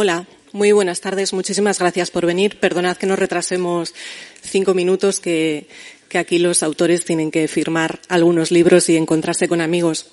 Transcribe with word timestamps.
Hola, 0.00 0.28
muy 0.52 0.70
buenas 0.70 1.00
tardes. 1.00 1.32
Muchísimas 1.32 1.80
gracias 1.80 2.12
por 2.12 2.24
venir. 2.24 2.60
Perdonad 2.60 2.96
que 2.96 3.08
nos 3.08 3.18
retrasemos 3.18 3.94
cinco 4.42 4.72
minutos, 4.72 5.18
que, 5.18 5.66
que 6.08 6.18
aquí 6.18 6.38
los 6.38 6.62
autores 6.62 7.04
tienen 7.04 7.32
que 7.32 7.48
firmar 7.48 7.98
algunos 8.08 8.52
libros 8.52 8.88
y 8.88 8.96
encontrarse 8.96 9.48
con 9.48 9.60
amigos. 9.60 10.06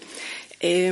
Eh, 0.60 0.92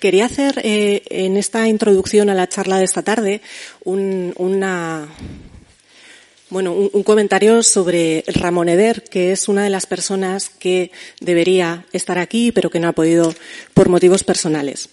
quería 0.00 0.24
hacer 0.24 0.58
eh, 0.64 1.02
en 1.10 1.36
esta 1.36 1.68
introducción 1.68 2.30
a 2.30 2.34
la 2.34 2.48
charla 2.48 2.78
de 2.78 2.86
esta 2.86 3.02
tarde 3.02 3.42
un, 3.84 4.32
una, 4.38 5.06
bueno, 6.48 6.72
un, 6.72 6.88
un, 6.90 7.02
comentario 7.02 7.62
sobre 7.62 8.24
Ramón 8.28 8.70
Eder, 8.70 9.04
que 9.04 9.32
es 9.32 9.48
una 9.48 9.64
de 9.64 9.70
las 9.70 9.84
personas 9.84 10.48
que 10.48 10.92
debería 11.20 11.84
estar 11.92 12.18
aquí, 12.18 12.52
pero 12.52 12.70
que 12.70 12.80
no 12.80 12.88
ha 12.88 12.92
podido 12.92 13.34
por 13.74 13.90
motivos 13.90 14.24
personales. 14.24 14.88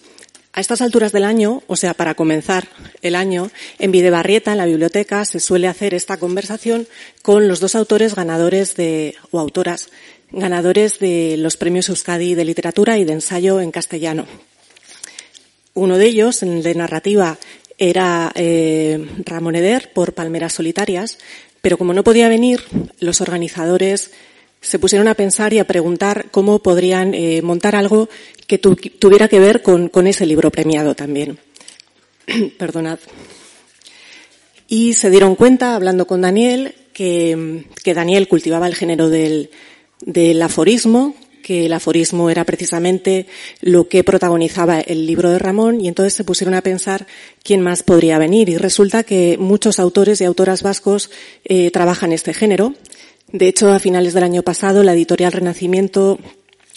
A 0.56 0.60
estas 0.60 0.80
alturas 0.80 1.12
del 1.12 1.24
año, 1.24 1.62
o 1.66 1.76
sea, 1.76 1.92
para 1.92 2.14
comenzar 2.14 2.66
el 3.02 3.14
año, 3.14 3.50
en 3.78 3.92
Videbarrieta, 3.92 4.52
en 4.52 4.56
la 4.56 4.64
biblioteca, 4.64 5.26
se 5.26 5.38
suele 5.38 5.68
hacer 5.68 5.92
esta 5.92 6.16
conversación 6.16 6.88
con 7.20 7.46
los 7.46 7.60
dos 7.60 7.74
autores 7.74 8.14
ganadores 8.14 8.74
de, 8.74 9.14
o 9.32 9.38
autoras 9.38 9.90
ganadores 10.30 10.98
de 10.98 11.36
los 11.36 11.58
premios 11.58 11.90
Euskadi 11.90 12.34
de 12.34 12.46
literatura 12.46 12.96
y 12.96 13.04
de 13.04 13.12
ensayo 13.12 13.60
en 13.60 13.70
castellano. 13.70 14.24
Uno 15.74 15.98
de 15.98 16.06
ellos, 16.06 16.42
el 16.42 16.62
de 16.62 16.74
narrativa, 16.74 17.36
era 17.76 18.32
eh, 18.34 19.06
Ramón 19.26 19.56
Eder 19.56 19.92
por 19.92 20.14
Palmeras 20.14 20.54
Solitarias, 20.54 21.18
pero 21.60 21.76
como 21.76 21.92
no 21.92 22.02
podía 22.02 22.30
venir, 22.30 22.62
los 22.98 23.20
organizadores 23.20 24.10
se 24.66 24.80
pusieron 24.80 25.06
a 25.06 25.14
pensar 25.14 25.52
y 25.52 25.60
a 25.60 25.66
preguntar 25.66 26.26
cómo 26.32 26.58
podrían 26.58 27.14
eh, 27.14 27.40
montar 27.40 27.76
algo 27.76 28.08
que 28.48 28.58
tu, 28.58 28.74
tuviera 28.74 29.28
que 29.28 29.38
ver 29.38 29.62
con, 29.62 30.06
ese 30.08 30.26
libro 30.26 30.50
premiado 30.50 30.96
también. 30.96 31.38
Perdonad. 32.58 32.98
Y 34.68 34.94
se 34.94 35.10
dieron 35.10 35.36
cuenta, 35.36 35.76
hablando 35.76 36.08
con 36.08 36.20
Daniel, 36.20 36.74
que, 36.92 37.64
Daniel 37.84 38.26
cultivaba 38.26 38.66
el 38.66 38.74
género 38.74 39.08
del, 39.08 39.50
del 40.00 40.42
aforismo, 40.42 41.14
que 41.42 41.66
el 41.66 41.72
aforismo 41.72 42.28
era 42.28 42.42
precisamente 42.42 43.28
lo 43.60 43.86
que 43.86 44.02
protagonizaba 44.02 44.80
el 44.80 45.06
libro 45.06 45.30
de 45.30 45.38
Ramón 45.38 45.80
y 45.80 45.86
entonces 45.86 46.12
se 46.12 46.24
pusieron 46.24 46.54
a 46.54 46.60
pensar 46.62 47.06
quién 47.44 47.60
más 47.60 47.84
podría 47.84 48.18
venir 48.18 48.48
y 48.48 48.56
resulta 48.56 49.04
que 49.04 49.36
muchos 49.38 49.78
autores 49.78 50.20
y 50.20 50.24
autoras 50.24 50.64
vascos 50.64 51.08
eh, 51.44 51.70
trabajan 51.70 52.12
este 52.12 52.34
género. 52.34 52.74
De 53.32 53.48
hecho, 53.48 53.72
a 53.72 53.78
finales 53.80 54.14
del 54.14 54.22
año 54.22 54.42
pasado, 54.42 54.82
la 54.82 54.92
editorial 54.92 55.32
Renacimiento 55.32 56.18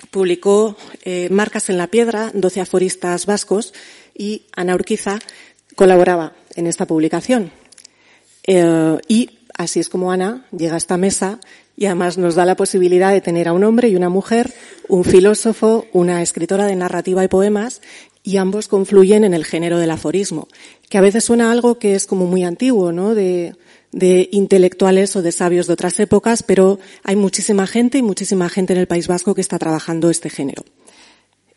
publicó 0.10 0.76
eh, 1.04 1.30
Marcas 1.30 1.70
en 1.70 1.78
la 1.78 1.88
Piedra, 1.88 2.32
12 2.34 2.62
aforistas 2.62 3.26
vascos, 3.28 3.74
y 4.18 4.44
Ana 4.56 4.74
Urquiza 4.74 5.20
colaboraba 5.76 6.34
en 6.56 6.66
esta 6.66 6.88
publicación. 6.88 7.52
Eh, 8.48 8.98
y 9.08 9.30
así 9.54 9.80
es 9.80 9.90
como 9.90 10.12
Ana 10.12 10.48
llega 10.56 10.74
a 10.74 10.78
esta 10.78 10.98
mesa 10.98 11.40
y 11.78 11.86
además 11.86 12.18
nos 12.18 12.36
da 12.36 12.46
la 12.46 12.56
posibilidad 12.56 13.14
de 13.14 13.22
tener 13.22 13.48
a 13.48 13.54
un 13.54 13.64
hombre 13.64 13.88
y 13.88 13.96
una 13.96 14.10
mujer, 14.10 14.52
un 14.88 15.04
filósofo, 15.04 15.86
una 15.94 16.22
escritora 16.22 16.66
de 16.66 16.76
narrativa 16.76 17.24
y 17.24 17.28
poemas, 17.28 17.82
y 18.24 18.38
ambos 18.38 18.68
confluyen 18.68 19.24
en 19.24 19.34
el 19.34 19.46
género 19.46 19.78
del 19.78 19.92
aforismo, 19.92 20.48
que 20.90 20.98
a 20.98 21.02
veces 21.02 21.24
suena 21.24 21.52
algo 21.52 21.80
que 21.80 21.96
es 21.96 22.06
como 22.06 22.26
muy 22.26 22.44
antiguo, 22.44 22.92
¿no? 22.92 23.16
De, 23.16 23.56
de 23.92 24.30
intelectuales 24.32 25.16
o 25.16 25.22
de 25.22 25.32
sabios 25.32 25.68
de 25.68 25.74
otras 25.74 26.00
épocas, 26.00 26.44
pero 26.44 26.80
hay 27.04 27.16
muchísima 27.16 27.68
gente 27.68 27.98
y 27.98 28.02
muchísima 28.02 28.50
gente 28.50 28.74
en 28.74 28.80
el 28.80 28.88
País 28.88 29.08
Vasco 29.08 29.34
que 29.34 29.42
está 29.42 29.58
trabajando 29.58 30.10
este 30.10 30.30
género. 30.30 30.64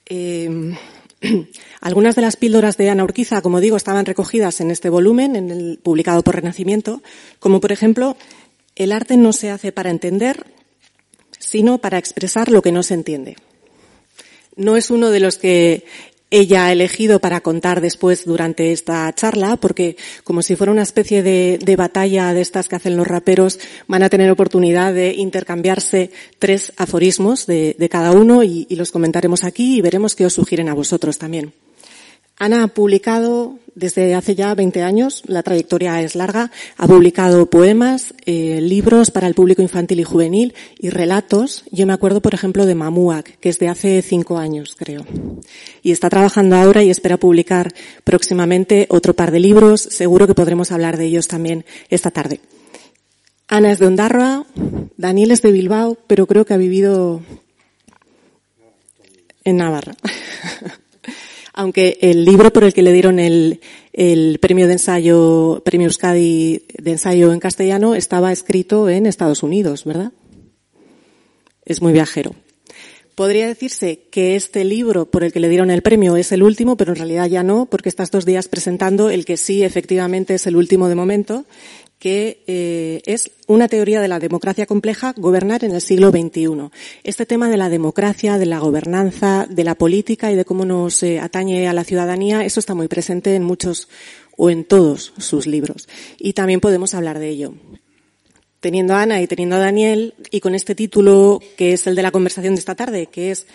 Eh, 0.06 0.74
algunas 1.80 2.16
de 2.16 2.22
las 2.22 2.36
píldoras 2.36 2.76
de 2.76 2.90
Ana 2.90 3.04
Urquiza, 3.04 3.42
como 3.42 3.60
digo, 3.60 3.76
estaban 3.76 4.06
recogidas 4.06 4.60
en 4.60 4.70
este 4.70 4.88
volumen, 4.88 5.36
en 5.36 5.50
el, 5.50 5.78
publicado 5.82 6.22
por 6.22 6.36
Renacimiento, 6.36 7.02
como 7.38 7.60
por 7.60 7.72
ejemplo, 7.72 8.16
el 8.76 8.92
arte 8.92 9.16
no 9.16 9.32
se 9.32 9.50
hace 9.50 9.72
para 9.72 9.90
entender, 9.90 10.46
sino 11.38 11.78
para 11.78 11.98
expresar 11.98 12.50
lo 12.50 12.62
que 12.62 12.72
no 12.72 12.82
se 12.82 12.94
entiende. 12.94 13.36
No 14.56 14.76
es 14.76 14.90
uno 14.90 15.10
de 15.10 15.20
los 15.20 15.38
que 15.38 15.84
ella 16.32 16.66
ha 16.66 16.72
elegido 16.72 17.20
para 17.20 17.42
contar 17.42 17.82
después 17.82 18.24
durante 18.24 18.72
esta 18.72 19.12
charla, 19.14 19.56
porque 19.58 19.96
como 20.24 20.42
si 20.42 20.56
fuera 20.56 20.72
una 20.72 20.82
especie 20.82 21.22
de, 21.22 21.76
batalla 21.76 22.32
de 22.32 22.40
estas 22.40 22.68
que 22.68 22.76
hacen 22.76 22.96
los 22.96 23.06
raperos, 23.06 23.60
van 23.86 24.02
a 24.02 24.08
tener 24.08 24.30
oportunidad 24.30 24.94
de 24.94 25.12
intercambiarse 25.12 26.10
tres 26.38 26.72
aforismos 26.78 27.46
de, 27.46 27.88
cada 27.90 28.12
uno 28.12 28.42
y 28.42 28.66
los 28.70 28.90
comentaremos 28.90 29.44
aquí 29.44 29.76
y 29.76 29.82
veremos 29.82 30.16
qué 30.16 30.24
os 30.24 30.32
sugieren 30.32 30.70
a 30.70 30.74
vosotros 30.74 31.18
también. 31.18 31.52
Ana 32.42 32.64
ha 32.64 32.66
publicado 32.66 33.60
desde 33.76 34.16
hace 34.16 34.34
ya 34.34 34.52
20 34.52 34.82
años, 34.82 35.22
la 35.26 35.44
trayectoria 35.44 36.02
es 36.02 36.16
larga, 36.16 36.50
ha 36.76 36.88
publicado 36.88 37.46
poemas, 37.46 38.14
eh, 38.26 38.60
libros 38.60 39.12
para 39.12 39.28
el 39.28 39.34
público 39.34 39.62
infantil 39.62 40.00
y 40.00 40.02
juvenil 40.02 40.52
y 40.76 40.90
relatos. 40.90 41.62
Yo 41.70 41.86
me 41.86 41.92
acuerdo, 41.92 42.20
por 42.20 42.34
ejemplo, 42.34 42.66
de 42.66 42.74
Mamuak, 42.74 43.38
que 43.38 43.48
es 43.48 43.60
de 43.60 43.68
hace 43.68 44.02
cinco 44.02 44.38
años, 44.38 44.74
creo. 44.76 45.06
Y 45.84 45.92
está 45.92 46.10
trabajando 46.10 46.56
ahora 46.56 46.82
y 46.82 46.90
espera 46.90 47.16
publicar 47.16 47.72
próximamente 48.02 48.88
otro 48.90 49.14
par 49.14 49.30
de 49.30 49.38
libros. 49.38 49.80
Seguro 49.80 50.26
que 50.26 50.34
podremos 50.34 50.72
hablar 50.72 50.96
de 50.96 51.04
ellos 51.04 51.28
también 51.28 51.64
esta 51.90 52.10
tarde. 52.10 52.40
Ana 53.46 53.70
es 53.70 53.78
de 53.78 53.86
Ondarroa, 53.86 54.46
Daniel 54.96 55.30
es 55.30 55.42
de 55.42 55.52
Bilbao, 55.52 55.96
pero 56.08 56.26
creo 56.26 56.44
que 56.44 56.54
ha 56.54 56.58
vivido 56.58 57.22
en 59.44 59.58
Navarra. 59.58 59.94
aunque 61.52 61.98
el 62.00 62.24
libro 62.24 62.52
por 62.52 62.64
el 62.64 62.72
que 62.72 62.82
le 62.82 62.92
dieron 62.92 63.18
el, 63.18 63.60
premio 64.40 64.66
de 64.66 64.74
ensayo, 64.74 65.62
premio 65.64 65.86
Euskadi 65.86 66.64
de 66.78 66.90
ensayo 66.92 67.32
en 67.32 67.40
castellano, 67.40 67.94
estaba 67.94 68.32
escrito 68.32 68.88
en 68.88 69.06
Estados 69.06 69.42
Unidos, 69.42 69.84
¿verdad? 69.84 70.12
Es 71.64 71.82
muy 71.82 71.92
viajero. 71.92 72.34
Podría 73.14 73.46
decirse 73.46 74.04
que 74.10 74.36
este 74.36 74.64
libro 74.64 75.10
por 75.10 75.22
el 75.22 75.32
que 75.32 75.40
le 75.40 75.50
dieron 75.50 75.70
el 75.70 75.82
premio 75.82 76.16
es 76.16 76.32
el 76.32 76.42
último, 76.42 76.78
pero 76.78 76.92
en 76.92 76.96
realidad 76.96 77.28
ya 77.28 77.42
no, 77.42 77.66
porque 77.66 77.90
está 77.90 78.02
estos 78.02 78.24
días 78.24 78.48
presentando 78.48 79.10
el 79.10 79.26
que 79.26 79.36
sí 79.36 79.62
efectivamente 79.62 80.34
es 80.34 80.46
el 80.46 80.56
último 80.56 80.88
de 80.88 80.94
momento, 80.94 81.44
que 82.02 82.42
eh, 82.48 83.00
es 83.06 83.30
una 83.46 83.68
teoría 83.68 84.00
de 84.00 84.08
la 84.08 84.18
democracia 84.18 84.66
compleja, 84.66 85.14
gobernar 85.16 85.62
en 85.62 85.70
el 85.70 85.80
siglo 85.80 86.10
XXI. 86.10 86.68
Este 87.04 87.26
tema 87.26 87.48
de 87.48 87.56
la 87.56 87.68
democracia, 87.68 88.38
de 88.38 88.46
la 88.46 88.58
gobernanza, 88.58 89.46
de 89.48 89.62
la 89.62 89.76
política 89.76 90.32
y 90.32 90.34
de 90.34 90.44
cómo 90.44 90.64
nos 90.64 91.04
eh, 91.04 91.20
atañe 91.20 91.68
a 91.68 91.72
la 91.72 91.84
ciudadanía, 91.84 92.44
eso 92.44 92.58
está 92.58 92.74
muy 92.74 92.88
presente 92.88 93.36
en 93.36 93.44
muchos 93.44 93.88
o 94.36 94.50
en 94.50 94.64
todos 94.64 95.12
sus 95.18 95.46
libros. 95.46 95.88
Y 96.18 96.32
también 96.32 96.58
podemos 96.58 96.92
hablar 96.94 97.20
de 97.20 97.28
ello. 97.28 97.54
Teniendo 98.58 98.94
a 98.94 99.02
Ana 99.02 99.22
y 99.22 99.28
teniendo 99.28 99.54
a 99.54 99.60
Daniel, 99.60 100.14
y 100.32 100.40
con 100.40 100.56
este 100.56 100.74
título 100.74 101.38
que 101.56 101.72
es 101.72 101.86
el 101.86 101.94
de 101.94 102.02
la 102.02 102.10
conversación 102.10 102.56
de 102.56 102.58
esta 102.58 102.74
tarde, 102.74 103.06
que 103.06 103.30
es 103.30 103.46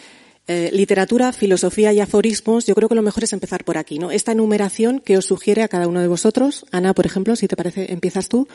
eh, 0.47 0.69
literatura, 0.72 1.34
filosofía 1.34 1.91
y 1.91 2.00
aforismos, 2.00 2.66
yo 2.66 2.74
creo 2.74 2.88
que 2.88 2.96
lo 2.96 3.02
mejor 3.02 3.25
es 3.25 3.34
empezar 3.34 3.66
por 3.66 3.78
aquí, 3.78 4.00
¿no? 4.00 4.12
Esta 4.12 4.31
enumeración 4.31 5.02
que 5.02 5.18
os 5.18 5.25
sugiere 5.25 5.62
a 5.62 5.68
cada 5.68 5.88
uno 5.90 6.00
de 6.00 6.08
vosotros, 6.08 6.66
Ana, 6.72 6.94
por 6.94 7.05
ejemplo, 7.05 7.35
si 7.35 7.49
te 7.49 7.58
parece, 7.58 7.91
empiezas 7.91 8.29
tú, 8.29 8.47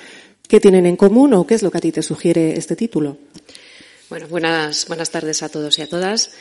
¿qué 0.49 0.59
tienen 0.59 0.87
en 0.87 0.97
común 0.97 1.35
o 1.35 1.47
qué 1.47 1.55
es 1.55 1.63
lo 1.63 1.71
que 1.71 1.79
a 1.79 1.81
ti 1.83 1.93
te 1.93 2.03
sugiere 2.03 2.55
este 2.55 2.77
título? 2.77 3.19
Bueno, 4.09 4.27
buenas, 4.29 4.87
tardes 5.11 5.43
a 5.43 5.49
todos 5.49 5.79
y 5.79 5.83
a 5.83 5.87
todas. 5.87 6.33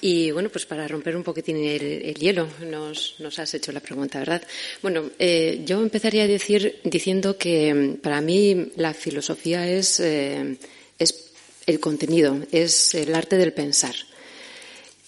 Y 0.00 0.30
bueno, 0.32 0.48
pues 0.48 0.66
para 0.66 0.88
romper 0.88 1.14
un 1.16 1.22
poquitín 1.22 1.56
el, 1.56 1.82
el 1.82 2.14
hielo, 2.14 2.48
nos, 2.60 3.38
has 3.38 3.54
hecho 3.54 3.70
la 3.70 3.80
pregunta, 3.80 4.18
¿verdad? 4.18 4.42
Bueno, 4.82 5.10
eh, 5.18 5.62
yo 5.64 5.82
empezaría 5.82 6.24
a 6.24 6.26
decir, 6.26 6.80
diciendo 6.84 7.36
que 7.36 7.74
mm, 7.74 7.96
para 7.96 8.20
mí 8.20 8.72
la 8.76 8.94
filosofía 8.94 9.68
eh, 9.68 10.56
es 10.98 11.30
el 11.66 11.80
contenido, 11.80 12.38
es 12.50 12.94
el 12.94 13.14
arte 13.14 13.36
del 13.36 13.52
pensar. 13.52 13.94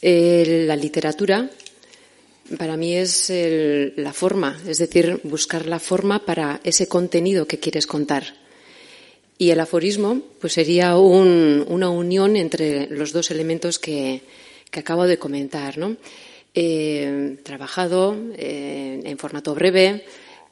Eh, 0.03 0.65
la 0.67 0.77
literatura 0.77 1.49
para 2.59 2.77
mí 2.77 2.95
es 2.97 3.33
la 3.97 4.13
forma, 4.13 4.61
es 4.67 4.79
decir, 4.79 5.21
buscar 5.23 5.67
la 5.67 5.79
forma 5.79 6.27
para 6.27 6.61
ese 6.65 6.87
contenido 6.89 7.47
que 7.47 7.59
quieres 7.59 7.87
contar. 7.87 8.35
Y 9.39 9.51
el 9.51 9.61
aforismo, 9.61 10.21
pues 10.41 10.53
sería 10.53 10.97
un, 10.97 11.65
una 11.69 11.89
unión 11.89 12.37
entre 12.37 12.89
los 12.89 13.13
dos 13.13 13.31
elementos 13.31 13.79
que, 13.79 14.23
que 14.71 14.81
acabo 14.81 15.07
de 15.07 15.19
comentar, 15.19 15.79
¿no? 15.79 15.97
Eh, 16.55 17.39
trabajado 17.43 18.15
eh, 18.37 19.01
en 19.05 19.19
formato 19.19 19.55
breve, 19.55 20.05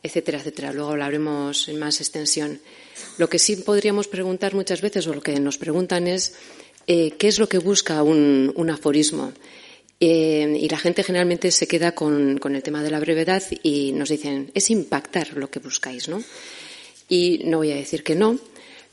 etcétera, 0.03 0.39
etcétera. 0.39 0.73
Luego 0.73 0.91
hablaremos 0.91 1.69
en 1.69 1.79
más 1.79 2.01
extensión. 2.01 2.59
Lo 3.19 3.29
que 3.29 3.39
sí 3.39 3.57
podríamos 3.57 4.09
preguntar 4.09 4.55
muchas 4.55 4.81
veces, 4.81 5.07
o 5.07 5.15
lo 5.15 5.21
que 5.21 5.39
nos 5.39 5.59
preguntan 5.59 6.07
es, 6.07 6.35
eh, 6.87 7.13
¿qué 7.13 7.29
es 7.29 7.39
lo 7.39 7.49
que 7.49 7.59
busca 7.59 8.03
un, 8.03 8.71
aforismo? 8.71 9.33
Eh, 10.01 10.59
y 10.61 10.69
la 10.69 10.79
gente 10.79 11.03
generalmente 11.03 11.51
se 11.51 11.69
queda 11.69 11.93
con, 11.93 12.39
con, 12.39 12.57
el 12.57 12.63
tema 12.63 12.83
de 12.83 12.91
la 12.91 13.01
brevedad 13.01 13.43
y 13.63 13.93
nos 13.93 14.09
dicen, 14.09 14.51
es 14.55 14.71
impactar 14.71 15.37
lo 15.37 15.51
que 15.51 15.59
buscáis, 15.59 16.09
¿no? 16.09 16.23
Y 17.09 17.43
no 17.45 17.59
voy 17.59 17.73
a 17.73 17.77
decir 17.77 18.03
que 18.03 18.15
no, 18.15 18.39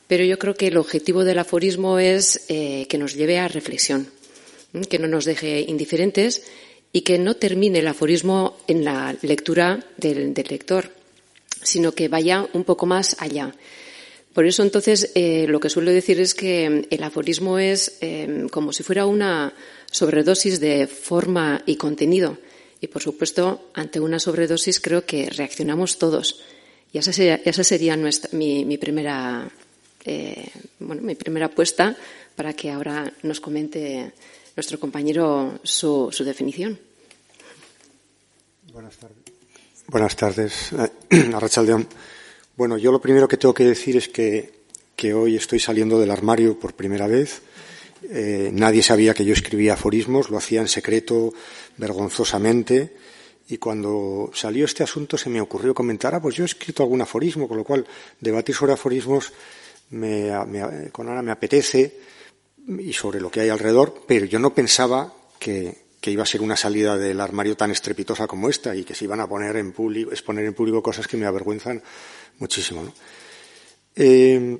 pero 0.08 0.24
yo 0.24 0.40
creo 0.40 0.56
que 0.56 0.68
el 0.68 0.78
objetivo 0.78 1.24
del 1.24 1.40
aforismo 1.40 2.00
es 2.00 2.46
eh, 2.48 2.88
que 2.90 2.98
nos 2.98 3.14
lleve 3.14 3.40
a 3.40 3.48
reflexión, 3.48 4.10
que 4.90 5.00
no 5.00 5.08
nos 5.08 5.26
deje 5.26 5.62
indiferentes 5.62 6.44
y 6.94 7.02
que 7.02 7.18
no 7.20 7.36
termine 7.36 7.80
el 7.80 7.88
aforismo 7.88 8.58
en 8.68 8.86
la 8.86 9.16
lectura 9.22 9.86
del, 9.98 10.34
lector, 10.34 10.92
sino 11.62 11.92
que 11.92 12.08
vaya 12.08 12.48
un 12.54 12.64
poco 12.64 12.86
más 12.86 13.18
allá. 13.20 13.54
Por 14.38 14.46
eso, 14.46 14.62
entonces, 14.62 15.10
eh, 15.16 15.48
lo 15.48 15.60
que 15.60 15.68
suelo 15.68 15.90
decir 15.90 16.20
es 16.22 16.36
que 16.36 16.86
el 16.88 17.04
aforismo 17.04 17.58
es 17.58 17.98
eh, 18.02 18.46
como 18.52 18.72
si 18.72 18.84
fuera 18.84 19.08
una 19.08 19.52
sobredosis 19.90 20.60
de 20.60 20.86
forma 20.86 21.64
y 21.66 21.76
contenido. 21.76 22.38
Y, 22.80 22.86
por 22.86 23.02
supuesto, 23.02 23.72
ante 23.74 24.00
una 24.00 24.20
sobredosis 24.20 24.80
creo 24.80 25.08
que 25.08 25.28
reaccionamos 25.32 25.98
todos. 25.98 26.44
Y 26.94 27.00
esa 27.00 27.14
sería, 27.14 27.42
esa 27.46 27.64
sería 27.64 27.98
mi 27.98 28.78
primera 28.78 29.50
eh, 30.06 30.52
bueno, 30.80 31.02
mi 31.02 31.16
primera 31.16 31.48
apuesta 31.48 31.96
para 32.36 32.54
que 32.54 32.72
ahora 32.72 33.12
nos 33.24 33.42
comente 33.42 34.14
nuestro 34.56 34.80
compañero 34.80 35.60
su, 35.64 36.10
definición. 36.24 36.80
Buenas 38.72 38.96
tardes. 38.98 39.18
Buenas 39.88 40.16
tardes. 40.16 40.72
Bueno, 42.58 42.80
yo 42.80 42.92
lo 42.92 43.00
primero 43.00 43.28
que 43.28 43.38
tengo 43.38 43.54
que 43.54 43.66
decir 43.66 43.98
es 43.98 44.10
que, 44.10 44.52
hoy 45.14 45.36
estoy 45.36 45.60
saliendo 45.60 46.00
del 46.00 46.10
armario 46.10 46.60
por 46.60 46.74
primera 46.74 47.06
vez. 47.06 47.44
Eh, 48.10 48.50
nadie 48.52 48.82
sabía 48.82 49.14
que 49.14 49.24
yo 49.24 49.34
escribía 49.34 49.74
aforismos, 49.74 50.32
lo 50.32 50.40
hacía 50.40 50.62
en 50.62 50.68
secreto, 50.68 51.36
vergonzosamente. 51.78 52.96
Y 53.48 53.60
cuando 53.60 54.32
salió 54.34 54.66
este 54.66 54.82
asunto 54.82 55.20
se 55.20 55.30
me 55.30 55.40
ocurrió 55.40 55.76
comentar, 55.76 56.16
ah, 56.16 56.20
pues 56.20 56.36
yo 56.36 56.46
he 56.46 56.48
escrito 56.48 56.82
algún 56.82 57.00
aforismo, 57.00 57.48
con 57.48 57.58
lo 57.58 57.64
cual 57.64 57.86
debatir 58.20 58.56
sobre 58.56 58.74
aforismos 58.74 59.32
me, 59.92 60.32
con 60.92 61.10
Ana 61.10 61.22
me 61.22 61.32
apetece 61.32 62.00
y 62.68 62.92
sobre 62.92 63.22
lo 63.22 63.30
que 63.30 63.42
hay 63.42 63.50
alrededor, 63.50 64.02
pero 64.08 64.26
yo 64.26 64.40
no 64.40 64.56
pensaba 64.56 65.14
que, 65.38 65.86
iba 66.08 66.24
a 66.24 66.26
ser 66.26 66.42
una 66.42 66.56
salida 66.56 66.98
del 66.98 67.20
armario 67.20 67.58
tan 67.58 67.70
estrepitosa 67.70 68.28
como 68.28 68.48
esta 68.48 68.74
y 68.74 68.86
que 68.86 68.96
se 68.96 69.04
iban 69.04 69.20
a 69.20 69.28
poner 69.28 69.58
en 69.58 69.74
público, 69.74 70.12
exponer 70.12 70.46
en 70.46 70.54
público 70.54 70.82
cosas 70.82 71.06
que 71.06 71.18
me 71.18 71.26
avergüenzan 71.26 71.84
muchísimo. 72.40 72.94
Eh, 73.96 74.58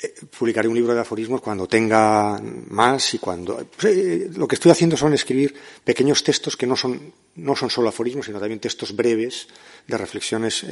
eh, 0.00 0.14
publicaré 0.36 0.68
un 0.68 0.74
libro 0.74 0.94
de 0.94 1.00
aforismos 1.00 1.40
cuando 1.40 1.68
tenga 1.68 2.40
más 2.70 3.14
y 3.14 3.18
cuando 3.18 3.68
eh, 3.84 4.30
lo 4.34 4.48
que 4.48 4.56
estoy 4.56 4.72
haciendo 4.72 4.96
son 4.96 5.14
escribir 5.14 5.54
pequeños 5.84 6.24
textos 6.24 6.56
que 6.56 6.66
no 6.66 6.76
son 6.76 7.12
no 7.36 7.54
son 7.54 7.70
solo 7.70 7.88
aforismos 7.88 8.26
sino 8.26 8.40
también 8.40 8.58
textos 8.58 8.96
breves 8.96 9.46
de 9.86 9.96
reflexiones 9.96 10.66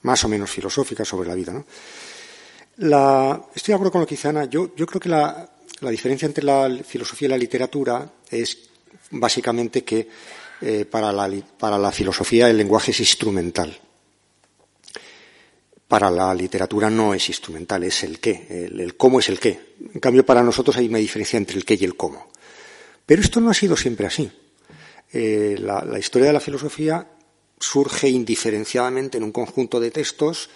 más 0.00 0.24
o 0.24 0.28
menos 0.28 0.50
filosóficas 0.50 1.06
sobre 1.06 1.28
la 1.28 1.34
vida 1.34 1.52
¿no? 1.52 1.66
estoy 2.76 3.72
de 3.72 3.74
acuerdo 3.74 3.92
con 3.92 4.00
lo 4.00 4.06
que 4.06 4.14
dice 4.14 4.28
Ana. 4.28 4.44
Yo, 4.46 4.74
creo 4.74 5.00
que 5.00 5.08
la, 5.08 5.48
diferencia 5.90 6.26
entre 6.26 6.44
la 6.44 6.70
filosofía 6.84 7.26
y 7.26 7.30
la 7.30 7.38
literatura 7.38 8.10
es 8.30 8.58
básicamente 9.10 9.84
que 9.84 10.08
eh, 10.60 10.84
para, 10.84 11.12
la, 11.12 11.92
filosofía 11.92 12.48
el 12.48 12.56
lenguaje 12.56 12.90
es 12.90 13.00
instrumental. 13.00 13.78
Para 15.94 16.10
la 16.10 16.34
literatura 16.34 16.90
no 16.90 17.14
es 17.14 17.28
instrumental, 17.28 17.84
es 17.84 18.02
el 18.02 18.18
qué. 18.18 18.48
El, 18.50 18.96
cómo 18.96 19.20
es 19.20 19.28
el 19.28 19.38
qué. 19.38 19.76
En 19.94 20.00
cambio, 20.00 20.26
para 20.26 20.42
nosotros 20.42 20.76
hay 20.76 20.88
una 20.88 20.98
diferencia 20.98 21.36
entre 21.36 21.56
el 21.56 21.64
qué 21.64 21.78
y 21.80 21.84
el 21.84 21.96
cómo. 21.96 22.32
Pero 23.06 23.22
esto 23.22 23.40
no 23.40 23.48
ha 23.48 23.54
sido 23.54 23.76
siempre 23.76 24.04
así. 24.04 24.28
Eh, 25.12 25.54
la 25.60 25.96
historia 25.96 26.26
de 26.26 26.32
la 26.32 26.40
filosofía 26.40 27.06
surge 27.60 28.08
indiferenciadamente 28.08 29.18
en 29.18 29.22
un 29.22 29.30
conjunto 29.30 29.78
de 29.78 29.92
textos 29.92 30.50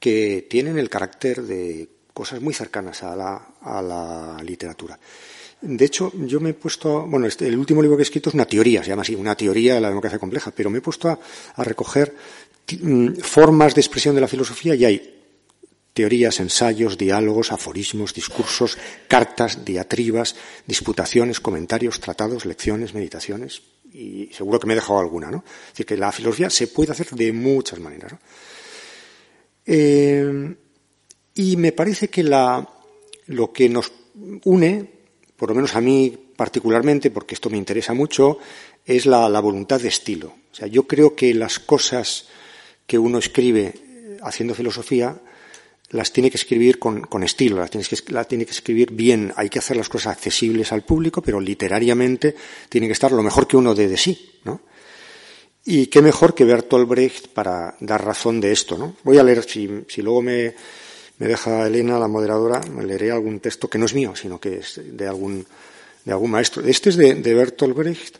que 0.00 0.46
tienen 0.48 0.78
el 0.78 0.88
carácter 0.88 1.42
de 1.42 1.90
cosas 2.14 2.40
muy 2.40 2.54
cercanas 2.54 3.02
a 3.02 3.14
la, 3.14 4.42
literatura. 4.42 4.98
De 5.60 5.84
hecho, 5.84 6.12
yo 6.14 6.40
me 6.40 6.50
he 6.50 6.54
puesto, 6.54 7.06
bueno, 7.06 7.26
este, 7.26 7.46
el 7.46 7.58
último 7.58 7.82
libro 7.82 7.96
que 7.96 8.02
he 8.02 8.04
escrito 8.04 8.30
es 8.30 8.34
una 8.34 8.44
teoría, 8.44 8.82
se 8.82 8.90
llama 8.90 9.02
así, 9.02 9.14
una 9.14 9.36
teoría 9.36 9.74
de 9.74 9.80
la 9.80 9.88
democracia 9.88 10.18
compleja, 10.18 10.52
pero 10.52 10.70
me 10.70 10.78
he 10.78 10.80
puesto 10.80 11.08
a, 11.08 11.18
recoger 11.64 12.14
formas 13.22 13.74
de 13.74 13.80
expresión 13.80 14.14
de 14.14 14.20
la 14.20 14.28
filosofía 14.28 14.74
y 14.74 14.84
hay 14.84 15.14
teorías, 15.92 16.38
ensayos, 16.38 16.96
diálogos, 16.96 17.50
aforismos, 17.50 18.14
discursos, 18.14 18.78
cartas, 19.08 19.64
diatribas, 19.64 20.36
disputaciones, 20.66 21.40
comentarios, 21.40 21.98
tratados, 21.98 22.46
lecciones, 22.46 22.94
meditaciones, 22.94 23.62
y 23.92 24.28
seguro 24.32 24.60
que 24.60 24.66
me 24.66 24.74
he 24.74 24.76
dejado 24.76 25.00
alguna, 25.00 25.30
¿no? 25.30 25.38
Es 25.38 25.72
decir, 25.72 25.86
que 25.86 25.96
la 25.96 26.12
filosofía 26.12 26.50
se 26.50 26.68
puede 26.68 26.92
hacer 26.92 27.08
de 27.10 27.32
muchas 27.32 27.80
maneras. 27.80 28.12
¿no? 28.12 28.18
Eh, 29.66 30.54
y 31.34 31.56
me 31.56 31.72
parece 31.72 32.08
que 32.08 32.22
lo 32.22 33.52
que 33.52 33.68
nos 33.68 33.92
une, 34.44 34.90
por 35.36 35.50
lo 35.50 35.54
menos 35.54 35.76
a 35.76 35.80
mí 35.80 36.16
particularmente, 36.36 37.10
porque 37.10 37.34
esto 37.34 37.50
me 37.50 37.58
interesa 37.58 37.94
mucho, 37.94 38.38
es 38.86 39.06
la, 39.06 39.28
voluntad 39.40 39.80
de 39.80 39.88
estilo. 39.88 40.34
O 40.50 40.54
sea, 40.54 40.66
yo 40.66 40.86
creo 40.86 41.14
que 41.14 41.34
las 41.34 41.58
cosas 41.58 42.28
que 42.88 42.98
uno 42.98 43.18
escribe 43.18 44.18
haciendo 44.22 44.54
filosofía 44.54 45.20
las 45.90 46.12
tiene 46.12 46.30
que 46.30 46.36
escribir 46.36 46.78
con, 46.78 47.22
estilo, 47.22 47.58
las 47.58 47.70
que, 47.70 47.96
tiene 48.26 48.44
que 48.44 48.50
escribir 48.50 48.92
bien. 48.92 49.32
Hay 49.36 49.48
que 49.48 49.58
hacer 49.58 49.76
las 49.76 49.88
cosas 49.88 50.12
accesibles 50.12 50.72
al 50.72 50.82
público, 50.82 51.22
pero 51.22 51.40
literariamente 51.40 52.34
tiene 52.68 52.86
que 52.86 52.92
estar 52.92 53.12
lo 53.12 53.22
mejor 53.22 53.46
que 53.46 53.56
uno 53.56 53.74
dé 53.74 53.88
de 53.88 53.96
sí, 53.96 54.40
¿no? 54.44 54.60
Y 55.64 55.86
qué 55.88 56.00
mejor 56.02 56.34
que 56.34 56.44
Bertolt 56.44 56.88
Brecht 56.88 57.28
para 57.28 57.76
dar 57.80 58.04
razón 58.04 58.40
de 58.40 58.52
esto, 58.52 58.76
¿no? 58.78 58.96
Voy 59.02 59.18
a 59.18 59.22
leer, 59.22 59.44
si, 59.44 60.02
luego 60.02 60.22
me, 60.22 60.54
deja 61.18 61.66
Elena, 61.66 61.98
la 61.98 62.08
moderadora, 62.08 62.60
me 62.70 62.84
leeré 62.84 63.10
algún 63.10 63.40
texto 63.40 63.68
que 63.68 63.78
no 63.78 63.86
es 63.86 63.94
mío, 63.94 64.14
sino 64.16 64.40
que 64.40 64.58
es 64.58 64.80
de 64.82 65.06
algún, 65.06 65.46
de 66.04 66.12
algún 66.12 66.30
maestro. 66.30 66.62
Este 66.66 66.90
es 66.90 66.96
de, 66.96 67.34
Bertolt 67.34 67.76
Brecht, 67.76 68.16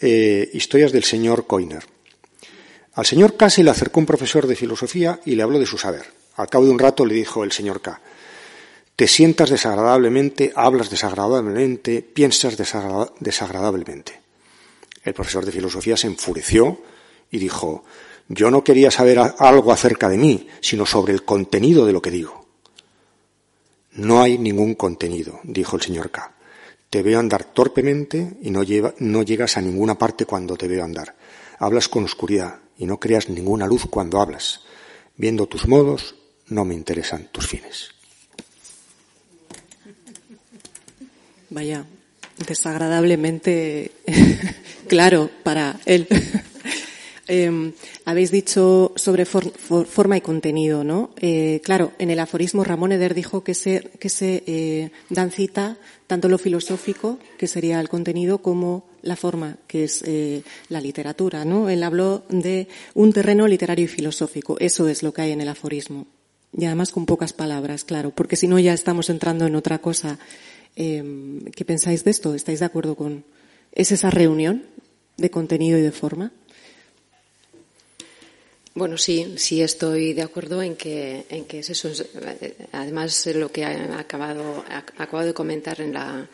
eh, 0.00 0.50
Historias 0.52 0.92
del 0.92 1.04
señor 1.04 1.46
Koiner. 1.46 1.93
Al 2.94 3.06
señor 3.06 3.36
K 3.36 3.50
se 3.50 3.64
le 3.64 3.70
acercó 3.70 3.98
un 3.98 4.06
profesor 4.06 4.46
de 4.46 4.54
filosofía 4.54 5.20
y 5.24 5.34
le 5.34 5.42
habló 5.42 5.58
de 5.58 5.66
su 5.66 5.76
saber. 5.76 6.04
Al 6.36 6.48
cabo 6.48 6.64
de 6.64 6.70
un 6.70 6.78
rato 6.78 7.04
le 7.04 7.14
dijo 7.14 7.42
el 7.42 7.50
señor 7.50 7.80
K, 7.80 8.00
te 8.94 9.08
sientas 9.08 9.50
desagradablemente, 9.50 10.52
hablas 10.54 10.90
desagradablemente, 10.90 12.02
piensas 12.02 12.56
desagradablemente. 12.56 14.20
El 15.02 15.14
profesor 15.14 15.44
de 15.44 15.50
filosofía 15.50 15.96
se 15.96 16.06
enfureció 16.06 16.80
y 17.32 17.38
dijo, 17.38 17.84
yo 18.28 18.52
no 18.52 18.62
quería 18.62 18.92
saber 18.92 19.18
algo 19.18 19.72
acerca 19.72 20.08
de 20.08 20.16
mí, 20.16 20.48
sino 20.60 20.86
sobre 20.86 21.12
el 21.12 21.24
contenido 21.24 21.84
de 21.86 21.92
lo 21.92 22.00
que 22.00 22.12
digo. 22.12 22.46
No 23.92 24.22
hay 24.22 24.38
ningún 24.38 24.76
contenido, 24.76 25.40
dijo 25.42 25.74
el 25.74 25.82
señor 25.82 26.10
K. 26.10 26.32
Te 26.88 27.02
veo 27.02 27.18
andar 27.18 27.42
torpemente 27.42 28.38
y 28.42 28.52
no, 28.52 28.62
no 28.98 29.22
llegas 29.24 29.56
a 29.56 29.60
ninguna 29.60 29.98
parte 29.98 30.26
cuando 30.26 30.56
te 30.56 30.68
veo 30.68 30.84
andar. 30.84 31.16
Hablas 31.58 31.88
con 31.88 32.04
oscuridad 32.04 32.63
y 32.78 32.86
no 32.86 32.98
creas 32.98 33.28
ninguna 33.28 33.66
luz 33.66 33.86
cuando 33.88 34.20
hablas. 34.20 34.60
Viendo 35.16 35.46
tus 35.46 35.66
modos, 35.68 36.14
no 36.48 36.64
me 36.64 36.74
interesan 36.74 37.28
tus 37.30 37.46
fines. 37.46 37.90
Vaya, 41.50 41.86
desagradablemente 42.46 43.92
claro 44.88 45.30
para 45.42 45.78
él. 45.86 46.06
Em, 47.26 47.72
habéis 48.04 48.30
dicho 48.30 48.92
sobre 48.96 49.24
forma 49.24 50.16
y 50.18 50.20
contenido, 50.20 50.84
¿no? 50.84 51.14
Eh, 51.16 51.62
claro, 51.64 51.92
en 51.98 52.10
el 52.10 52.20
aforismo 52.20 52.64
Ramón 52.64 52.92
Eder 52.92 53.14
dijo 53.14 53.42
que 53.42 53.54
se, 53.54 53.90
eh, 54.20 54.90
dan 55.08 55.30
cita 55.30 55.78
tanto 56.06 56.28
lo 56.28 56.36
filosófico, 56.36 57.18
que 57.38 57.46
sería 57.46 57.80
el 57.80 57.88
contenido, 57.88 58.42
como 58.42 58.84
la 59.04 59.16
forma, 59.16 59.58
que 59.66 59.84
es 59.84 60.02
eh, 60.06 60.42
la 60.68 60.80
literatura, 60.80 61.44
¿no? 61.44 61.68
Él 61.68 61.82
habló 61.82 62.24
de 62.30 62.68
un 62.94 63.12
terreno 63.12 63.46
literario 63.46 63.84
y 63.84 63.88
filosófico. 63.88 64.56
Eso 64.58 64.88
es 64.88 65.02
lo 65.02 65.12
que 65.12 65.22
hay 65.22 65.32
en 65.32 65.42
el 65.42 65.48
aforismo. 65.48 66.06
Y 66.56 66.64
además 66.64 66.90
con 66.90 67.04
pocas 67.04 67.32
palabras, 67.32 67.84
claro, 67.84 68.10
porque 68.10 68.36
si 68.36 68.48
no 68.48 68.58
ya 68.58 68.72
estamos 68.72 69.10
entrando 69.10 69.46
en 69.46 69.56
otra 69.56 69.78
cosa. 69.78 70.18
Em, 70.76 71.44
¿Qué 71.54 71.64
pensáis 71.64 72.02
de 72.02 72.10
esto? 72.10 72.34
¿Estáis 72.34 72.60
de 72.60 72.66
acuerdo 72.66 72.96
con, 72.96 73.24
¿Es 73.72 73.92
esa 73.92 74.10
reunión 74.10 74.64
de 75.16 75.30
contenido 75.30 75.78
y 75.78 75.82
de 75.82 75.92
forma? 75.92 76.32
Bueno, 78.74 78.98
sí, 78.98 79.34
sí 79.36 79.62
estoy 79.62 80.14
de 80.14 80.22
acuerdo 80.22 80.62
en 80.62 80.76
que, 80.76 81.26
en 81.28 81.44
que 81.44 81.60
es 81.60 81.70
eso. 81.70 81.90
Además, 82.72 83.26
lo 83.34 83.52
que 83.52 83.64
ha 83.64 83.98
acabado, 83.98 84.64
acabado 84.96 85.26
de 85.26 85.34
comentar 85.34 85.80
en 85.80 85.92
la, 85.92 86.28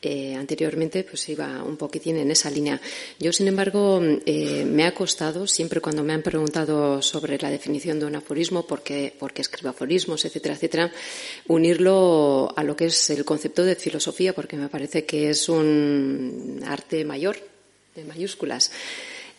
eh, 0.00 0.34
anteriormente 0.34 1.04
pues 1.04 1.28
iba 1.28 1.62
un 1.62 1.76
poquitín 1.76 2.16
en 2.18 2.30
esa 2.30 2.50
línea. 2.50 2.80
Yo, 3.18 3.32
sin 3.32 3.48
embargo, 3.48 4.00
eh, 4.26 4.64
me 4.64 4.84
ha 4.84 4.94
costado, 4.94 5.46
siempre 5.46 5.80
cuando 5.80 6.04
me 6.04 6.12
han 6.12 6.22
preguntado 6.22 7.02
sobre 7.02 7.38
la 7.38 7.50
definición 7.50 7.98
de 7.98 8.06
un 8.06 8.16
aforismo, 8.16 8.66
por 8.66 8.82
qué, 8.82 9.14
escribo 9.36 9.70
aforismos, 9.70 10.24
etcétera, 10.24 10.54
etcétera, 10.54 10.92
unirlo 11.48 12.52
a 12.56 12.62
lo 12.62 12.76
que 12.76 12.86
es 12.86 13.10
el 13.10 13.24
concepto 13.24 13.64
de 13.64 13.74
filosofía, 13.74 14.34
porque 14.34 14.56
me 14.56 14.68
parece 14.68 15.04
que 15.04 15.30
es 15.30 15.48
un 15.48 16.62
arte 16.64 17.04
mayor, 17.04 17.36
de 17.94 18.04
mayúsculas. 18.04 18.70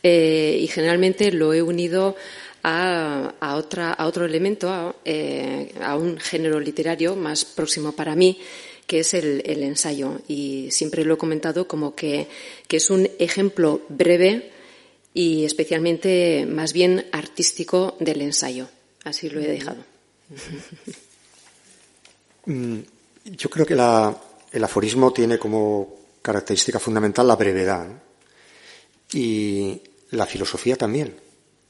y 0.02 0.68
generalmente 0.68 1.32
lo 1.32 1.54
he 1.54 1.62
unido 1.62 2.16
a, 2.64 3.56
otra, 3.56 3.94
a 3.94 4.06
otro 4.06 4.26
elemento, 4.26 4.96
eh, 5.06 5.72
a, 5.82 5.96
un 5.96 6.18
género 6.18 6.60
literario 6.60 7.16
más 7.16 7.46
próximo 7.46 7.94
para 7.94 8.16
mí, 8.16 8.40
que 8.90 9.02
es 9.02 9.14
el, 9.14 9.44
ensayo. 9.46 10.20
Y 10.28 10.72
siempre 10.72 11.06
lo 11.06 11.14
he 11.14 11.18
comentado 11.18 11.68
como 11.68 11.94
que, 11.94 12.28
es 12.68 12.90
un 12.90 13.08
ejemplo 13.20 13.84
breve 13.88 14.52
y 15.14 15.46
especialmente 15.46 16.48
más 16.50 16.74
bien 16.74 17.06
artístico 17.12 17.96
del 18.00 18.24
ensayo. 18.24 18.68
Así 19.04 19.30
lo 19.30 19.40
he 19.40 19.48
dejado. 19.48 19.84
Mm, 22.46 22.80
yo 23.26 23.50
creo 23.50 23.66
que 23.66 23.74
el 23.74 24.64
aforismo 24.64 25.12
tiene 25.12 25.38
como 25.38 25.98
característica 26.22 26.80
fundamental 26.80 27.28
la 27.28 27.36
brevedad 27.36 27.86
y 29.14 29.80
la 30.12 30.26
filosofía 30.26 30.78
también 30.78 31.14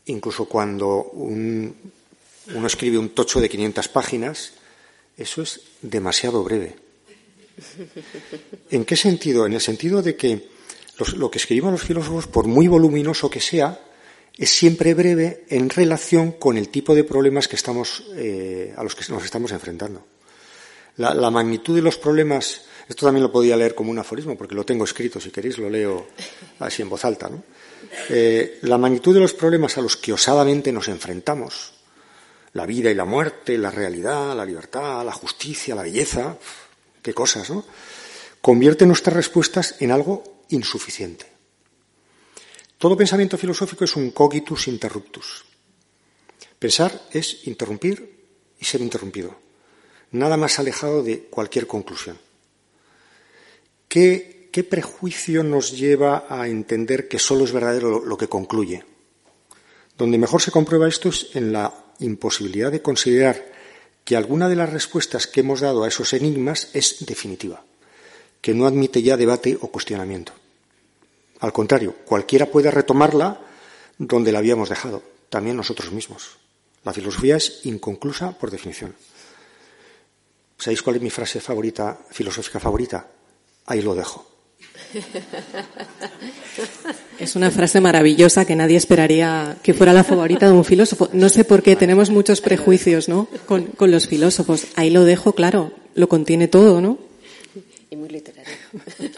incluso 0.05 0.45
cuando 0.45 1.03
uno 1.13 1.73
escribe 2.65 2.97
un 2.97 3.09
tocho 3.09 3.39
de 3.39 3.49
500 3.49 3.87
páginas, 3.89 4.53
eso 5.17 5.41
es 5.41 5.61
demasiado 5.81 6.43
breve. 6.43 6.88
¿En 8.71 8.85
qué 8.85 8.95
sentido? 8.95 9.45
En 9.45 9.53
el 9.53 9.61
sentido 9.61 10.01
de 10.01 10.15
que 10.15 10.49
lo 11.15 11.31
que 11.31 11.37
escriben 11.37 11.71
los 11.71 11.83
filósofos, 11.83 12.27
por 12.27 12.47
muy 12.47 12.67
voluminoso 12.67 13.29
que 13.29 13.39
sea, 13.39 13.79
es 14.37 14.49
siempre 14.49 14.93
breve 14.93 15.45
en 15.49 15.69
relación 15.69 16.33
con 16.33 16.57
el 16.57 16.69
tipo 16.69 16.95
de 16.95 17.03
problemas 17.03 17.47
que 17.47 17.55
estamos, 17.55 18.05
eh, 18.15 18.73
a 18.75 18.83
los 18.83 18.95
que 18.95 19.11
nos 19.11 19.23
estamos 19.23 19.51
enfrentando. 19.51 20.05
La, 20.97 21.13
la, 21.13 21.29
magnitud 21.29 21.75
de 21.75 21.81
los 21.81 21.97
problemas, 21.97 22.61
esto 22.87 23.05
también 23.05 23.23
lo 23.23 23.31
podía 23.31 23.55
leer 23.55 23.75
como 23.75 23.91
un 23.91 23.99
aforismo, 23.99 24.37
porque 24.37 24.55
lo 24.55 24.65
tengo 24.65 24.83
escrito, 24.83 25.19
si 25.19 25.29
queréis 25.29 25.57
lo 25.57 25.69
leo 25.69 26.07
así 26.59 26.81
en 26.81 26.89
voz 26.89 27.05
alta. 27.05 27.29
¿no? 27.29 27.43
Eh, 28.09 28.59
la 28.63 28.77
magnitud 28.77 29.13
de 29.13 29.19
los 29.19 29.33
problemas 29.33 29.77
a 29.77 29.81
los 29.81 29.97
que 29.97 30.13
osadamente 30.13 30.71
nos 30.71 30.87
enfrentamos, 30.87 31.73
la 32.53 32.65
vida 32.65 32.89
y 32.89 32.95
la 32.95 33.05
muerte, 33.05 33.57
la 33.57 33.71
realidad, 33.71 34.35
la 34.35 34.45
libertad, 34.45 35.05
la 35.05 35.11
justicia, 35.11 35.75
la 35.75 35.83
belleza, 35.83 36.37
qué 37.09 37.13
cosas, 37.13 37.49
¿no? 37.49 37.65
Convierte 38.41 38.85
nuestras 38.85 39.15
respuestas 39.15 39.75
en 39.79 39.91
algo 39.91 40.43
insuficiente. 40.49 41.25
Todo 42.77 42.95
pensamiento 42.95 43.37
filosófico 43.37 43.83
es 43.83 43.95
un 43.95 44.11
cogitus 44.11 44.67
interruptus. 44.67 45.45
Pensar 46.57 47.07
es 47.11 47.47
interrumpir 47.47 48.25
y 48.59 48.65
ser 48.65 48.81
interrumpido. 48.81 49.35
Nada 50.11 50.37
más 50.37 50.59
alejado 50.59 51.03
de 51.03 51.23
cualquier 51.25 51.67
conclusión. 51.67 52.17
¿Qué 53.87 54.39
¿qué 54.51 54.63
prejuicio 54.63 55.43
nos 55.43 55.77
lleva 55.77 56.25
a 56.29 56.47
entender 56.47 57.07
que 57.07 57.19
solo 57.19 57.43
es 57.43 57.51
verdadero 57.51 58.03
lo, 58.03 58.17
que 58.17 58.27
concluye? 58.27 58.83
Donde 59.97 60.17
mejor 60.17 60.41
se 60.41 60.51
comprueba 60.51 60.87
esto 60.87 61.09
es 61.09 61.27
en 61.33 61.53
la 61.53 61.73
imposibilidad 61.99 62.71
de 62.71 62.81
considerar 62.81 63.58
que 64.09 64.17
alguna 64.17 64.49
de 64.49 64.55
las 64.55 64.73
respuestas 64.73 65.27
que 65.27 65.41
hemos 65.41 65.59
dado 65.59 65.83
a 65.83 65.87
esos 65.87 66.13
enigmas 66.13 66.69
es 66.73 67.05
definitiva, 67.05 67.63
que 68.41 68.55
no 68.55 68.65
admite 68.65 69.03
ya 69.03 69.17
debate 69.17 69.55
o 69.61 69.67
cuestionamiento. 69.67 70.33
Al 71.41 71.53
contrario, 71.53 71.95
cualquiera 72.07 72.47
puede 72.47 72.71
retomarla 72.71 73.39
donde 73.99 74.31
la 74.31 74.39
habíamos 74.39 74.67
dejado, 74.67 75.03
también 75.29 75.57
nosotros 75.57 75.91
mismos. 75.91 76.39
La 76.83 76.91
filosofía 76.91 77.37
es 77.37 77.63
inconclusa 77.65 78.31
por 78.31 78.49
definición. 78.49 78.95
¿Sabéis 80.57 80.81
cuál 80.81 80.95
es 80.95 81.03
mi 81.03 81.11
frase 81.11 81.39
favorita, 81.39 81.99
filosófica 82.09 82.59
favorita? 82.59 83.05
Ahí 83.67 83.83
lo 83.83 83.93
dejo. 83.93 84.27
Es 87.19 87.35
una 87.35 87.51
frase 87.51 87.81
maravillosa 87.81 88.45
que 88.45 88.55
nadie 88.55 88.77
esperaría 88.77 89.57
que 89.61 89.73
fuera 89.73 89.91
la 89.93 90.03
favorita 90.03 90.47
de 90.47 90.53
un 90.53 90.65
filósofo. 90.65 91.09
No 91.13 91.29
sé 91.29 91.43
por 91.43 91.61
qué 91.61 91.75
tenemos 91.75 92.09
muchos 92.09 92.41
prejuicios, 92.41 93.07
¿no? 93.09 93.27
Con, 93.45 93.71
los 93.79 94.07
filósofos. 94.07 94.65
Ahí 94.75 94.89
lo 94.89 95.03
dejo, 95.03 95.33
claro. 95.33 95.71
Lo 95.95 96.07
contiene 96.07 96.47
todo, 96.47 96.81
¿no? 96.81 96.97
Y 97.89 97.95
muy 97.95 98.09
literario. 98.09 98.53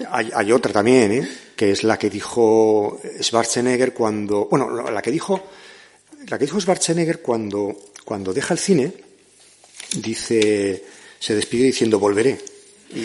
Hay, 0.12 0.52
otra 0.52 0.74
también, 0.74 1.12
¿eh? 1.12 1.28
Que 1.56 1.72
es 1.72 1.84
la 1.84 2.00
que 2.00 2.10
dijo 2.10 3.00
Schwarzenegger 3.22 3.94
cuando, 3.94 4.48
bueno, 4.50 4.90
la 4.90 5.02
que 5.02 5.12
dijo, 5.12 5.44
la 6.28 6.40
que 6.40 6.46
dijo 6.46 6.60
Schwarzenegger 6.60 7.22
cuando, 7.22 7.78
cuando 8.04 8.34
deja 8.34 8.56
el 8.56 8.60
cine, 8.60 8.92
dice, 9.98 10.84
se 11.20 11.36
despide 11.36 11.66
diciendo 11.66 12.00
volveré. 12.00 12.40
y, 12.94 13.02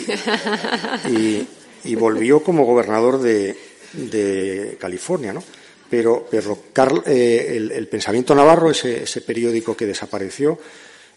y 1.11 1.47
volvió 1.95 2.43
como 2.43 2.65
gobernador 2.65 3.19
de, 3.21 4.77
California, 4.79 5.33
¿no? 5.33 5.43
Pero, 5.89 6.27
pero 6.29 6.63
eh, 7.05 7.53
el, 7.73 7.87
pensamiento 7.87 8.35
navarro, 8.35 8.69
ese, 8.69 9.21
periódico 9.21 9.75
que 9.75 9.85
desapareció, 9.85 10.59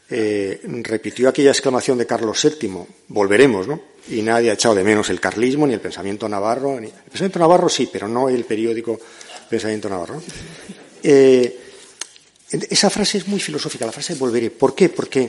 eh, 0.08 0.60
repitió 0.82 1.28
aquella 1.28 1.50
exclamación 1.50 1.98
de 1.98 2.06
Carlos 2.06 2.40
VII, 2.42 2.86
volveremos, 3.08 3.66
¿no? 3.66 3.80
Y 4.08 4.22
nadie 4.22 4.50
ha 4.50 4.54
echado 4.54 4.74
de 4.74 4.84
menos 4.84 5.10
el 5.10 5.20
carlismo 5.20 5.66
ni 5.66 5.74
el 5.74 5.80
pensamiento 5.80 6.28
navarro. 6.28 6.78
El 6.78 6.88
pensamiento 6.88 7.38
navarro 7.38 7.68
sí, 7.68 7.88
pero 7.92 8.08
no 8.08 8.28
el 8.28 8.44
periódico 8.44 8.98
Pensamiento 9.50 9.88
Navarro. 9.88 10.22
Eh, 11.02 11.58
esa 12.52 12.88
frase 12.88 13.18
es 13.18 13.26
muy 13.26 13.40
filosófica, 13.40 13.84
la 13.84 13.90
frase 13.90 14.14
volveré. 14.14 14.50
¿Por 14.50 14.76
qué? 14.76 14.88
Porque, 14.88 15.28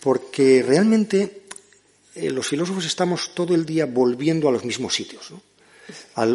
porque 0.00 0.64
realmente 0.66 1.45
eh, 2.16 2.30
los 2.30 2.46
filósofos 2.46 2.86
estamos 2.86 3.34
todo 3.34 3.54
el 3.54 3.66
día 3.66 3.84
volviendo 3.84 4.48
a 4.48 4.52
los 4.52 4.64
mismos 4.64 4.94
sitios, 4.94 5.30
¿no? 5.30 5.40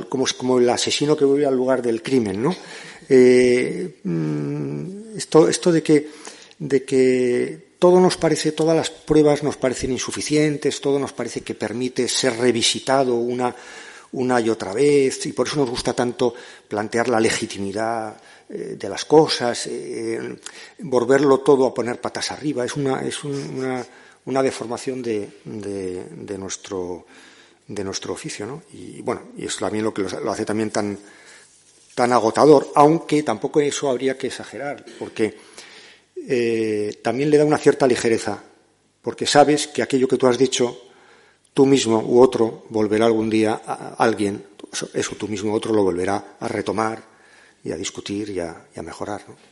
como, 0.07 0.25
como, 0.38 0.59
el 0.59 0.69
asesino 0.69 1.17
que 1.17 1.25
vuelve 1.25 1.45
al 1.45 1.55
lugar 1.55 1.81
del 1.81 2.03
crimen, 2.03 2.41
¿no? 2.41 2.55
Eh, 3.09 4.00
mm, 4.03 5.17
esto, 5.17 5.50
esto 5.50 5.71
de 5.71 5.81
que, 5.81 6.07
de 6.59 6.85
que 6.85 7.71
todo 7.79 8.00
nos 8.00 8.15
parece, 8.15 8.51
todas 8.51 8.77
las 8.77 8.91
pruebas 8.91 9.41
nos 9.41 9.57
parecen 9.57 9.91
insuficientes, 9.91 10.79
todo 10.79 11.00
nos 11.00 11.13
parece 11.13 11.41
que 11.41 11.55
permite 11.55 12.07
ser 12.07 12.38
revisitado 12.38 13.15
una, 13.15 13.53
una 14.11 14.39
y 14.39 14.50
otra 14.50 14.71
vez, 14.71 15.25
y 15.25 15.33
por 15.33 15.47
eso 15.47 15.57
nos 15.57 15.69
gusta 15.69 15.93
tanto 15.93 16.33
plantear 16.67 17.09
la 17.09 17.19
legitimidad 17.19 18.15
eh, 18.50 18.75
de 18.79 18.88
las 18.89 19.03
cosas, 19.03 19.67
volverlo 20.79 21.39
todo 21.39 21.65
a 21.65 21.73
poner 21.73 22.00
patas 22.00 22.31
arriba. 22.31 22.63
Es 22.63 22.75
una, 22.75 23.01
es 23.01 23.23
una, 23.23 23.83
una 24.25 24.44
deformación 24.44 25.01
de, 25.01 25.30
de, 25.46 26.38
nuestro, 26.38 27.06
de 27.68 27.84
nuestro 27.84 28.13
oficio. 28.13 28.46
¿no? 28.46 28.63
Y 28.74 29.01
bueno, 29.01 29.22
y 29.38 29.46
es 29.46 29.58
también 29.58 29.84
lo 29.84 29.94
que 29.94 30.04
lo 30.04 30.32
hace 30.32 30.46
también 30.46 30.70
tan, 30.70 30.98
tan 31.96 32.13
agotador, 32.13 32.72
aunque 32.75 33.24
tampoco 33.24 33.62
eso 33.62 33.90
habría 33.90 34.18
que 34.18 34.28
exagerar, 34.28 34.86
porque 35.00 35.38
eh, 36.28 37.00
también 37.01 37.30
le 37.30 37.38
da 37.38 37.46
una 37.46 37.58
cierta 37.58 37.88
ligereza, 37.88 38.42
porque 39.01 39.25
sabes 39.25 39.68
que 39.68 39.82
aquello 39.82 40.08
que 40.08 40.18
tú 40.18 40.28
has 40.28 40.38
dicho, 40.38 40.80
tú 41.54 41.66
mismo 41.66 42.00
u 42.00 42.22
otro 42.22 42.66
volverá 42.70 43.06
algún 43.06 43.30
día 43.30 43.62
a 43.66 43.96
alguien, 43.98 44.46
eso 44.94 45.16
tú 45.16 45.28
mismo 45.28 45.51
u 45.51 45.56
otro 45.56 45.74
lo 45.74 45.84
volverá 45.84 46.38
a 46.40 46.48
retomar 46.48 47.04
y 47.63 47.72
a 47.72 47.75
discutir 47.75 48.30
y 48.30 48.40
a, 48.40 48.68
y 48.75 48.80
a 48.80 48.84
mejorar. 48.84 49.24
¿no? 49.28 49.50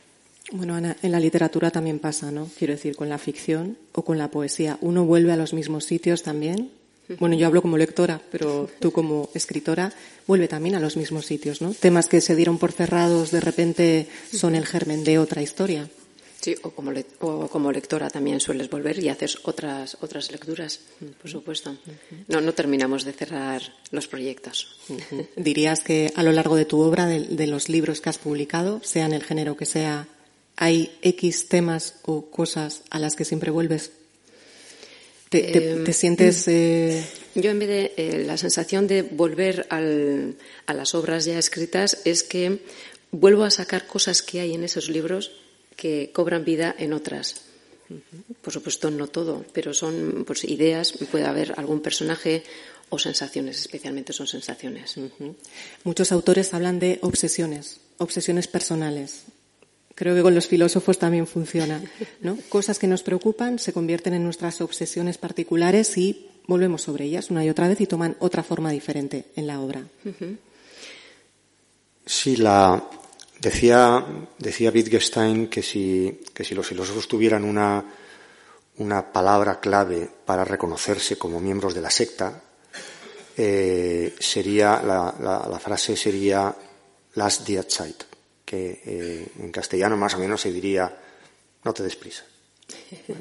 Bueno, 0.52 0.74
Ana, 0.74 0.96
en 1.02 1.12
la 1.12 1.20
literatura 1.20 1.70
también 1.70 1.98
pasa, 1.98 2.30
¿no? 2.30 2.50
Quiero 2.58 2.74
decir, 2.74 2.96
con 2.96 3.08
la 3.08 3.18
ficción 3.18 3.76
o 3.92 4.04
con 4.04 4.18
la 4.18 4.30
poesía. 4.30 4.78
¿Uno 4.80 5.04
vuelve 5.04 5.32
a 5.32 5.36
los 5.36 5.52
mismos 5.52 5.84
sitios 5.84 6.22
también? 6.22 6.70
Bueno, 7.18 7.34
yo 7.34 7.46
hablo 7.46 7.62
como 7.62 7.76
lectora, 7.76 8.20
pero 8.30 8.68
tú 8.78 8.92
como 8.92 9.30
escritora 9.34 9.92
vuelve 10.26 10.46
también 10.46 10.76
a 10.76 10.80
los 10.80 10.96
mismos 10.96 11.26
sitios, 11.26 11.60
¿no? 11.60 11.74
Temas 11.74 12.06
que 12.06 12.20
se 12.20 12.36
dieron 12.36 12.58
por 12.58 12.72
cerrados 12.72 13.32
de 13.32 13.40
repente 13.40 14.06
son 14.32 14.54
el 14.54 14.66
germen 14.66 15.02
de 15.02 15.18
otra 15.18 15.42
historia. 15.42 15.88
Sí, 16.40 16.54
o 16.62 16.70
como, 16.70 16.92
como 17.48 17.70
lectora 17.70 18.08
también 18.08 18.40
sueles 18.40 18.70
volver 18.70 18.98
y 18.98 19.10
haces 19.10 19.38
otras, 19.42 19.98
otras 20.00 20.30
lecturas, 20.30 20.80
por 21.20 21.30
supuesto. 21.30 21.76
No, 22.28 22.40
no 22.40 22.54
terminamos 22.54 23.04
de 23.04 23.12
cerrar 23.12 23.60
los 23.90 24.06
proyectos. 24.06 24.78
¿Dirías 25.36 25.82
que 25.82 26.10
a 26.16 26.22
lo 26.22 26.32
largo 26.32 26.56
de 26.56 26.64
tu 26.64 26.80
obra, 26.80 27.06
de, 27.06 27.46
los 27.46 27.68
libros 27.68 28.00
que 28.00 28.08
has 28.08 28.16
publicado, 28.16 28.80
sea 28.82 29.04
en 29.04 29.12
el 29.12 29.22
género 29.22 29.54
que 29.54 29.66
sea, 29.66 30.08
hay 30.60 30.92
X 31.00 31.48
temas 31.48 31.94
o 32.02 32.26
cosas 32.26 32.82
a 32.90 32.98
las 32.98 33.16
que 33.16 33.24
siempre 33.24 33.50
vuelves? 33.50 33.92
¿Te, 35.30 35.72
em, 35.72 35.86
sientes.? 35.86 36.46
Eh, 36.48 37.02
yo, 37.34 37.50
en 37.50 37.58
vez 37.58 37.68
de 37.68 37.94
eh, 37.96 38.24
la 38.26 38.36
sensación 38.36 38.86
de 38.86 39.00
volver 39.00 39.66
a 39.70 39.80
las 40.74 40.94
obras 40.94 41.24
ya 41.24 41.38
escritas, 41.38 42.02
es 42.04 42.22
que 42.22 42.60
vuelvo 43.10 43.44
a 43.44 43.50
sacar 43.50 43.86
cosas 43.86 44.20
que 44.20 44.40
hay 44.40 44.54
en 44.54 44.62
esos 44.62 44.90
libros 44.90 45.32
que 45.76 46.10
cobran 46.12 46.44
vida 46.44 46.74
en 46.78 46.92
otras. 46.92 47.40
Por 48.42 48.52
supuesto, 48.52 48.90
no 48.90 49.06
todo, 49.06 49.46
pero 49.54 49.72
son 49.72 50.24
pues, 50.26 50.44
ideas. 50.44 50.92
Puede 51.10 51.24
haber 51.24 51.54
algún 51.56 51.80
personaje 51.80 52.42
o 52.90 52.98
sensaciones, 52.98 53.60
especialmente 53.60 54.12
son 54.12 54.26
sensaciones. 54.26 54.96
Muchos 55.84 56.12
autores 56.12 56.52
hablan 56.52 56.78
de 56.78 56.98
obsesiones, 57.00 57.80
obsesiones 57.96 58.46
personales. 58.46 59.24
Creo 60.00 60.14
que 60.14 60.22
con 60.22 60.34
los 60.34 60.46
filósofos 60.46 60.98
también 60.98 61.26
funciona, 61.26 61.78
¿no? 62.22 62.38
Cosas 62.48 62.78
que 62.78 62.86
nos 62.86 63.02
preocupan 63.02 63.58
se 63.58 63.74
convierten 63.74 64.14
en 64.14 64.24
nuestras 64.24 64.62
obsesiones 64.62 65.18
particulares 65.18 65.98
y 65.98 66.26
volvemos 66.46 66.80
sobre 66.80 67.04
ellas 67.04 67.28
una 67.28 67.44
y 67.44 67.50
otra 67.50 67.68
vez 67.68 67.82
y 67.82 67.86
toman 67.86 68.16
otra 68.18 68.42
forma 68.42 68.70
diferente 68.70 69.26
en 69.36 69.46
la 69.46 69.60
obra. 69.60 69.84
Sí, 72.06 72.36
la 72.36 72.82
decía 73.42 74.02
decía 74.38 74.70
Wittgenstein 74.70 75.48
que 75.48 75.60
si 75.62 76.22
que 76.32 76.44
si 76.44 76.54
los 76.54 76.66
filósofos 76.66 77.06
tuvieran 77.06 77.44
una 77.44 77.84
una 78.78 79.12
palabra 79.12 79.60
clave 79.60 80.08
para 80.24 80.46
reconocerse 80.46 81.18
como 81.18 81.40
miembros 81.40 81.74
de 81.74 81.82
la 81.82 81.90
secta, 81.90 82.42
eh, 83.36 84.14
sería 84.18 84.80
la, 84.82 85.58
frase 85.60 85.94
sería 85.94 86.56
last 87.16 87.46
der 87.46 87.66
Zeit, 87.68 88.04
que 88.50 88.82
eh, 88.84 89.26
en 89.38 89.52
castellano 89.52 89.96
más 89.96 90.14
o 90.14 90.18
menos 90.18 90.40
se 90.40 90.50
diría 90.50 90.90
no 91.62 91.72
te 91.72 91.84
des 91.84 91.94
prisa, 91.94 92.24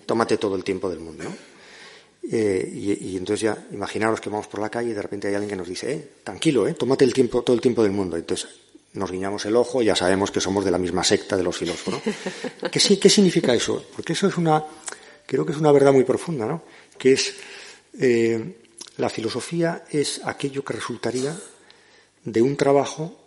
tómate 0.08 0.38
todo 0.38 0.56
el 0.56 0.64
tiempo 0.64 0.90
del 0.90 1.00
mundo, 1.00 1.26
eh, 2.32 2.70
y, 2.74 3.18
entonces 3.18 3.42
ya 3.42 3.68
imaginaros 3.72 4.22
que 4.22 4.30
vamos 4.30 4.48
por 4.48 4.60
la 4.60 4.70
calle 4.70 4.92
y 4.92 4.94
de 4.94 5.02
repente 5.02 5.28
hay 5.28 5.34
alguien 5.34 5.50
que 5.50 5.56
nos 5.56 5.68
dice, 5.68 5.92
eh, 5.92 6.10
tranquilo, 6.24 6.68
eh, 6.68 6.74
tómate 6.74 7.06
el 7.06 7.14
tiempo, 7.14 7.42
todo 7.42 7.56
el 7.56 7.62
tiempo 7.62 7.82
del 7.82 7.92
mundo. 7.92 8.18
Entonces 8.18 8.50
nos 8.94 9.12
guiñamos 9.12 9.46
el 9.46 9.56
ojo 9.56 9.82
y 9.82 9.86
ya 9.86 9.96
sabemos 9.96 10.32
que 10.32 10.42
somos 10.42 10.66
de 10.66 10.72
la 10.72 10.78
misma 10.78 11.04
secta 11.04 11.38
de 11.38 11.44
los 11.44 11.58
filósofos. 11.58 12.02
¿Qué, 12.72 13.00
¿Qué 13.00 13.10
significa 13.10 13.54
eso? 13.54 13.84
Porque 13.96 14.14
eso 14.14 14.28
es 14.28 14.38
una, 14.38 14.64
creo 15.26 15.46
que 15.46 15.54
es 15.54 15.58
una 15.58 15.72
verdad 15.72 15.94
muy 15.94 16.04
profunda, 16.04 16.46
¿no? 16.46 16.64
Que 16.98 17.14
es 17.14 17.36
la 18.98 19.10
filosofía 19.10 19.86
es 19.90 20.22
aquello 20.24 20.64
que 20.64 20.74
resultaría 20.74 21.36
de 22.24 22.42
un 22.42 22.56
trabajo 22.56 23.26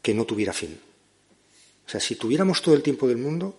que 0.00 0.14
no 0.14 0.24
tuviera 0.24 0.52
fin. 0.52 0.80
O 1.86 1.88
sea, 1.88 2.00
si 2.00 2.16
tuviéramos 2.16 2.62
todo 2.62 2.74
el 2.74 2.82
tiempo 2.82 3.06
del 3.06 3.18
mundo, 3.18 3.54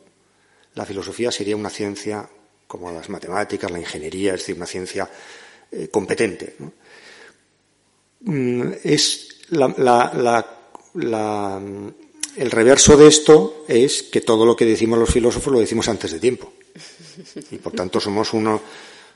la 0.76 0.86
filosofía 0.86 1.32
sería 1.32 1.56
una 1.56 1.70
ciencia 1.70 2.28
como 2.68 2.92
las 2.92 3.10
matemáticas, 3.10 3.72
la 3.72 3.80
ingeniería, 3.80 4.34
es 4.34 4.42
decir, 4.42 4.56
una 4.56 4.66
ciencia 4.66 5.10
eh, 5.72 5.88
competente. 5.90 6.56
Mm, 8.22 8.72
es 8.84 9.30
el 12.36 12.52
reverso 12.52 12.98
de 12.98 13.08
esto 13.08 13.66
es 13.68 14.04
que 14.04 14.22
todo 14.22 14.46
lo 14.46 14.56
que 14.56 14.66
decimos 14.66 15.00
los 15.00 15.12
filósofos 15.12 15.54
lo 15.54 15.60
decimos 15.60 15.88
antes 15.88 16.12
de 16.12 16.20
tiempo. 16.20 16.54
Y 17.52 17.58
por 17.58 17.74
tanto 17.74 18.00
somos 18.00 18.34
uno 18.34 18.62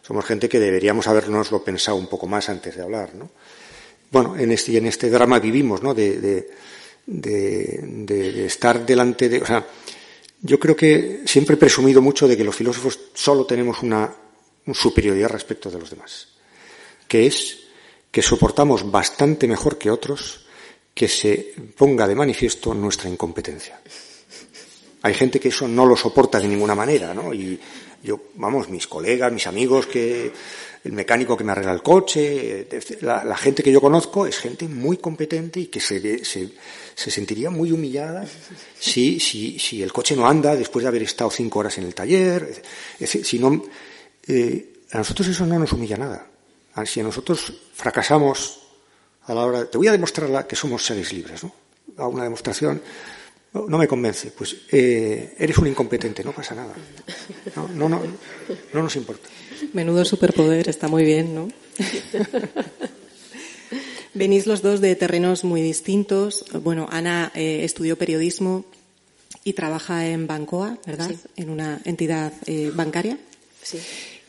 somos 0.01 0.25
gente 0.25 0.49
que 0.49 0.59
deberíamos 0.59 1.07
habernoslo 1.07 1.63
pensado 1.63 1.97
un 1.97 2.07
poco 2.07 2.27
más 2.27 2.49
antes 2.49 2.75
de 2.75 2.81
hablar, 2.81 3.13
¿no? 3.15 3.29
Bueno, 4.11 4.35
en 4.37 4.51
este, 4.51 4.77
en 4.77 4.87
este 4.87 5.09
drama 5.09 5.39
vivimos, 5.39 5.81
¿no? 5.81 5.93
De, 5.93 6.49
estar 7.07 8.85
delante 8.85 9.29
de. 9.29 9.41
O 9.41 9.45
sea, 9.45 9.65
yo 10.41 10.59
creo 10.59 10.75
que 10.75 11.21
siempre 11.25 11.55
he 11.55 11.59
presumido 11.59 12.01
mucho 12.01 12.27
de 12.27 12.35
que 12.35 12.43
los 12.43 12.55
filósofos 12.55 12.99
solo 13.13 13.45
tenemos 13.45 13.83
una, 13.83 14.13
superioridad 14.73 15.29
respecto 15.29 15.69
de 15.69 15.79
los 15.79 15.89
demás, 15.89 16.29
que 17.07 17.25
es 17.25 17.59
que 18.11 18.21
soportamos 18.21 18.89
bastante 18.89 19.47
mejor 19.47 19.77
que 19.77 19.89
otros 19.89 20.45
que 20.93 21.07
se 21.07 21.53
ponga 21.77 22.07
de 22.07 22.15
manifiesto 22.15 22.73
nuestra 22.73 23.09
incompetencia. 23.09 23.81
Hay 25.03 25.13
gente 25.13 25.39
que 25.39 25.49
eso 25.49 25.67
no 25.67 25.85
lo 25.85 25.95
soporta 25.95 26.39
de 26.39 26.47
ninguna 26.47 26.75
manera, 26.75 27.13
¿no? 27.13 27.33
Y, 27.33 27.59
yo, 28.03 28.19
vamos, 28.35 28.69
mis 28.69 28.87
colegas, 28.87 29.31
mis 29.31 29.45
amigos, 29.47 29.85
que 29.85 30.31
el 30.83 30.91
mecánico 30.91 31.37
que 31.37 31.43
me 31.43 31.51
arregla 31.51 31.73
el 31.73 31.83
coche, 31.83 32.67
la, 33.01 33.37
gente 33.37 33.61
que 33.61 33.71
yo 33.71 33.79
conozco 33.79 34.25
es 34.25 34.39
gente 34.39 34.67
muy 34.67 34.97
competente 34.97 35.59
y 35.59 35.67
que 35.67 35.79
se, 35.79 36.25
se, 36.25 36.49
sentiría 36.95 37.49
muy 37.49 37.71
humillada 37.71 38.25
si, 38.79 39.19
si, 39.19 39.59
si, 39.59 39.81
el 39.81 39.93
coche 39.93 40.15
no 40.15 40.27
anda 40.27 40.55
después 40.55 40.83
de 40.83 40.89
haber 40.89 41.03
estado 41.03 41.29
cinco 41.29 41.59
horas 41.59 41.77
en 41.77 41.85
el 41.85 41.95
taller. 41.95 42.61
si 42.99 43.39
no, 43.39 43.63
eh, 44.27 44.73
a 44.91 44.97
nosotros 44.97 45.27
eso 45.27 45.45
no 45.45 45.57
nos 45.57 45.71
humilla 45.73 45.97
nada. 45.97 46.27
Si 46.85 46.99
a 46.99 47.03
nosotros 47.03 47.53
fracasamos 47.73 48.59
a 49.23 49.33
la 49.33 49.45
hora, 49.45 49.65
te 49.65 49.77
voy 49.77 49.87
a 49.87 49.91
demostrar 49.91 50.47
que 50.47 50.55
somos 50.55 50.85
seres 50.85 51.11
libres, 51.13 51.43
¿no? 51.43 51.53
A 51.97 52.07
una 52.07 52.23
demostración 52.23 52.81
no, 53.53 53.77
me 53.77 53.87
convence. 53.87 54.31
Pues 54.31 54.55
eh, 54.71 55.35
eres 55.37 55.57
un 55.57 55.67
incompetente, 55.67 56.23
no 56.23 56.31
pasa 56.31 56.55
nada. 56.55 56.73
No, 57.55 57.67
no, 57.67 57.89
no, 57.89 58.01
no 58.73 58.83
nos 58.83 58.95
importa. 58.95 59.27
Menudo 59.73 60.05
superpoder, 60.05 60.69
está 60.69 60.87
muy 60.87 61.03
bien, 61.03 61.35
¿no? 61.35 61.47
Venís 64.13 64.45
los 64.45 64.61
dos 64.61 64.81
de 64.81 64.95
terrenos 64.95 65.43
muy 65.43 65.61
distintos. 65.61 66.45
Bueno, 66.63 66.87
Ana 66.91 67.31
eh, 67.33 67.61
estudió 67.63 67.97
periodismo 67.97 68.65
y 69.43 69.53
trabaja 69.53 70.07
en 70.07 70.27
Bancoa, 70.27 70.77
¿verdad? 70.85 71.11
En 71.37 71.49
una 71.49 71.79
entidad 71.85 72.33
eh, 72.45 72.71
bancaria. 72.73 73.17
Sí. 73.63 73.79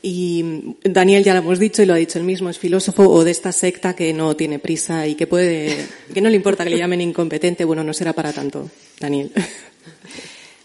Y 0.02 0.74
Daniel 0.82 1.22
ya 1.22 1.32
lo 1.34 1.40
hemos 1.40 1.58
dicho 1.58 1.82
y 1.82 1.86
lo 1.86 1.94
ha 1.94 1.96
dicho 1.96 2.18
él 2.18 2.24
mismo, 2.24 2.50
es 2.50 2.58
filósofo 2.58 3.08
o 3.08 3.22
de 3.22 3.30
esta 3.30 3.52
secta 3.52 3.94
que 3.94 4.12
no 4.12 4.34
tiene 4.34 4.58
prisa 4.58 5.06
y 5.06 5.14
que 5.14 5.28
puede, 5.28 5.76
que 6.12 6.20
no 6.20 6.28
le 6.28 6.36
importa 6.36 6.64
que 6.64 6.70
le 6.70 6.78
llamen 6.78 7.00
incompetente. 7.00 7.64
Bueno, 7.64 7.84
no 7.84 7.94
será 7.94 8.12
para 8.12 8.32
tanto, 8.32 8.68
Daniel. 8.98 9.30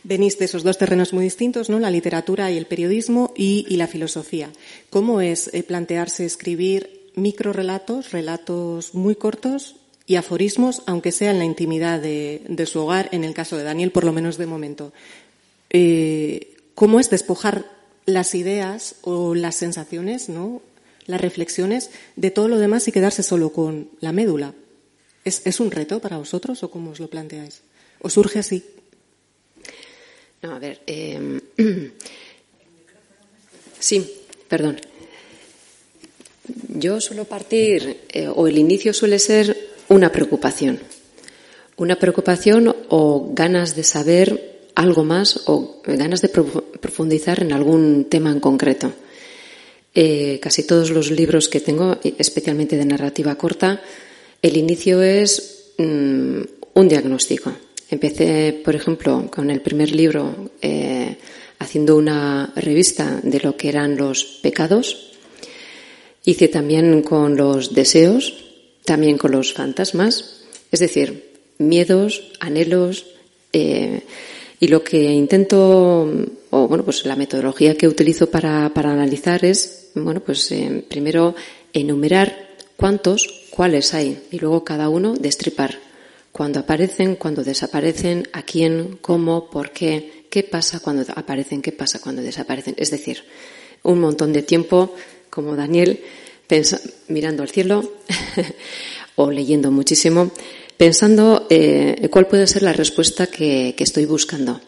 Venís 0.03 0.39
de 0.39 0.45
esos 0.45 0.63
dos 0.63 0.77
terrenos 0.77 1.13
muy 1.13 1.23
distintos, 1.23 1.69
¿no? 1.69 1.79
La 1.79 1.91
literatura 1.91 2.49
y 2.49 2.57
el 2.57 2.65
periodismo 2.65 3.33
y, 3.35 3.75
la 3.75 3.87
filosofía. 3.87 4.49
¿Cómo 4.89 5.21
es 5.21 5.51
eh, 5.53 5.63
plantearse 5.63 6.25
escribir 6.25 6.96
microrelatos, 7.17 8.11
relatos 8.11 8.93
muy 8.93 9.15
cortos 9.15 9.75
y 10.05 10.15
aforismos, 10.15 10.83
aunque 10.85 11.11
sea 11.11 11.31
en 11.31 11.39
la 11.39 11.45
intimidad 11.45 11.99
de, 11.99 12.65
su 12.65 12.79
hogar, 12.79 13.09
en 13.11 13.25
el 13.25 13.33
caso 13.33 13.57
de 13.57 13.63
Daniel, 13.63 13.91
por 13.91 14.05
lo 14.05 14.13
menos 14.13 14.37
de 14.37 14.45
momento? 14.45 14.93
Eh, 15.69 16.55
¿Cómo 16.75 17.01
es 17.01 17.09
despojar 17.09 17.65
las 18.05 18.33
ideas 18.35 18.95
o 19.01 19.35
las 19.35 19.55
sensaciones, 19.55 20.29
¿no? 20.29 20.61
las 21.07 21.21
reflexiones 21.21 21.89
de 22.15 22.31
todo 22.31 22.47
lo 22.47 22.59
demás 22.59 22.87
y 22.87 22.91
quedarse 22.91 23.23
solo 23.23 23.51
con 23.51 23.89
la 24.01 24.11
médula. 24.11 24.53
¿Es, 25.23 25.59
un 25.59 25.71
reto 25.71 25.99
para 25.99 26.17
vosotros 26.17 26.63
o 26.63 26.71
cómo 26.71 26.91
os 26.91 26.99
lo 26.99 27.09
planteáis? 27.09 27.61
¿O 27.99 28.09
surge 28.09 28.39
así? 28.39 28.63
No, 30.41 30.55
a 30.55 30.59
ver. 30.59 30.79
Em, 30.85 31.41
sí, 33.79 34.23
perdón. 34.47 34.79
Yo 36.69 37.01
suelo 37.01 37.25
partir, 37.25 38.05
eh, 38.09 38.27
o 38.27 38.47
el 38.47 38.57
inicio 38.57 38.93
suele 38.93 39.19
ser 39.19 39.55
una 39.89 40.11
preocupación. 40.11 40.79
Una 41.77 41.97
preocupación 41.97 42.75
o 42.89 43.31
ganas 43.33 43.75
de 43.75 43.83
saber 43.83 44.69
algo 44.75 45.03
más 45.03 45.41
o 45.47 45.81
ganas 45.85 46.21
de 46.21 46.29
profundizar 46.29 47.41
en 47.41 47.51
algún 47.51 48.05
tema 48.05 48.31
en 48.31 48.39
concreto. 48.39 48.93
Eh, 49.93 50.39
casi 50.39 50.63
todos 50.63 50.91
los 50.91 51.09
libros 51.09 51.49
que 51.49 51.59
tengo, 51.59 51.97
especialmente 52.03 52.77
de 52.77 52.85
narrativa 52.85 53.35
corta, 53.35 53.81
el 54.41 54.57
inicio 54.57 55.01
es 55.01 55.73
mm, 55.77 56.41
un 56.75 56.87
diagnóstico. 56.87 57.51
Empecé, 57.89 58.61
por 58.63 58.75
ejemplo, 58.75 59.29
con 59.31 59.49
el 59.49 59.61
primer 59.61 59.91
libro 59.95 60.51
eh, 60.61 61.17
haciendo 61.57 61.95
una 61.95 62.53
revista 62.55 63.19
de 63.23 63.39
lo 63.39 63.57
que 63.57 63.69
eran 63.69 63.97
los 63.97 64.23
pecados. 64.43 65.16
Hice 66.27 66.49
también 66.49 67.03
con 67.03 67.37
los 67.37 67.73
deseos, 67.73 68.33
también 68.83 69.17
con 69.17 69.31
los 69.31 69.53
fantasmas, 69.53 70.41
es 70.73 70.81
decir, 70.81 71.31
miedos, 71.57 72.33
anhelos, 72.41 73.05
eh, 73.53 74.01
y 74.59 74.67
lo 74.67 74.83
que 74.83 75.03
intento, 75.03 76.01
o 76.49 76.67
bueno, 76.67 76.83
pues 76.83 77.05
la 77.05 77.15
metodología 77.15 77.77
que 77.77 77.87
utilizo 77.87 78.29
para, 78.29 78.65
analizar 78.65 79.45
es, 79.45 79.91
bueno, 79.95 80.19
pues 80.19 80.51
eh, 80.51 80.83
primero 80.89 81.33
enumerar 81.71 82.57
cuántos, 82.75 83.45
cuáles 83.49 83.93
hay, 83.93 84.23
y 84.29 84.39
luego 84.39 84.65
cada 84.65 84.89
uno 84.89 85.13
destripar. 85.13 85.79
Cuándo 86.33 86.59
aparecen, 86.59 87.15
cuándo 87.15 87.41
desaparecen, 87.45 88.27
a 88.33 88.41
quién, 88.41 88.97
cómo, 88.99 89.49
por 89.49 89.71
qué, 89.71 90.25
qué 90.29 90.43
pasa 90.43 90.81
cuando 90.81 91.05
aparecen, 91.15 91.61
qué 91.61 91.71
pasa 91.71 92.01
cuando 92.01 92.21
desaparecen. 92.21 92.75
Es 92.77 92.91
decir, 92.91 93.23
un 93.83 94.01
montón 94.01 94.33
de 94.33 94.41
tiempo, 94.41 94.93
como 95.37 95.55
Daniel, 95.55 96.01
mirando 97.09 97.43
al 97.43 97.49
cielo 97.49 97.93
o 99.15 99.29
leyendo 99.29 99.69
muchísimo 99.69 100.31
pensando 100.77 101.47
eh, 101.49 102.07
cuál 102.09 102.27
puede 102.27 102.47
ser 102.47 102.63
la 102.63 102.73
respuesta 102.73 103.27
que, 103.27 103.75
estoy 103.77 104.05
buscando. 104.05 104.61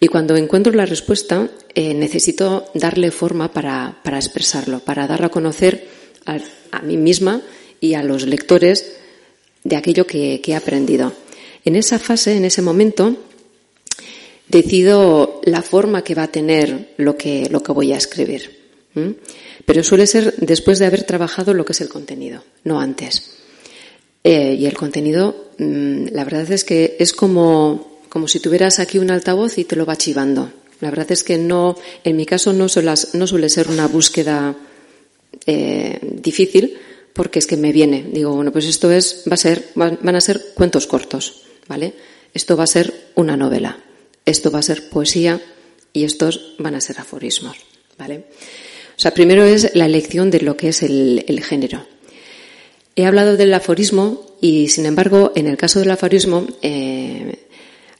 Y 0.00 0.08
cuando 0.08 0.36
encuentro 0.36 0.72
la 0.72 0.86
respuesta, 0.86 1.48
eh, 1.74 1.94
necesito 1.94 2.66
darle 2.74 3.10
forma 3.10 3.52
para, 3.52 4.00
expresarlo, 4.04 4.80
para 4.80 5.06
dar 5.06 5.24
a 5.24 5.28
conocer 5.28 5.86
a, 6.26 6.82
mí 6.82 6.96
misma 6.96 7.40
y 7.80 7.94
a 7.94 8.02
los 8.02 8.26
lectores 8.26 8.96
de 9.62 9.76
aquello 9.76 10.06
que, 10.06 10.42
he 10.44 10.54
aprendido. 10.54 11.12
En 11.64 11.76
esa 11.76 11.98
fase, 11.98 12.36
en 12.36 12.44
ese 12.44 12.62
momento, 12.62 13.16
decido 14.48 15.40
la 15.44 15.62
forma 15.62 16.02
que 16.02 16.16
va 16.16 16.24
a 16.24 16.32
tener 16.32 16.94
lo 16.96 17.16
que, 17.16 17.48
lo 17.48 17.62
que 17.62 17.72
voy 17.72 17.92
a 17.92 17.98
escribir. 17.98 18.61
Pero 19.64 19.82
suele 19.82 20.06
ser 20.06 20.34
después 20.36 20.78
de 20.78 20.86
haber 20.86 21.04
trabajado 21.04 21.54
lo 21.54 21.64
que 21.64 21.72
es 21.72 21.80
el 21.80 21.88
contenido, 21.88 22.44
no 22.64 22.80
antes. 22.80 23.38
Eh, 24.24 24.56
y 24.58 24.66
el 24.66 24.74
contenido, 24.74 25.50
mm, 25.58 26.08
la 26.12 26.24
verdad 26.24 26.50
es 26.50 26.64
que 26.64 26.96
es 26.98 27.12
como, 27.12 28.00
como 28.08 28.28
si 28.28 28.38
tuvieras 28.40 28.78
aquí 28.78 28.98
un 28.98 29.10
altavoz 29.10 29.58
y 29.58 29.64
te 29.64 29.76
lo 29.76 29.86
va 29.86 29.96
chivando. 29.96 30.52
La 30.80 30.90
verdad 30.90 31.10
es 31.12 31.22
que 31.22 31.38
no, 31.38 31.76
en 32.04 32.16
mi 32.16 32.26
caso 32.26 32.52
no 32.52 32.68
suele, 32.68 32.92
no 33.14 33.26
suele 33.26 33.48
ser 33.48 33.68
una 33.68 33.88
búsqueda 33.88 34.56
eh, 35.46 35.98
difícil 36.02 36.76
porque 37.12 37.38
es 37.38 37.46
que 37.46 37.56
me 37.56 37.72
viene. 37.72 38.04
Digo, 38.12 38.34
bueno, 38.34 38.52
pues 38.52 38.66
esto 38.66 38.90
es, 38.90 39.24
va 39.30 39.34
a 39.34 39.38
ser, 39.38 39.70
van 39.74 40.16
a 40.16 40.20
ser 40.20 40.52
cuentos 40.54 40.86
cortos, 40.86 41.42
¿vale? 41.68 41.94
Esto 42.34 42.56
va 42.56 42.64
a 42.64 42.68
ser 42.68 43.10
una 43.14 43.36
novela, 43.36 43.78
esto 44.24 44.50
va 44.50 44.60
a 44.60 44.62
ser 44.62 44.88
poesía 44.88 45.40
y 45.92 46.04
estos 46.04 46.54
van 46.58 46.74
a 46.74 46.80
ser 46.80 46.98
aforismos, 46.98 47.56
¿vale? 47.98 48.24
Sea, 49.02 49.12
primero 49.12 49.42
es 49.42 49.74
la 49.74 49.86
elección 49.86 50.30
de 50.30 50.42
lo 50.42 50.56
que 50.56 50.68
es 50.68 50.80
el, 50.84 51.42
género. 51.42 51.84
He 52.94 53.04
hablado 53.04 53.36
del 53.36 53.52
aforismo 53.52 54.24
y, 54.40 54.68
sin 54.68 54.86
embargo, 54.86 55.32
en 55.34 55.48
el 55.48 55.56
caso 55.56 55.80
del 55.80 55.90
aforismo 55.90 56.46
eh, 56.62 57.40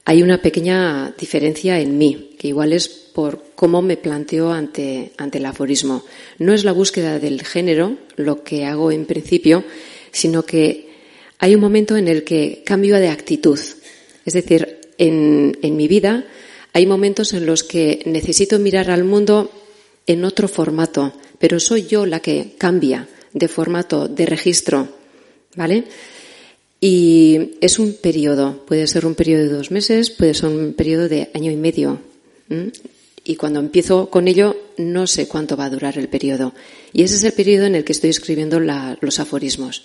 hay 0.05 0.23
una 0.23 0.41
pequeña 0.41 1.13
diferencia 1.19 1.81
en 1.81 1.99
mí, 1.99 2.37
que 2.39 2.47
igual 2.47 2.73
es 2.73 2.87
por 2.89 3.43
cómo 3.57 3.83
me 3.83 3.97
planteo 3.97 4.53
ante, 4.53 5.11
ante 5.17 5.39
el 5.39 5.47
aforismo. 5.47 6.05
No 6.39 6.53
es 6.53 6.63
la 6.63 6.71
búsqueda 6.71 7.19
del 7.19 7.43
género 7.45 7.97
lo 8.15 8.45
que 8.45 8.65
hago 8.65 8.93
en 8.93 9.05
principio, 9.05 9.65
sino 10.13 10.45
que 10.45 10.89
hay 11.41 11.57
un 11.57 11.61
momento 11.61 11.97
en 11.97 12.07
el 12.07 12.23
que 12.23 12.63
cambio 12.65 12.95
de 13.01 13.09
actitud. 13.09 13.59
Es 14.25 14.35
decir, 14.35 14.79
en, 14.99 15.59
en 15.63 15.77
mi 15.77 15.89
vida 15.89 16.27
hay 16.73 16.87
momentos 16.87 17.33
en 17.33 17.45
los 17.45 17.65
que 17.65 18.05
necesito 18.07 18.61
mirar 18.61 18.89
al 18.89 19.03
mundo 19.03 19.51
en 20.07 20.25
otro 20.25 20.49
formato, 20.49 21.13
pero 21.39 21.61
soy 21.61 21.87
yo 21.87 22.07
la 22.07 22.21
que 22.21 22.55
cambia 22.59 23.09
de 23.33 23.49
formato, 23.49 24.09
de 24.09 24.27
registro, 24.27 24.89
¿vale? 25.57 25.85
Y 26.81 27.53
es 27.61 27.79
un 27.79 27.95
periodo, 27.95 28.65
puede 28.67 28.87
ser 28.87 29.07
un 29.07 29.15
periodo 29.15 29.43
de 29.45 29.49
dos 29.51 29.71
meses, 29.71 30.11
puede 30.11 30.35
ser 30.35 30.49
un 30.49 30.75
periodo 30.75 31.09
de 31.09 31.31
año 31.33 31.51
y 31.51 31.57
medio. 31.57 32.01
Y 33.25 33.37
cuando 33.37 33.61
empiezo 33.61 34.11
con 34.11 34.27
ello, 34.27 34.57
no 34.79 35.07
sé 35.07 35.29
cuánto 35.29 35.57
va 35.57 35.67
a 35.67 35.71
durar 35.71 35.97
el 35.97 36.09
periodo. 36.09 36.53
Y 36.93 37.05
ese 37.05 37.15
es 37.15 37.25
el 37.25 37.33
periodo 37.33 37.67
en 37.67 37.77
el 37.77 37.85
que 37.85 37.93
estoy 37.93 38.11
escribiendo 38.11 38.59
los 38.59 39.21
aforismos. 39.21 39.85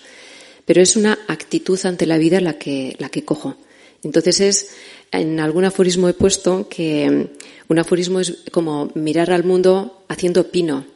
Pero 0.64 0.82
es 0.82 0.96
una 0.96 1.18
actitud 1.28 1.78
ante 1.84 2.04
la 2.04 2.18
vida 2.18 2.40
la 2.40 2.58
que, 2.58 2.96
la 2.98 3.08
que 3.08 3.24
cojo. 3.24 3.56
Entonces 4.02 4.40
es, 4.40 4.68
en 5.12 5.40
algún 5.40 5.64
aforismo 5.64 6.08
he 6.08 6.14
puesto 6.14 6.68
que 6.68 7.28
un 7.68 7.78
aforismo 7.78 8.20
es 8.20 8.38
como 8.50 8.90
mirar 8.94 9.30
al 9.30 9.44
mundo 9.44 10.04
haciendo 10.08 10.50
pino, 10.50 10.86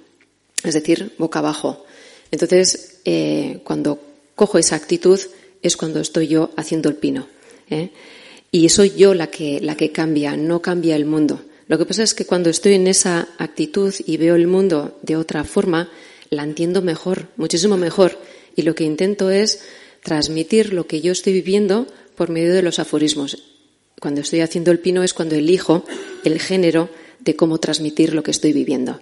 es 0.64 0.74
decir, 0.74 1.12
boca 1.18 1.38
abajo. 1.38 1.84
Entonces, 2.30 3.00
eh, 3.04 3.60
cuando 3.64 4.00
cojo 4.34 4.58
esa 4.58 4.76
actitud 4.76 5.20
es 5.62 5.76
cuando 5.76 6.00
estoy 6.00 6.28
yo 6.28 6.50
haciendo 6.56 6.88
el 6.88 6.96
pino. 6.96 7.26
¿eh? 7.70 7.90
Y 8.50 8.68
soy 8.68 8.94
yo 8.96 9.14
la 9.14 9.28
que, 9.28 9.60
la 9.60 9.76
que 9.76 9.92
cambia, 9.92 10.36
no 10.36 10.60
cambia 10.60 10.96
el 10.96 11.04
mundo. 11.04 11.42
Lo 11.68 11.78
que 11.78 11.86
pasa 11.86 12.02
es 12.02 12.14
que 12.14 12.26
cuando 12.26 12.50
estoy 12.50 12.74
en 12.74 12.86
esa 12.86 13.28
actitud 13.38 13.94
y 14.06 14.16
veo 14.16 14.34
el 14.34 14.46
mundo 14.46 14.98
de 15.02 15.16
otra 15.16 15.44
forma, 15.44 15.90
la 16.30 16.42
entiendo 16.42 16.82
mejor, 16.82 17.28
muchísimo 17.36 17.76
mejor. 17.76 18.18
Y 18.56 18.62
lo 18.62 18.74
que 18.74 18.84
intento 18.84 19.30
es 19.30 19.60
transmitir 20.02 20.72
lo 20.72 20.86
que 20.86 21.00
yo 21.00 21.12
estoy 21.12 21.32
viviendo 21.32 21.86
por 22.16 22.30
medio 22.30 22.52
de 22.52 22.62
los 22.62 22.78
aforismos. 22.78 23.51
Cuando 24.02 24.20
estoy 24.20 24.40
haciendo 24.40 24.72
el 24.72 24.80
pino 24.80 25.04
es 25.04 25.14
cuando 25.14 25.36
elijo 25.36 25.84
el 26.24 26.40
género 26.40 26.90
de 27.20 27.36
cómo 27.36 27.58
transmitir 27.58 28.14
lo 28.14 28.24
que 28.24 28.32
estoy 28.32 28.52
viviendo. 28.52 28.98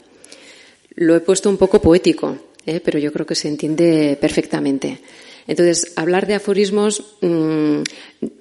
Lo 0.94 1.16
he 1.16 1.20
puesto 1.20 1.48
un 1.48 1.56
poco 1.56 1.80
poético, 1.80 2.36
¿eh? 2.66 2.80
pero 2.84 2.98
yo 2.98 3.10
creo 3.10 3.24
que 3.24 3.34
se 3.34 3.48
entiende 3.48 4.18
perfectamente. 4.20 4.98
Entonces, 5.46 5.94
hablar 5.96 6.26
de 6.26 6.34
aforismos 6.34 7.16
mm, 7.22 7.80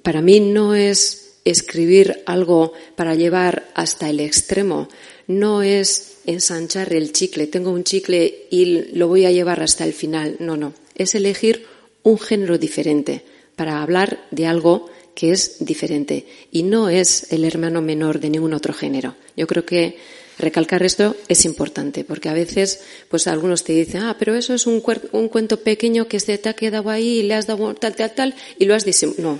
para 0.02 0.20
mí 0.20 0.40
no 0.40 0.74
es 0.74 1.38
escribir 1.46 2.20
algo 2.26 2.74
para 2.94 3.14
llevar 3.14 3.70
hasta 3.74 4.10
el 4.10 4.20
extremo, 4.20 4.90
no 5.28 5.62
es 5.62 6.18
ensanchar 6.26 6.92
el 6.92 7.14
chicle, 7.14 7.46
tengo 7.46 7.70
un 7.70 7.84
chicle 7.84 8.48
y 8.50 8.92
lo 8.98 9.08
voy 9.08 9.24
a 9.24 9.30
llevar 9.30 9.62
hasta 9.62 9.84
el 9.84 9.94
final, 9.94 10.36
no, 10.40 10.58
no, 10.58 10.74
es 10.94 11.14
elegir 11.14 11.64
un 12.02 12.18
género 12.18 12.58
diferente 12.58 13.24
para 13.56 13.80
hablar 13.80 14.26
de 14.30 14.46
algo 14.46 14.90
que 15.14 15.32
es 15.32 15.64
diferente 15.64 16.26
y 16.50 16.62
no 16.62 16.88
es 16.88 17.32
el 17.32 17.44
hermano 17.44 17.82
menor 17.82 18.20
de 18.20 18.30
ningún 18.30 18.54
otro 18.54 18.72
género. 18.72 19.16
Yo 19.36 19.46
creo 19.46 19.64
que 19.64 19.98
recalcar 20.38 20.82
esto 20.82 21.16
es 21.28 21.44
importante 21.44 22.04
porque 22.04 22.28
a 22.28 22.34
veces 22.34 22.80
pues 23.08 23.26
algunos 23.26 23.64
te 23.64 23.72
dicen, 23.72 24.02
ah, 24.02 24.16
pero 24.18 24.34
eso 24.34 24.54
es 24.54 24.66
un, 24.66 24.82
un 25.12 25.28
cuento 25.28 25.60
pequeño 25.60 26.08
que 26.08 26.20
se 26.20 26.38
te 26.38 26.48
ha 26.48 26.54
quedado 26.54 26.90
ahí 26.90 27.18
y 27.18 27.22
le 27.24 27.34
has 27.34 27.46
dado 27.46 27.74
tal, 27.74 27.94
tal, 27.94 28.14
tal 28.14 28.34
y 28.58 28.64
lo 28.64 28.74
has 28.74 28.84
dicho. 28.84 29.14
No, 29.18 29.38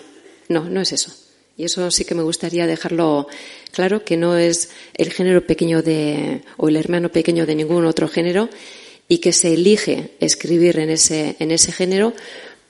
no, 0.48 0.68
no 0.68 0.80
es 0.80 0.92
eso. 0.92 1.12
Y 1.56 1.64
eso 1.64 1.90
sí 1.90 2.04
que 2.04 2.14
me 2.14 2.22
gustaría 2.22 2.66
dejarlo 2.66 3.28
claro, 3.70 4.04
que 4.04 4.16
no 4.16 4.36
es 4.36 4.70
el 4.94 5.12
género 5.12 5.46
pequeño 5.46 5.82
de, 5.82 6.42
o 6.56 6.68
el 6.68 6.76
hermano 6.76 7.10
pequeño 7.10 7.44
de 7.44 7.54
ningún 7.54 7.84
otro 7.84 8.08
género, 8.08 8.48
y 9.08 9.18
que 9.18 9.32
se 9.32 9.52
elige 9.52 10.12
escribir 10.20 10.78
en 10.78 10.88
ese, 10.88 11.36
en 11.38 11.50
ese 11.50 11.72
género 11.72 12.14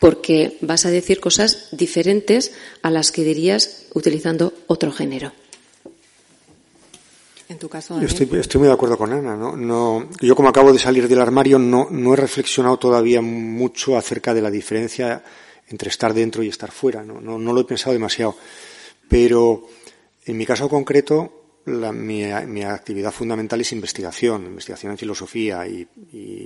porque 0.01 0.57
vas 0.63 0.87
a 0.87 0.91
decir 0.91 1.21
cosas 1.21 1.69
diferentes 1.71 2.53
a 2.83 2.91
las 2.91 3.13
que 3.13 3.23
dirías 3.23 3.87
utilizando 3.95 4.53
otro 4.67 4.91
género. 4.91 5.33
En 7.49 7.59
tu 7.59 7.69
caso, 7.69 8.01
estoy, 8.01 8.27
muy 8.59 8.69
de 8.69 8.73
acuerdo 8.73 8.97
con 8.97 9.13
Ana. 9.13 9.37
¿no? 9.37 9.57
No, 9.57 10.09
yo, 10.21 10.35
como 10.35 10.49
acabo 10.49 10.73
de 10.73 10.79
salir 10.79 11.07
del 11.09 11.21
armario, 11.21 11.59
no, 11.59 11.89
no 11.91 12.15
he 12.15 12.17
reflexionado 12.17 12.79
todavía 12.79 13.21
mucho 13.21 13.97
acerca 13.97 14.33
de 14.33 14.41
la 14.41 14.51
diferencia 14.51 15.23
entre 15.69 15.91
estar 15.91 16.15
dentro 16.15 16.43
y 16.43 16.49
estar 16.49 16.71
fuera. 16.71 17.03
No, 17.03 17.21
no, 17.21 17.39
no 17.39 17.53
lo 17.53 17.61
he 17.61 17.65
pensado 17.65 17.93
demasiado. 17.93 18.37
Pero 19.09 19.69
en 20.25 20.37
mi 20.37 20.47
caso 20.47 20.69
concreto, 20.69 21.41
mi, 21.67 22.63
actividad 22.63 23.13
fundamental 23.13 23.61
es 23.61 23.73
investigación, 23.73 24.47
investigación 24.47 24.93
en 24.93 24.99
filosofía 24.99 25.67
y, 25.67 25.87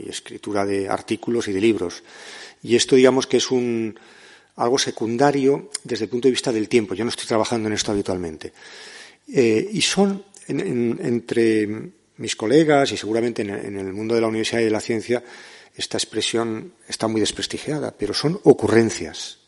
escritura 0.08 0.64
de 0.64 0.88
artículos 0.88 1.48
y 1.48 1.52
de 1.52 1.60
libros. 1.60 2.02
Y 2.64 2.74
esto, 2.74 2.96
digamos, 2.96 3.29
que 3.29 3.37
es 3.37 3.50
un, 3.53 3.96
algo 4.57 4.79
secundario 4.79 5.70
desde 5.85 6.05
el 6.05 6.11
punto 6.11 6.27
de 6.27 6.33
vista 6.33 6.50
del 6.50 6.68
tiempo. 6.68 6.94
Yo 6.94 7.05
no 7.05 7.11
estoy 7.11 7.27
trabajando 7.27 7.68
en 7.68 7.74
esto 7.74 7.92
habitualmente. 7.92 8.53
Eh, 9.33 9.68
y 9.72 9.81
son, 9.81 10.24
entre 10.48 11.68
mis 12.16 12.35
colegas 12.35 12.90
y 12.90 12.96
seguramente 12.96 13.42
en 13.42 13.79
el 13.79 13.92
mundo 13.92 14.14
de 14.14 14.20
la 14.20 14.29
universidad 14.29 14.61
y 14.61 14.64
de 14.64 14.70
la 14.70 14.81
ciencia, 14.81 15.22
esta 15.77 15.98
expresión 15.98 16.72
está 16.88 17.09
muy 17.09 17.20
desprestigiada, 17.20 17.92
pero 17.96 18.14
son 18.14 18.40
ocurrencias. 18.44 19.38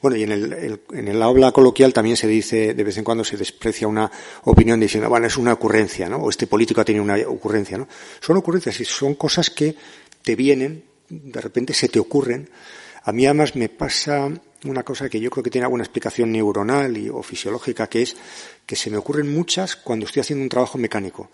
Bueno, 0.00 0.16
y 0.16 0.22
en 0.22 0.32
el, 0.32 0.80
en 0.92 1.08
el 1.08 1.22
habla 1.22 1.52
coloquial 1.52 1.92
también 1.92 2.16
se 2.16 2.26
dice, 2.26 2.74
de 2.74 2.84
vez 2.84 2.96
en 2.96 3.04
cuando 3.04 3.24
se 3.24 3.36
desprecia 3.36 3.86
una 3.86 4.10
opinión 4.44 4.80
diciendo, 4.80 5.08
bueno, 5.08 5.26
es 5.26 5.36
una 5.36 5.52
ocurrencia, 5.52 6.08
¿no? 6.08 6.18
O 6.18 6.30
este 6.30 6.46
político 6.46 6.80
ha 6.80 6.84
tenido 6.84 7.04
una 7.04 7.16
ocurrencia, 7.28 7.78
¿no? 7.78 7.88
Son 8.20 8.36
ocurrencias 8.36 8.80
y 8.80 8.84
son 8.84 9.14
cosas 9.14 9.50
que 9.50 9.74
te 10.22 10.34
vienen, 10.34 10.82
de 11.22 11.40
repente 11.40 11.74
se 11.74 11.88
te 11.88 11.98
ocurren. 11.98 12.48
A 13.04 13.12
mí 13.12 13.26
además 13.26 13.54
me 13.54 13.68
pasa 13.68 14.30
una 14.64 14.82
cosa 14.82 15.08
que 15.08 15.20
yo 15.20 15.30
creo 15.30 15.44
que 15.44 15.50
tiene 15.50 15.66
alguna 15.66 15.84
explicación 15.84 16.32
neuronal 16.32 16.96
y, 16.96 17.08
o 17.08 17.22
fisiológica, 17.22 17.86
que 17.86 18.02
es 18.02 18.16
que 18.64 18.76
se 18.76 18.90
me 18.90 18.96
ocurren 18.96 19.32
muchas 19.32 19.76
cuando 19.76 20.06
estoy 20.06 20.20
haciendo 20.20 20.42
un 20.42 20.48
trabajo 20.48 20.78
mecánico. 20.78 21.30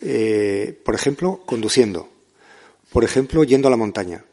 Eh, 0.00 0.80
por 0.84 0.94
ejemplo, 0.94 1.42
conduciendo. 1.44 2.08
Por 2.92 3.04
ejemplo, 3.04 3.42
yendo 3.44 3.68
a 3.68 3.70
la 3.70 3.76
montaña 3.76 4.24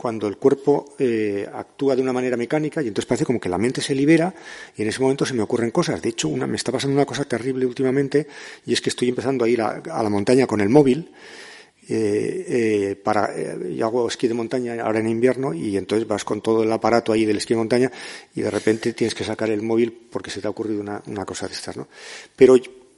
cuando 0.00 0.28
el 0.28 0.38
cuerpo 0.38 0.94
eh, 0.98 1.46
actúa 1.52 1.94
de 1.94 2.00
una 2.00 2.14
manera 2.14 2.34
mecánica 2.34 2.80
y 2.80 2.88
entonces 2.88 3.04
parece 3.04 3.26
como 3.26 3.38
que 3.38 3.50
la 3.50 3.58
mente 3.58 3.82
se 3.82 3.94
libera 3.94 4.32
y 4.74 4.80
en 4.80 4.88
ese 4.88 4.98
momento 4.98 5.26
se 5.26 5.34
me 5.34 5.42
ocurren 5.42 5.70
cosas. 5.70 6.00
De 6.00 6.08
hecho, 6.08 6.28
una, 6.28 6.46
me 6.46 6.56
está 6.56 6.72
pasando 6.72 6.96
una 6.96 7.04
cosa 7.04 7.26
terrible 7.26 7.66
últimamente 7.66 8.26
y 8.64 8.72
es 8.72 8.80
que 8.80 8.88
estoy 8.88 9.10
empezando 9.10 9.44
a 9.44 9.48
ir 9.50 9.60
a, 9.60 9.82
la 9.84 10.08
montaña 10.08 10.46
con 10.46 10.62
el 10.62 10.70
móvil. 10.70 11.10
Eh, 11.92 12.44
eh, 12.46 12.96
para, 13.02 13.34
yo 13.36 13.84
hago 13.84 14.06
esquí 14.06 14.28
de 14.28 14.34
montaña 14.34 14.80
ahora 14.80 15.00
en 15.00 15.08
invierno 15.08 15.52
y 15.52 15.76
entonces 15.76 16.06
vas 16.06 16.24
con 16.24 16.40
todo 16.40 16.62
el 16.62 16.70
aparato 16.70 17.12
ahí 17.12 17.24
del 17.24 17.38
esquí 17.38 17.54
de 17.54 17.58
montaña 17.58 17.90
y 18.32 18.42
de 18.42 18.50
repente 18.50 18.92
tienes 18.92 19.12
que 19.12 19.24
sacar 19.24 19.50
el 19.50 19.60
móvil 19.60 19.92
porque 20.08 20.30
se 20.30 20.40
te 20.40 20.46
ha 20.46 20.50
ocurrido 20.50 20.82
una, 20.82 21.24
cosa 21.24 21.48
de 21.48 21.54
estas, 21.54 21.76
¿no? 21.76 21.88
Pero 22.36 22.54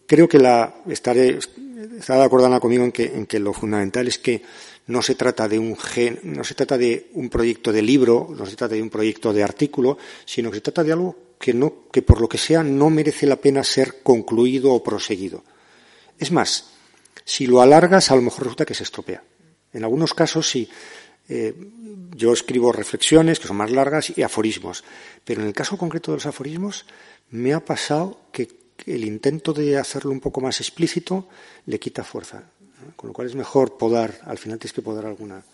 creo 0.07 0.29
que 0.29 0.39
la, 0.39 0.83
estaré, 0.89 1.39
estará 1.99 2.21
de 2.21 2.27
acuerdo 2.27 2.61
conmigo 2.61 2.85
en 2.85 2.93
que, 2.93 3.05
en 3.05 3.25
que 3.25 3.39
lo 3.39 3.55
fundamental 3.55 4.09
es 4.09 4.19
que 4.19 4.43
no 4.89 5.01
se 5.01 5.15
trata 5.15 5.49
de 5.49 5.59
un 5.59 5.75
gen, 5.75 6.21
no 6.25 6.45
se 6.45 6.55
trata 6.55 6.77
de 6.77 7.09
un 7.15 7.31
proyecto 7.31 7.73
de 7.73 7.81
libro, 7.81 8.29
no 8.37 8.45
se 8.45 8.57
trata 8.57 8.75
de 8.75 8.83
un 8.83 8.91
proyecto 8.91 9.33
de 9.33 9.43
artículo, 9.43 9.97
sino 10.27 10.51
que 10.51 10.57
se 10.57 10.63
trata 10.63 10.85
de 10.85 10.93
algo 10.93 11.17
que 11.39 11.55
no, 11.55 11.89
que 11.91 12.03
por 12.03 12.21
lo 12.21 12.29
que 12.29 12.37
sea 12.37 12.63
no 12.63 12.91
merece 12.91 13.27
la 13.27 13.37
pena 13.37 13.65
ser 13.65 14.03
concluido 14.03 14.75
o 14.75 14.83
proseguido. 14.83 15.45
Es 16.19 16.31
más, 16.31 16.72
si 17.25 17.47
lo 17.47 17.61
alargas, 17.61 18.11
a 18.11 18.17
lo 18.17 18.23
mejor 18.23 18.45
resulta 18.45 18.65
que 18.65 18.75
se 18.75 18.83
estropea. 18.83 19.23
En 19.73 19.85
algunos 19.85 20.15
casos 20.15 20.49
sí. 20.49 20.69
Eh, 21.29 21.55
yo 22.15 22.33
escribo 22.33 22.73
reflexiones 22.73 23.39
que 23.39 23.47
son 23.47 23.57
más 23.57 23.71
largas 23.71 24.13
y 24.17 24.23
aforismos, 24.23 24.85
pero 25.25 25.41
en 25.41 25.47
el 25.47 25.55
caso 25.55 25.79
concreto 25.79 26.11
de 26.11 26.17
los 26.17 26.27
aforismos 26.27 26.85
me 27.31 27.55
ha 27.55 27.65
pasado 27.65 28.21
que 28.33 28.49
el 28.87 29.05
intento 29.05 29.53
de 29.53 29.79
hacerlo 29.79 30.11
un 30.11 30.21
poco 30.21 30.41
más 30.41 30.61
explícito 30.61 31.29
le 31.67 31.79
quita 31.79 32.05
fuerza. 32.05 32.45
Con 32.97 33.09
lo 33.09 33.15
cual 33.15 33.29
es 33.29 33.35
mejor 33.35 33.79
podar, 33.79 34.21
al 34.25 34.39
final 34.39 34.59
tienes 34.59 34.73
que 34.73 34.83
podar 34.83 35.07
alguna. 35.07 35.45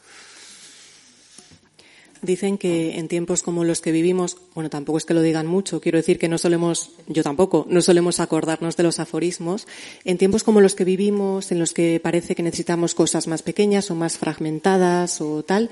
Dicen 2.21 2.59
que 2.59 2.99
en 2.99 3.07
tiempos 3.07 3.43
como 3.43 3.65
los 3.65 3.81
que 3.81 3.93
vivimos, 3.93 4.37
bueno, 4.55 4.71
tampoco 4.71 4.99
es 4.99 5.05
que 5.05 5.15
lo 5.15 5.23
digan 5.23 5.47
mucho, 5.47 5.81
quiero 5.81 5.99
decir 5.99 6.19
que 6.19 6.29
no 6.29 6.39
solemos, 6.39 6.91
yo 7.07 7.23
tampoco, 7.23 7.67
no 7.69 7.81
solemos 7.81 8.19
acordarnos 8.19 8.77
de 8.77 8.83
los 8.83 8.99
aforismos. 8.99 9.67
En 10.05 10.19
tiempos 10.19 10.43
como 10.43 10.61
los 10.61 10.75
que 10.75 10.85
vivimos, 10.85 11.53
en 11.53 11.59
los 11.59 11.73
que 11.73 12.01
parece 12.03 12.35
que 12.35 12.43
necesitamos 12.43 12.95
cosas 12.95 13.29
más 13.29 13.43
pequeñas 13.43 13.91
o 13.91 13.95
más 13.95 14.19
fragmentadas 14.19 15.21
o 15.21 15.45
tal, 15.45 15.71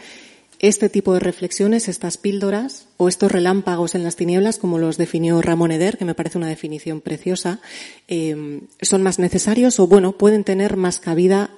este 0.58 0.88
tipo 0.88 1.12
de 1.12 1.20
reflexiones, 1.20 1.88
estas 1.88 2.16
píldoras 2.16 2.86
o 2.96 3.08
estos 3.08 3.30
relámpagos 3.30 3.94
en 3.94 4.04
las 4.04 4.16
tinieblas, 4.16 4.58
como 4.58 4.78
los 4.78 4.96
definió 4.96 5.42
Ramón 5.42 5.72
Eder, 5.72 5.98
que 5.98 6.04
me 6.04 6.14
parece 6.14 6.38
una 6.38 6.48
definición 6.48 7.00
preciosa, 7.00 7.60
eh, 8.08 8.60
son 8.80 9.02
más 9.02 9.18
necesarios 9.18 9.78
o, 9.80 9.86
bueno, 9.86 10.12
pueden 10.12 10.44
tener 10.44 10.76
más 10.76 10.98
cabida 10.98 11.50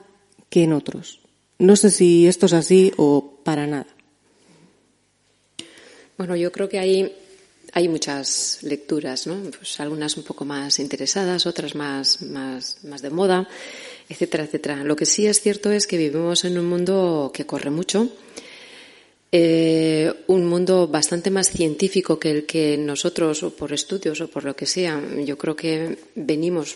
que 0.50 0.64
en 0.64 0.72
otros. 0.72 1.20
No 1.58 1.76
sé 1.76 1.90
si 1.90 2.26
esto 2.26 2.46
es 2.46 2.52
así 2.52 2.92
o 2.96 3.40
para 3.44 3.66
nada. 3.66 3.86
Bueno, 6.18 6.34
yo 6.34 6.50
creo 6.50 6.68
que 6.68 6.80
hay, 6.80 7.12
hay 7.72 7.88
muchas 7.88 8.58
lecturas, 8.62 9.28
¿no? 9.28 9.40
Pues 9.56 9.78
algunas 9.78 10.16
un 10.16 10.24
poco 10.24 10.44
más 10.44 10.80
interesadas, 10.80 11.46
otras 11.46 11.76
más, 11.76 12.22
más, 12.22 12.82
más 12.82 13.02
de 13.02 13.10
moda, 13.10 13.48
etcétera, 14.08 14.42
etcétera. 14.42 14.82
Lo 14.82 14.96
que 14.96 15.06
sí 15.06 15.28
es 15.28 15.40
cierto 15.40 15.70
es 15.70 15.86
que 15.86 15.96
vivimos 15.96 16.44
en 16.44 16.58
un 16.58 16.66
mundo 16.66 17.30
que 17.32 17.46
corre 17.46 17.70
mucho, 17.70 18.10
eh, 19.30 20.12
un 20.26 20.44
mundo 20.44 20.88
bastante 20.88 21.30
más 21.30 21.50
científico 21.50 22.18
que 22.18 22.32
el 22.32 22.46
que 22.46 22.76
nosotros, 22.76 23.44
o 23.44 23.54
por 23.54 23.72
estudios 23.72 24.20
o 24.20 24.26
por 24.26 24.42
lo 24.42 24.56
que 24.56 24.66
sea, 24.66 25.00
yo 25.24 25.38
creo 25.38 25.54
que 25.54 25.98
venimos, 26.16 26.74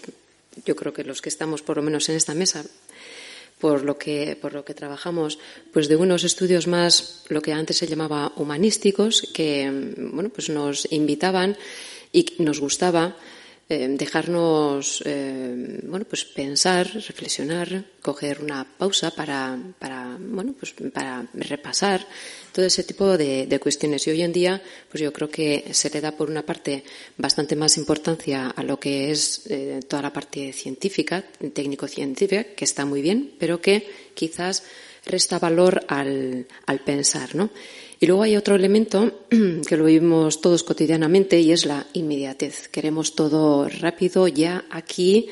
yo 0.64 0.76
creo 0.76 0.92
que 0.92 1.02
los 1.02 1.20
que 1.20 1.30
estamos 1.30 1.62
por 1.62 1.78
lo 1.78 1.82
menos 1.82 2.08
en 2.08 2.14
esta 2.14 2.32
mesa, 2.32 2.64
por 3.62 3.84
lo 3.84 3.96
que, 3.96 4.34
por 4.34 4.54
lo 4.54 4.64
que 4.64 4.74
trabajamos, 4.74 5.38
pues 5.72 5.86
de 5.86 5.94
unos 5.94 6.24
estudios 6.24 6.66
más, 6.66 7.22
lo 7.28 7.40
que 7.40 7.52
antes 7.52 7.76
se 7.78 7.86
llamaba 7.86 8.32
humanísticos, 8.34 9.30
que, 9.32 9.70
bueno, 9.96 10.30
pues 10.30 10.50
nos 10.50 10.90
invitaban 10.90 11.56
y 12.10 12.26
nos 12.38 12.58
gustaba 12.58 13.16
eh, 13.68 13.86
dejarnos, 13.86 15.04
eh, 15.06 15.78
bueno, 15.84 16.04
pues 16.10 16.24
pensar, 16.24 16.90
reflexionar, 16.92 17.84
coger 18.02 18.42
una 18.42 18.66
pausa 18.66 19.12
para, 19.12 19.56
para 19.78 20.18
bueno, 20.18 20.56
pues 20.58 20.74
para 20.92 21.24
repasar 21.32 22.04
todo 22.52 22.64
ese 22.66 22.84
tipo 22.84 23.16
de, 23.16 23.58
cuestiones. 23.60 24.06
Y 24.06 24.10
hoy 24.10 24.22
en 24.22 24.32
día, 24.32 24.62
pues 24.90 25.02
yo 25.02 25.12
creo 25.12 25.28
que 25.28 25.64
se 25.72 25.90
le 25.90 26.00
da 26.00 26.12
por 26.12 26.30
una 26.30 26.42
parte 26.42 26.84
bastante 27.16 27.56
más 27.56 27.76
importancia 27.76 28.48
a 28.48 28.62
lo 28.62 28.78
que 28.78 29.10
es 29.10 29.42
eh, 29.48 29.80
toda 29.88 30.02
la 30.02 30.12
parte 30.12 30.52
científica, 30.52 31.24
técnico-científica, 31.52 32.44
que 32.44 32.64
está 32.64 32.84
muy 32.84 33.02
bien, 33.02 33.32
pero 33.38 33.60
que 33.60 33.86
quizás 34.14 34.64
resta 35.06 35.38
valor 35.38 35.84
al, 35.88 36.46
al 36.66 36.80
pensar, 36.80 37.34
¿no? 37.34 37.50
Y 37.98 38.06
luego 38.06 38.24
hay 38.24 38.36
otro 38.36 38.56
elemento 38.56 39.26
que 39.66 39.76
lo 39.76 39.84
vivimos 39.84 40.40
todos 40.40 40.64
cotidianamente 40.64 41.40
y 41.40 41.52
es 41.52 41.66
la 41.66 41.86
inmediatez. 41.92 42.68
Queremos 42.68 43.14
todo 43.14 43.68
rápido, 43.68 44.26
ya, 44.26 44.64
aquí, 44.70 45.28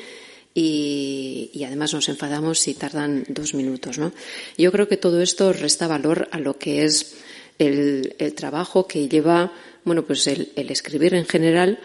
y, 0.53 1.63
además 1.65 1.93
nos 1.93 2.09
enfadamos 2.09 2.59
si 2.59 2.73
tardan 2.73 3.23
dos 3.29 3.53
minutos, 3.53 3.97
¿no? 3.97 4.11
Yo 4.57 4.71
creo 4.71 4.87
que 4.87 4.97
todo 4.97 5.21
esto 5.21 5.53
resta 5.53 5.87
valor 5.87 6.27
a 6.31 6.39
lo 6.39 6.57
que 6.57 6.83
es 6.83 7.15
el, 7.59 8.15
trabajo 8.35 8.87
que 8.87 9.07
lleva, 9.07 9.53
bueno, 9.85 10.03
pues 10.05 10.27
el, 10.27 10.51
escribir 10.55 11.13
en 11.13 11.25
general 11.25 11.79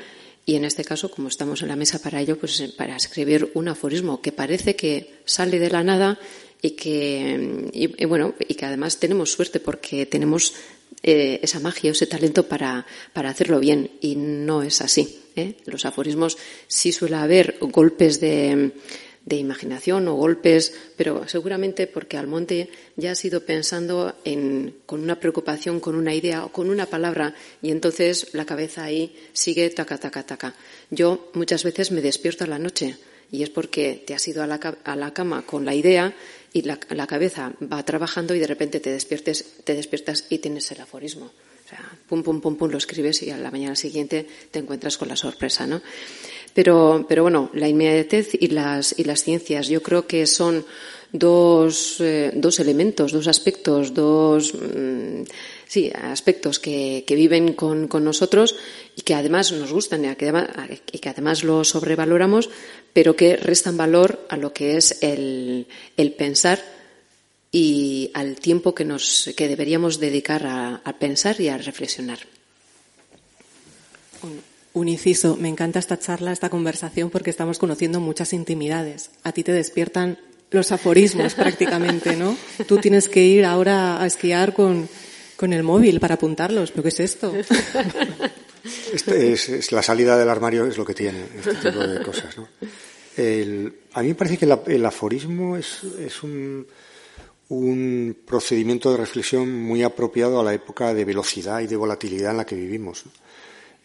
y 0.45 0.55
en 0.55 0.65
este 0.65 0.85
caso, 0.85 1.11
como 1.11 1.29
estamos 1.29 1.63
en 1.63 1.69
la 1.69 1.77
mesa 1.77 2.01
para 2.01 2.21
ello, 2.21 2.39
pues 2.39 2.63
para 2.77 2.97
escribir 2.97 3.51
un 3.55 3.69
aforismo 3.69 4.21
que 4.21 4.33
parece 4.33 4.77
que 4.77 5.21
sale 5.25 5.59
de 5.59 5.71
la 5.71 5.83
nada 5.83 6.19
y 6.63 6.71
que, 6.71 7.69
y, 7.73 8.05
bueno, 8.05 8.35
y 8.49 8.55
que 8.55 8.65
además 8.65 8.99
tenemos 8.99 9.33
suerte 9.33 9.61
porque 9.61 10.07
tenemos 10.07 10.55
eh, 11.03 11.41
esa 11.43 11.61
magia, 11.61 11.91
ese 11.91 12.07
talento 12.07 12.49
para, 12.49 12.87
para, 13.13 13.31
hacerlo 13.31 13.61
bien. 13.61 13.91
Y 14.01 14.17
no 14.17 14.63
es 14.63 14.81
así. 14.81 15.21
¿Eh? 15.37 15.55
Los 15.67 15.85
aforismos 15.85 16.37
sí 16.67 16.93
suele 16.93 17.17
haber 17.17 17.57
golpes 17.61 18.21
de, 18.21 18.73
imaginación 19.29 20.09
o 20.09 20.15
golpes, 20.15 20.75
pero 20.97 21.29
seguramente 21.29 21.87
porque 21.87 22.17
Almonte 22.17 22.71
ya 22.97 23.13
ha 23.13 23.15
sido 23.15 23.45
pensando 23.45 24.15
en, 24.25 24.77
con 24.87 25.01
una 25.01 25.21
preocupación, 25.21 25.81
con 25.81 25.95
una 25.95 26.15
idea 26.15 26.45
o 26.45 26.53
con 26.53 26.71
una 26.71 26.87
palabra 26.87 27.35
y 27.61 27.71
entonces 27.71 28.35
la 28.35 28.47
cabeza 28.47 28.85
ahí 28.85 29.15
sigue 29.33 29.69
taca, 29.71 29.99
taca, 29.99 30.25
taca. 30.25 30.55
Yo 30.91 31.31
muchas 31.35 31.65
veces 31.65 31.91
me 31.91 32.03
despierto 32.03 32.45
a 32.45 32.47
la 32.49 32.59
noche 32.59 32.97
y 33.31 33.43
es 33.43 33.51
porque 33.51 34.03
te 34.07 34.15
has 34.15 34.27
ido 34.29 34.43
a 34.43 34.47
la, 34.47 34.61
a 34.85 34.97
la 34.97 35.13
cama 35.13 35.45
con 35.45 35.65
la 35.65 35.75
idea 35.75 36.15
y 36.57 36.63
la, 36.63 37.07
cabeza 37.07 37.53
va 37.61 37.85
trabajando 37.85 38.35
y 38.35 38.39
de 38.39 38.47
repente 38.47 38.81
te, 38.81 38.91
despiertes, 38.91 39.45
te 39.65 39.75
despiertas 39.75 40.25
y 40.31 40.39
tienes 40.39 40.71
el 40.71 40.81
aforismo. 40.81 41.31
O 41.67 41.69
sea, 41.69 41.83
pum, 42.09 42.23
pum, 42.23 42.41
pum, 42.41 42.55
pum, 42.55 42.71
lo 42.71 42.79
escribes 42.79 43.25
y 43.25 43.31
a 43.31 43.37
la 43.37 43.51
mañana 43.51 43.75
siguiente 43.75 44.25
te 44.53 44.61
encuentras 44.61 44.97
con 44.97 45.09
la 45.09 45.17
sorpresa, 45.17 45.67
¿no? 45.67 45.83
Pero, 46.55 47.05
pero 47.09 47.25
bueno, 47.25 47.51
la 47.55 47.67
inmediatez 47.67 48.35
y 48.39 48.47
las, 48.49 48.97
y 48.97 49.03
las 49.03 49.25
ciencias 49.25 49.67
yo 49.67 49.83
creo 49.83 50.07
que 50.07 50.27
son 50.27 50.65
dos, 51.11 51.97
eh, 51.99 52.31
dos 52.37 52.61
elementos, 52.61 53.11
dos 53.11 53.27
aspectos, 53.27 53.93
dos, 53.95 54.55
mm, 54.55 55.23
sí, 55.67 55.91
aspectos 55.93 56.61
que, 56.61 57.03
que 57.05 57.17
viven 57.17 57.55
con, 57.55 57.89
con, 57.89 58.05
nosotros 58.05 58.55
y 58.95 59.03
que 59.03 59.15
además 59.15 59.51
nos 59.51 59.73
gustan 59.73 60.05
y 60.05 60.15
que, 60.15 60.27
además, 60.27 60.49
y 60.93 60.99
que 61.01 61.09
además 61.09 61.43
lo 61.43 61.65
sobrevaloramos, 61.65 62.49
pero 62.93 63.17
que 63.17 63.37
restan 63.37 63.77
valor 63.77 64.25
a 64.29 64.37
lo 64.37 64.53
que 64.53 64.77
es 64.77 65.03
el, 65.03 65.67
el 65.97 66.13
pensar 66.13 66.76
y 67.51 68.11
al 68.15 68.37
tiempo 68.37 68.75
que, 68.75 68.85
nos, 68.85 69.31
que 69.37 69.49
deberíamos 69.49 70.01
dedicar 70.01 70.47
a, 70.47 70.77
a 70.85 70.99
pensar 70.99 71.41
y 71.41 71.49
a 71.49 71.59
reflexionar. 71.59 72.19
Un 74.73 74.89
inciso, 74.89 75.37
me 75.37 75.49
encanta 75.49 75.79
esta 75.79 75.99
charla, 75.99 76.33
esta 76.33 76.51
conversación, 76.51 77.11
porque 77.11 77.31
estamos 77.31 77.59
conociendo 77.59 78.01
muchas 78.01 78.33
intimidades. 78.33 79.11
A 79.23 79.33
ti 79.33 79.43
te 79.43 79.53
despiertan 79.53 80.19
los 80.51 80.73
aforismos 80.73 81.35
prácticamente, 81.37 82.17
¿no? 82.17 82.37
Tú 82.67 82.79
tienes 82.79 83.09
que 83.09 83.25
ir 83.25 83.45
ahora 83.45 84.03
a 84.03 84.07
esquiar 84.07 84.53
con, 84.53 84.89
con 85.37 85.53
el 85.53 85.63
móvil 85.63 86.01
para 86.01 86.15
apuntarlos. 86.15 86.71
¿Pero 86.71 86.83
qué 86.83 86.89
es 86.89 87.01
esto? 87.01 87.35
Este 88.93 89.33
es, 89.33 89.71
la 89.71 89.81
salida 89.81 90.19
del 90.19 90.29
armario 90.29 90.67
es 90.67 90.77
lo 90.77 90.85
que 90.85 90.95
tiene 90.95 91.23
este 91.39 91.55
tipo 91.55 91.79
de 91.87 92.03
cosas, 92.03 92.37
¿no? 92.37 92.49
a 93.93 94.03
mí 94.03 94.09
me 94.09 94.15
parece 94.17 94.37
que 94.37 94.45
el 94.45 94.85
aforismo 94.85 95.57
es, 95.57 95.85
es 96.01 96.23
un, 96.25 96.67
un, 97.49 98.17
procedimiento 98.27 98.91
de 98.91 98.97
reflexión 98.97 99.63
muy 99.63 99.83
apropiado 99.83 100.41
a 100.41 100.45
la 100.45 100.55
época 100.55 100.93
de 100.93 101.05
velocidad 101.05 101.61
y 101.61 101.67
de 101.67 101.77
volatilidad 101.77 102.33
en 102.33 102.37
la 102.39 102.47
que 102.47 102.57
vivimos. 102.57 103.05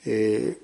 Eh, 0.06 0.58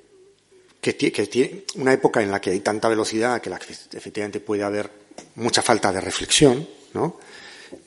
que, 0.82 0.94
tiene 0.94 1.64
una 1.76 1.92
época 1.92 2.22
en 2.22 2.32
la 2.32 2.40
que 2.40 2.52
hay 2.52 2.62
tanta 2.62 2.88
velocidad 2.88 3.42
que, 3.42 3.50
efectivamente 3.50 4.40
puede 4.40 4.64
haber 4.64 4.90
mucha 5.36 5.62
falta 5.62 5.92
de 5.92 6.00
reflexión, 6.00 6.68
¿no? 6.94 7.20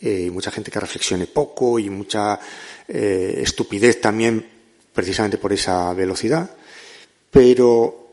Eh, 0.03 0.25
y 0.27 0.31
mucha 0.31 0.51
gente 0.51 0.71
que 0.71 0.79
reflexione 0.79 1.27
poco 1.27 1.79
y 1.79 1.89
mucha 1.89 2.39
eh, 2.87 3.41
estupidez 3.43 4.01
también 4.01 4.47
precisamente 4.93 5.39
por 5.39 5.53
esa 5.53 5.95
velocidad, 5.95 6.55
pero 7.31 8.09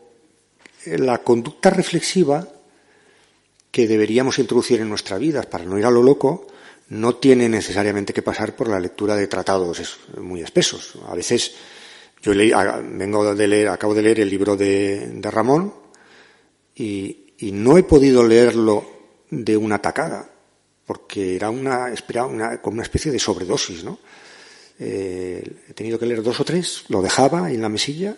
la 0.85 1.17
conducta 1.17 1.69
reflexiva 1.69 2.47
que 3.69 3.87
deberíamos 3.87 4.39
introducir 4.39 4.79
en 4.79 4.87
nuestra 4.87 5.17
vida 5.17 5.41
para 5.41 5.65
no 5.65 5.77
ir 5.77 5.85
a 5.85 5.91
lo 5.91 6.01
loco 6.01 6.47
no 6.89 7.15
tiene 7.15 7.49
necesariamente 7.49 8.13
que 8.13 8.21
pasar 8.21 8.55
por 8.55 8.69
la 8.69 8.79
lectura 8.79 9.15
de 9.15 9.27
tratados 9.27 9.99
muy 10.19 10.41
espesos. 10.41 10.93
A 11.07 11.15
veces 11.15 11.53
yo 12.21 12.31
vengo 12.31 13.35
de 13.35 13.47
leer, 13.47 13.69
acabo 13.69 13.93
de 13.93 14.01
leer 14.01 14.21
el 14.21 14.29
libro 14.29 14.55
de, 14.55 15.19
Ramón 15.23 15.73
y, 16.75 17.23
no 17.39 17.77
he 17.77 17.83
podido 17.83 18.25
leerlo 18.25 18.85
de 19.29 19.55
una 19.55 19.79
tacada 19.79 20.29
porque 20.85 21.35
era 21.35 21.49
una, 21.49 21.93
una, 22.25 22.61
como 22.61 22.75
una 22.75 22.83
especie 22.83 23.11
de 23.11 23.19
sobredosis, 23.19 23.83
¿no? 23.83 23.99
Eh, 24.79 25.43
he 25.69 25.73
tenido 25.73 25.99
que 25.99 26.05
leer 26.05 26.23
dos 26.23 26.39
o 26.39 26.45
tres, 26.45 26.85
lo 26.87 27.01
dejaba 27.01 27.51
en 27.51 27.61
la 27.61 27.69
mesilla 27.69 28.15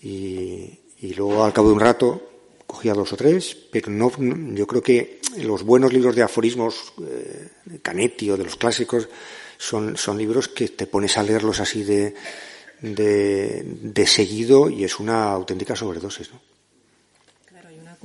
y, 0.00 0.78
y 1.00 1.14
luego 1.14 1.44
al 1.44 1.52
cabo 1.52 1.68
de 1.68 1.74
un 1.74 1.80
rato 1.80 2.27
cogía 2.68 2.92
dos 2.92 3.12
o 3.12 3.16
tres, 3.16 3.56
pero 3.72 3.90
no, 3.90 4.12
yo 4.54 4.66
creo 4.66 4.82
que 4.82 5.20
los 5.38 5.64
buenos 5.64 5.90
libros 5.90 6.14
de 6.14 6.22
aforismos, 6.22 6.92
eh, 7.00 7.48
de 7.64 7.78
Canetti 7.80 8.30
o 8.30 8.36
de 8.36 8.44
los 8.44 8.56
clásicos, 8.56 9.08
son, 9.56 9.96
son 9.96 10.18
libros 10.18 10.48
que 10.48 10.68
te 10.68 10.86
pones 10.86 11.16
a 11.16 11.22
leerlos 11.22 11.60
así 11.60 11.82
de, 11.82 12.14
de, 12.82 13.64
de 13.64 14.06
seguido 14.06 14.68
y 14.68 14.84
es 14.84 15.00
una 15.00 15.32
auténtica 15.32 15.74
sobredosis. 15.74 16.30
¿no? 16.30 16.40
Claro, 17.46 17.68
hay 17.68 17.78
una, 17.80 17.96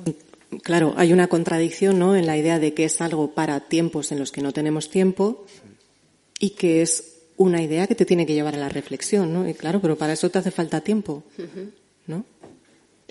claro, 0.64 0.94
hay 0.96 1.14
una 1.14 1.28
contradicción 1.28 2.00
¿no? 2.00 2.16
en 2.16 2.26
la 2.26 2.38
idea 2.38 2.58
de 2.58 2.74
que 2.74 2.86
es 2.86 3.02
algo 3.02 3.36
para 3.36 3.68
tiempos 3.68 4.14
en 4.14 4.20
los 4.20 4.32
que 4.32 4.42
no 4.42 4.54
tenemos 4.54 4.90
tiempo 4.90 5.46
y 6.40 6.52
que 6.52 6.82
es 6.82 7.20
una 7.36 7.62
idea 7.62 7.86
que 7.86 7.96
te 7.96 8.06
tiene 8.06 8.26
que 8.26 8.34
llevar 8.34 8.56
a 8.56 8.60
la 8.60 8.70
reflexión, 8.70 9.34
¿no? 9.34 9.48
Y 9.48 9.54
claro, 9.56 9.82
pero 9.82 9.98
para 9.98 10.14
eso 10.14 10.30
te 10.30 10.38
hace 10.40 10.52
falta 10.52 10.82
tiempo, 10.82 11.24
¿no? 12.06 12.26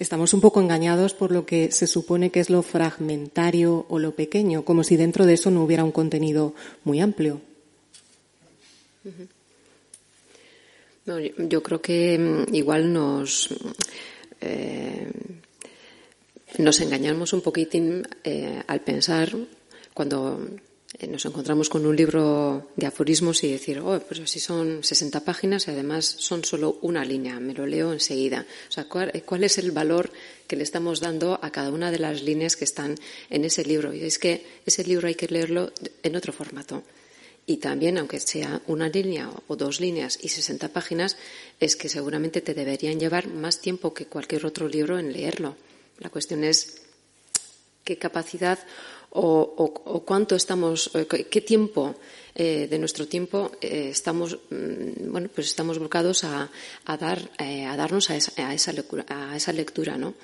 Estamos 0.03 0.35
un 0.35 0.41
poco 0.41 0.61
engañados 0.61 1.15
por 1.15 1.33
lo 1.33 1.47
que 1.47 1.73
se 1.73 1.87
supone 1.87 2.31
que 2.31 2.41
es 2.41 2.51
lo 2.51 2.63
fragmentario 2.63 3.87
o 3.89 3.99
lo 3.99 4.15
pequeño, 4.15 4.65
como 4.65 4.85
si 4.85 4.97
dentro 4.97 5.27
de 5.27 5.35
eso 5.35 5.51
no 5.51 5.65
hubiera 5.65 5.85
un 5.85 5.93
contenido 5.93 6.55
muy 6.85 7.01
amplio. 7.01 7.41
yo 11.05 11.63
creo 11.63 11.81
que 11.81 12.19
mm, 12.19 12.55
igual 12.55 12.93
nos, 12.93 13.49
eh, 14.41 15.11
nos 16.59 16.81
engañamos 16.81 17.33
un 17.33 17.41
poquitín 17.41 18.07
eh, 18.23 18.63
al 18.67 18.81
pensar 18.81 19.35
cuando 19.95 20.41
nos 21.09 21.25
encontramos 21.25 21.69
con 21.69 21.87
un 21.87 21.97
libro 21.97 22.71
de 22.77 22.87
aforismos 22.87 23.43
y 23.45 23.51
decir, 23.51 23.81
oh, 23.81 23.99
pues 24.01 24.21
así 24.21 24.41
son 24.41 24.85
60 24.85 25.25
páginas 25.25 25.67
y 25.67 25.71
además 25.71 26.05
son 26.05 26.45
solo 26.45 26.79
una 26.83 27.05
línea, 27.05 27.41
me 27.41 27.55
lo 27.55 27.67
leo 27.67 27.93
enseguida. 27.93 28.47
O 28.69 28.73
sea, 28.73 28.85
¿cuál, 28.85 29.45
es 29.45 29.59
el 29.59 29.73
valor 29.73 30.11
que 30.47 30.57
le 30.57 30.63
estamos 30.63 31.01
dando 31.01 31.39
a 31.43 31.51
cada 31.51 31.71
una 31.71 31.91
de 31.91 31.99
las 31.99 32.23
líneas 32.23 32.57
que 32.57 32.65
están 32.65 32.97
en 33.31 33.45
ese 33.45 33.65
libro? 33.65 33.95
Y 33.95 34.03
es 34.03 34.19
que 34.19 34.45
ese 34.67 34.85
libro 34.85 35.09
hay 35.09 35.15
que 35.15 35.29
leerlo 35.29 35.73
en 36.03 36.15
otro 36.15 36.33
formato. 36.33 36.83
Y 37.47 37.57
también, 37.57 37.99
aunque 37.99 38.21
sea 38.21 38.61
una 38.67 38.89
línea 38.89 39.31
o 39.49 39.57
dos 39.57 39.81
líneas 39.81 40.19
y 40.23 40.29
60 40.29 40.69
páginas, 40.69 41.17
es 41.59 41.75
que 41.75 41.89
seguramente 41.89 42.41
te 42.41 42.55
deberían 42.55 43.01
llevar 43.01 43.29
más 43.29 43.61
tiempo 43.61 43.95
que 43.95 44.07
cualquier 44.07 44.47
otro 44.47 44.69
libro 44.69 44.99
en 44.99 45.13
leerlo. 45.13 45.57
La 45.99 46.11
cuestión 46.11 46.45
es 46.45 46.83
qué 47.83 47.99
capacidad 47.99 48.61
o, 49.15 50.03
cuánto 50.07 50.37
estamos, 50.37 50.91
eh, 50.95 51.07
qué 51.07 51.41
tiempo 51.41 51.95
eh, 52.35 52.67
de 52.69 52.79
nuestro 52.79 53.07
tiempo 53.07 53.53
eh, 53.61 53.89
estamos, 53.91 54.39
mm, 54.51 55.11
bueno, 55.11 55.29
pues 55.35 55.49
estamos 55.49 55.79
volcados 55.79 56.25
a, 56.25 56.51
dar, 56.99 57.31
a 57.39 57.77
darnos 57.77 58.11
a 58.11 58.17
esa, 58.17 58.49
a 58.49 58.55
esa, 58.55 58.73
lectura, 58.73 59.05
a 59.09 59.37
esa 59.37 59.53
lectura, 59.53 59.99
¿no? 59.99 60.15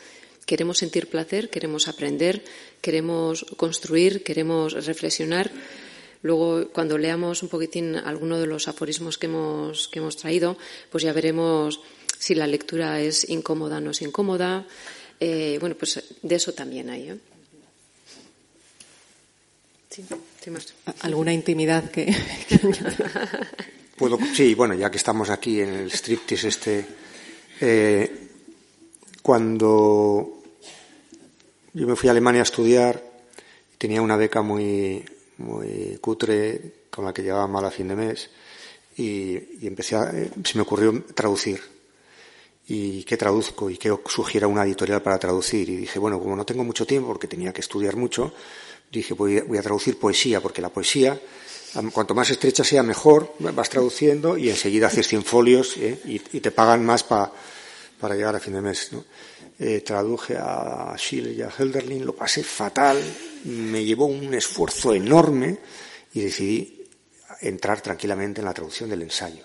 Queremos 0.46 0.78
sentir 0.78 1.08
placer, 1.08 1.50
queremos 1.50 1.88
aprender, 1.88 2.42
queremos 2.80 3.44
construir, 3.58 4.22
queremos 4.22 4.72
reflexionar. 4.86 5.50
Luego, 6.22 6.70
cuando 6.72 6.96
leamos 6.96 7.42
un 7.42 7.50
poquitín 7.50 7.96
alguno 7.96 8.40
de 8.40 8.46
los 8.46 8.66
aforismos 8.66 9.18
que 9.18 9.26
hemos, 9.26 9.88
que 9.88 9.98
hemos 9.98 10.16
traído, 10.16 10.56
pues 10.90 11.04
ya 11.04 11.12
veremos 11.12 11.80
si 12.18 12.34
la 12.34 12.46
lectura 12.46 12.98
es 13.02 13.28
incómoda 13.28 13.76
o 13.76 13.80
no 13.80 13.90
es 13.90 14.00
incómoda. 14.00 14.66
bueno, 15.20 15.76
pues 15.78 16.02
de 16.22 16.34
eso 16.34 16.54
también 16.54 16.88
hay. 16.88 17.12
¿Alguna 21.00 21.32
intimidad 21.32 21.90
que.? 21.90 22.14
Puedo, 23.96 24.18
sí, 24.32 24.54
bueno, 24.54 24.74
ya 24.74 24.90
que 24.90 24.96
estamos 24.96 25.28
aquí 25.28 25.60
en 25.60 25.70
el 25.70 25.90
striptease 25.90 26.48
este. 26.48 26.86
Eh, 27.60 28.28
cuando 29.22 30.42
yo 31.72 31.86
me 31.86 31.96
fui 31.96 32.08
a 32.08 32.12
Alemania 32.12 32.42
a 32.42 32.44
estudiar, 32.44 33.02
tenía 33.76 34.00
una 34.00 34.16
beca 34.16 34.40
muy, 34.42 35.04
muy 35.38 35.98
cutre 36.00 36.86
con 36.90 37.04
la 37.04 37.12
que 37.12 37.22
llevaba 37.22 37.46
mal 37.48 37.64
a 37.64 37.70
fin 37.70 37.88
de 37.88 37.96
mes 37.96 38.30
y, 38.96 39.66
empecé 39.66 39.96
a, 39.96 40.10
eh, 40.12 40.30
se 40.44 40.56
me 40.56 40.62
ocurrió 40.62 41.04
traducir. 41.14 41.60
¿Y 42.68 43.04
qué 43.04 43.16
traduzco? 43.16 43.70
¿Y 43.70 43.78
qué 43.78 43.96
sugiera 44.06 44.46
una 44.46 44.64
editorial 44.64 45.02
para 45.02 45.18
traducir? 45.18 45.68
Y 45.70 45.76
dije, 45.76 45.98
bueno, 45.98 46.18
como 46.18 46.36
no 46.36 46.44
tengo 46.44 46.64
mucho 46.64 46.86
tiempo 46.86 47.08
porque 47.08 47.26
tenía 47.26 47.52
que 47.52 47.62
estudiar 47.62 47.96
mucho, 47.96 48.34
dije 48.90 49.14
voy, 49.14 49.38
a 49.38 49.62
traducir 49.62 49.98
poesía, 49.98 50.40
porque 50.40 50.62
la 50.62 50.70
poesía, 50.70 51.20
cuanto 51.92 52.14
más 52.14 52.30
estrecha 52.30 52.64
sea, 52.64 52.82
mejor, 52.82 53.34
vas 53.38 53.68
traduciendo 53.68 54.36
y 54.36 54.50
enseguida 54.50 54.86
haces 54.86 55.08
100 55.08 55.24
folios 55.24 55.76
¿eh? 55.76 56.00
y, 56.04 56.18
te 56.18 56.50
pagan 56.50 56.84
más 56.84 57.02
para 57.02 58.14
llegar 58.14 58.36
a 58.36 58.40
fin 58.40 58.54
de 58.54 58.60
mes. 58.60 58.90
Eh, 59.60 59.80
traduje 59.80 60.36
a 60.36 60.94
Schiele 60.96 61.32
y 61.32 61.42
a 61.42 61.50
Helderlin, 61.50 62.06
lo 62.06 62.14
pasé 62.14 62.44
fatal, 62.44 63.02
me 63.44 63.84
llevó 63.84 64.06
un 64.06 64.32
esfuerzo 64.34 64.94
enorme 64.94 65.58
y 66.14 66.20
decidí 66.20 66.84
entrar 67.40 67.80
tranquilamente 67.80 68.40
en 68.40 68.44
la 68.44 68.54
traducción 68.54 68.88
del 68.88 69.02
ensayo. 69.02 69.44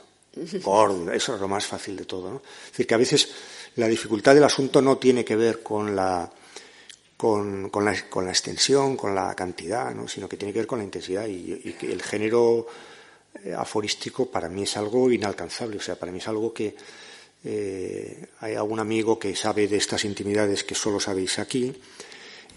Gordo, 0.63 1.12
eso 1.12 1.36
es 1.36 1.41
lo 1.41 1.47
más 1.47 1.65
fácil 1.65 1.95
de 1.95 2.06
todo. 2.06 2.41
Es 2.65 2.71
decir, 2.71 2.88
que 2.88 2.93
a 2.93 2.97
veces 2.97 3.29
la 3.75 3.88
dificultad 3.88 4.34
del 4.34 4.43
asunto 4.43 4.82
no 4.82 4.97
tiene 4.97 5.23
que 5.25 5.36
ver 5.36 5.62
con 5.62 5.95
la 5.95 6.32
con, 7.17 7.69
con, 7.69 7.86
la, 7.86 8.10
con, 8.10 8.26
la, 8.26 8.32
extensión, 8.32 8.97
con 8.97 9.15
la 9.15 9.34
cantidad, 9.36 9.93
¿no? 9.93 10.08
sino 10.08 10.28
que 10.28 10.38
tiene 10.38 10.54
que 10.54 10.60
ver 10.60 10.67
con 10.67 10.80
la 10.80 10.86
intensidad 10.86 11.28
y, 11.28 11.76
el 11.82 12.02
género 12.02 12.67
eh, 13.43 13.54
aforístico 13.54 14.30
para 14.30 14.49
mí 14.49 14.63
es 14.63 14.78
algo 14.78 15.12
inalcanzable, 15.12 15.78
o 15.78 15.82
sea, 15.82 15.95
para 15.95 16.12
mí 16.12 16.19
es 16.19 16.28
algo 16.28 16.54
que 16.54 16.76
eh, 17.45 18.26
hay 18.39 18.56
algún 18.56 18.80
amigo 18.80 19.19
que 19.19 19.36
sabe 19.36 19.67
de 19.67 19.78
estas 19.78 20.06
intimidades 20.06 20.63
que 20.63 20.76
solo 20.76 20.99
sabéis 20.99 21.39
aquí 21.39 21.73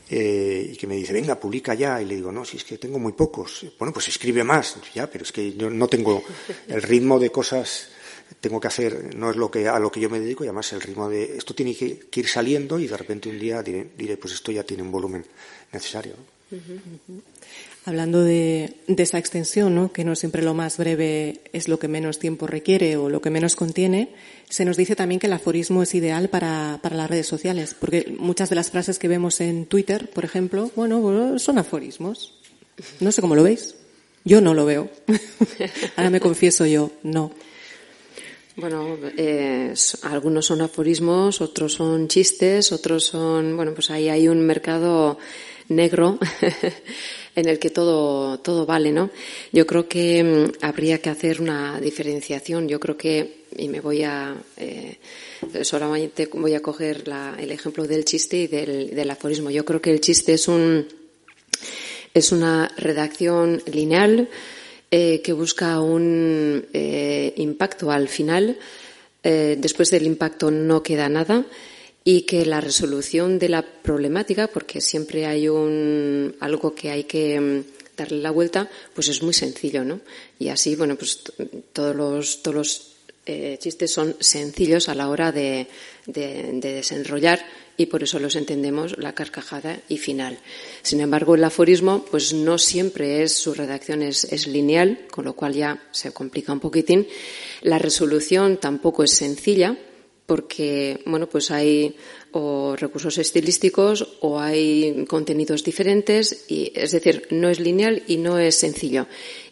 eh, 0.09 0.71
y 0.73 0.77
que 0.77 0.87
me 0.87 0.95
dice, 0.95 1.13
venga, 1.13 1.35
publica 1.41 1.75
ya, 1.75 2.01
y 2.01 2.05
le 2.05 2.15
digo, 2.15 2.31
no, 2.31 2.45
si 2.45 2.57
es 2.57 2.65
que 2.65 2.79
tengo 2.79 2.99
muy 2.99 3.13
pocos, 3.13 3.67
bueno, 3.79 3.93
pues 3.93 4.09
escribe 4.09 4.45
más, 4.45 4.77
ya, 4.95 5.09
pero 5.11 5.25
es 5.25 5.33
que 5.33 5.55
yo 5.55 5.69
no 5.69 5.89
tengo 5.89 6.23
el 6.69 6.83
ritmo 6.83 7.19
de 7.19 7.31
cosas 7.31 7.89
tengo 8.41 8.61
que 8.61 8.69
hacer, 8.69 9.15
no 9.17 9.31
es 9.31 9.37
lo 9.37 9.51
que, 9.51 9.69
a 9.69 9.79
lo 9.79 9.91
que 9.91 10.01
yo 10.01 10.11
me 10.11 10.21
dedico, 10.21 10.45
y 10.45 10.49
además 10.49 10.73
el 10.73 10.81
ritmo 10.81 11.09
de 11.09 11.37
esto 11.37 11.55
tiene 11.55 11.75
que, 11.75 12.09
ir 12.15 12.29
saliendo 12.29 12.79
y 12.79 12.87
de 12.87 12.97
repente 12.97 13.29
un 13.29 13.39
día 13.39 13.63
diré, 13.63 14.17
pues 14.17 14.35
esto 14.35 14.53
ya 14.53 14.63
tiene 14.65 14.83
un 14.83 14.91
volumen 14.91 15.25
necesario. 15.73 16.15
Hablando 17.85 18.23
de, 18.23 18.75
esa 18.87 19.19
extensión, 19.19 19.75
¿no? 19.75 19.93
que 19.93 20.05
no 20.05 20.15
siempre 20.15 20.43
lo 20.43 20.55
más 20.55 20.77
breve 20.77 21.41
es 21.53 21.69
lo 21.69 21.79
que 21.79 21.89
menos 21.89 22.19
tiempo 22.19 22.47
requiere 22.47 22.97
o 22.97 23.09
lo 23.09 23.21
que 23.21 23.31
menos 23.31 23.57
contiene, 23.57 24.11
se 24.49 24.65
nos 24.65 24.77
dice 24.77 24.97
también 24.97 25.19
que 25.19 25.27
el 25.27 25.33
aforismo 25.33 25.83
es 25.83 25.95
ideal 25.95 26.29
para, 26.29 26.79
para 26.83 26.97
las 26.97 27.11
redes 27.11 27.27
sociales, 27.27 27.75
porque 27.79 28.15
muchas 28.19 28.49
de 28.49 28.57
las 28.57 28.71
frases 28.71 28.99
que 28.99 29.09
vemos 29.09 29.41
en 29.41 29.67
Twitter, 29.67 30.11
por 30.11 30.25
ejemplo, 30.25 30.71
bueno, 30.77 31.39
son 31.39 31.59
aforismos. 31.59 32.35
No 33.01 33.11
sé 33.11 33.21
cómo 33.21 33.35
lo 33.35 33.43
veis. 33.43 33.75
Yo 34.25 34.41
no 34.41 34.55
lo 34.55 34.67
veo. 34.67 34.91
Ahora 35.97 36.11
me 36.11 36.21
confieso 36.21 36.67
yo, 36.67 36.91
no. 37.03 37.31
Bueno, 38.57 38.97
eh, 39.19 39.75
algunos 40.03 40.47
son 40.47 40.63
aforismos, 40.63 41.43
otros 41.43 41.75
son 41.75 42.09
chistes, 42.09 42.73
otros 42.73 43.05
son, 43.05 43.55
bueno, 43.55 43.75
pues 43.75 43.91
ahí 43.91 44.09
hay 44.09 44.29
un 44.29 44.41
mercado 44.41 45.19
negro 45.69 46.19
en 47.37 47.49
el 47.51 47.59
que 47.59 47.69
todo, 47.69 48.39
todo 48.41 48.65
vale, 48.65 48.93
¿no? 48.93 49.11
Yo 49.53 49.67
creo 49.67 49.87
que 49.87 50.25
mm, 50.25 50.65
habría 50.65 51.03
que 51.03 51.11
hacer 51.11 51.43
una 51.43 51.79
diferenciación. 51.83 52.67
Yo 52.67 52.81
creo 52.81 52.97
que, 52.97 53.45
y 53.59 53.69
me 53.69 53.81
voy 53.81 54.05
a, 54.05 54.35
eh, 54.57 54.97
solamente 55.61 56.27
voy 56.33 56.55
a 56.55 56.63
coger 56.63 57.05
el 57.39 57.51
ejemplo 57.51 57.87
del 57.87 58.07
chiste 58.07 58.39
y 58.39 58.47
del, 58.47 58.95
del 58.95 59.11
aforismo. 59.11 59.51
Yo 59.51 59.67
creo 59.67 59.83
que 59.83 59.91
el 59.91 60.01
chiste 60.01 60.33
es 60.33 60.49
un, 60.49 60.89
es 62.15 62.33
una 62.33 62.73
redacción 62.79 63.63
lineal, 63.71 64.31
eh, 64.91 65.21
que 65.21 65.33
busca 65.33 65.81
un 65.81 66.65
eh, 66.73 67.35
impacto 67.37 67.91
al 67.91 68.09
final. 68.09 68.57
Eh, 69.23 69.57
después 69.59 69.91
del 69.91 70.07
impacto 70.07 70.51
no 70.51 70.83
queda 70.83 71.09
nada 71.09 71.45
y 72.05 72.23
que 72.23 72.47
la 72.47 72.61
resolución 72.61 73.41
de 73.41 73.49
la 73.49 73.63
problemática, 73.63 74.47
porque 74.47 74.81
siempre 74.81 75.27
hay 75.27 75.49
un, 75.49 76.37
algo 76.39 76.73
que 76.73 76.91
hay 76.91 77.05
que 77.05 77.41
mm, 77.41 77.65
darle 77.97 78.19
la 78.19 78.31
vuelta, 78.31 78.71
pues 78.95 79.09
es 79.09 79.23
muy 79.23 79.35
sencillo, 79.35 79.85
¿no? 79.85 80.01
Y 80.39 80.49
así, 80.49 80.77
bueno, 80.77 80.95
pues 80.95 81.21
todos 81.73 81.97
los, 81.97 82.43
todos 82.43 82.55
los 82.55 82.93
chistes 83.59 83.91
son 83.91 84.15
sencillos 84.21 84.89
a 84.89 84.95
la 84.95 85.09
hora 85.09 85.33
de, 85.33 85.67
de 86.07 86.61
desenrollar 86.61 87.45
y 87.77 87.87
por 87.87 88.03
eso 88.03 88.19
los 88.19 88.37
entendemos 88.37 88.97
la 88.99 89.15
carcajada 89.15 89.81
y 89.89 89.99
final. 89.99 90.39
Sin 90.83 91.01
embargo, 91.01 91.35
el 91.35 91.45
aforismo, 91.45 92.05
pues 92.11 92.33
no 92.33 92.59
siempre 92.59 93.23
es, 93.23 93.35
su 93.35 93.55
redacción 93.55 94.03
es, 94.03 94.47
lineal, 94.47 95.07
con 95.11 95.25
lo 95.25 95.35
cual 95.35 95.55
ya 95.55 95.83
se 95.91 96.13
complica 96.13 96.53
un 96.53 96.61
poquitín. 96.61 97.07
La 97.63 97.79
resolución 97.79 98.59
tampoco 98.59 99.05
es 99.05 99.13
sencilla, 99.13 99.77
porque, 100.27 101.03
bueno, 101.07 101.29
pues 101.29 101.51
hay 101.51 101.97
o 102.33 102.75
recursos 102.77 103.17
estilísticos 103.19 104.17
o 104.21 104.41
hay 104.41 105.05
contenidos 105.07 105.63
diferentes, 105.63 106.47
y, 106.49 106.73
es 106.75 106.93
decir, 106.93 107.29
no 107.31 107.49
es 107.49 107.61
lineal 107.61 108.03
y 108.07 108.17
no 108.17 108.39
es 108.39 108.57
sencillo. 108.57 109.07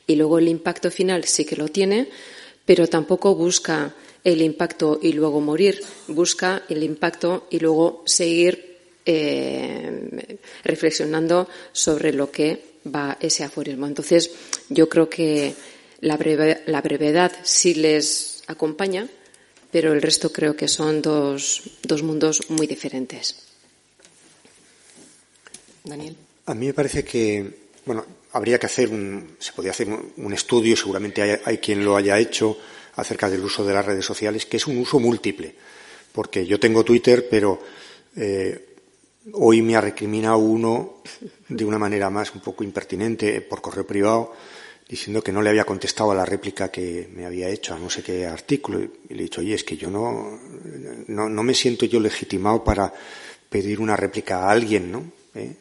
Y 0.07 0.17
luego 0.17 0.39
el 0.39 0.49
impacto 0.49 0.91
final 0.91 1.25
sí 1.25 1.45
que 1.45 1.57
lo 1.57 1.69
tiene, 1.69 2.09
pero 2.65 2.87
tampoco 2.87 3.35
busca 3.35 3.94
el 4.25 4.40
impacto 4.40 4.98
y 5.02 5.12
luego 5.12 5.40
morir, 5.40 5.83
busca 6.08 6.62
el 6.68 6.83
impacto 6.83 7.46
y 7.50 7.60
luego 7.60 8.02
seguir 8.06 8.79
eh, 9.04 10.38
reflexionando 10.64 11.46
sobre 11.72 12.12
lo 12.12 12.31
que 12.31 12.75
va 12.92 13.18
ese 13.20 13.44
aforismo. 13.44 13.87
Entonces, 13.87 14.31
yo 14.70 14.88
creo 14.88 15.08
que 15.08 15.54
la, 16.00 16.16
brevedad 16.16 17.33
sí 17.42 17.75
les 17.75 18.42
acompaña, 18.46 19.08
pero 19.70 19.92
el 19.92 20.02
resto 20.02 20.33
creo 20.33 20.56
que 20.56 20.68
son 20.68 21.02
dos, 21.02 21.62
dos 21.83 22.02
mundos 22.02 22.48
muy 22.48 22.66
diferentes. 22.66 23.37
Daniel. 25.85 26.16
A 26.46 26.54
mí 26.54 26.66
me 26.66 26.75
parece 26.75 27.04
que, 27.04 27.68
bueno, 27.85 28.04
habría 28.33 28.58
que 28.58 28.66
hacer 28.66 28.90
un, 28.90 29.37
se 29.38 29.52
podría 29.52 29.72
hacer 29.72 29.88
un, 29.88 30.33
estudio, 30.33 30.77
seguramente 30.77 31.40
hay, 31.44 31.58
quien 31.58 31.85
lo 31.85 31.96
haya 31.96 32.18
hecho, 32.18 32.56
acerca 32.97 33.29
del 33.29 33.45
uso 33.45 33.65
de 33.65 33.75
las 33.75 33.85
redes 33.85 34.05
sociales, 34.05 34.47
que 34.47 34.57
es 34.59 34.67
un 34.67 34.79
uso 34.79 34.99
múltiple. 34.99 35.55
Porque 36.13 36.47
yo 36.47 36.59
tengo 36.59 36.85
Twitter, 36.85 37.29
pero 37.29 37.61
Eh, 38.17 38.77
hoy 39.33 39.61
me 39.63 39.75
ha 39.75 39.81
recriminado 39.81 40.38
uno 40.38 41.03
de 41.49 41.65
una 41.65 41.79
manera 41.79 42.11
más 42.11 42.33
un 42.35 42.40
poco 42.40 42.63
impertinente 42.63 43.40
por 43.40 43.61
correo 43.61 43.85
privado 43.85 44.33
diciendo 44.88 45.21
que 45.23 45.33
no 45.33 45.42
le 45.42 45.51
había 45.51 45.65
contestado 45.65 46.13
a 46.13 46.15
la 46.15 46.25
réplica 46.25 46.71
que 46.71 47.09
me 47.13 47.27
había 47.27 47.49
hecho 47.49 47.75
a 47.75 47.79
no 47.79 47.88
sé 47.88 48.03
qué 48.03 48.27
artículo. 48.27 48.81
Y 48.81 49.15
le 49.15 49.21
he 49.21 49.23
dicho, 49.25 49.40
oye, 49.40 49.55
es 49.55 49.65
que 49.65 49.77
yo 49.77 49.90
no, 49.90 50.38
no, 51.09 51.29
no 51.29 51.42
me 51.42 51.55
siento 51.55 51.87
yo 51.87 51.99
legitimado 51.99 52.63
para 52.63 52.92
pedir 53.49 53.81
una 53.81 53.97
réplica 53.97 54.45
a 54.45 54.51
alguien, 54.51 54.92
¿no? 54.92 55.11
¿Eh? 55.35 55.57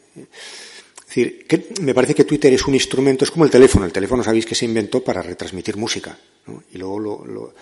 Decir, 1.14 1.46
me 1.80 1.94
parece 1.94 2.12
que 2.12 2.24
Twitter 2.24 2.52
es 2.52 2.66
un 2.66 2.74
instrumento, 2.74 3.24
es 3.24 3.30
como 3.30 3.44
el 3.44 3.50
teléfono. 3.50 3.86
El 3.86 3.92
teléfono 3.92 4.24
sabéis 4.24 4.46
que 4.46 4.56
se 4.56 4.64
inventó 4.64 5.04
para 5.04 5.22
retransmitir 5.22 5.76
música. 5.76 6.18
Y 6.72 6.78
luego 6.78 6.98
lo, 6.98 7.54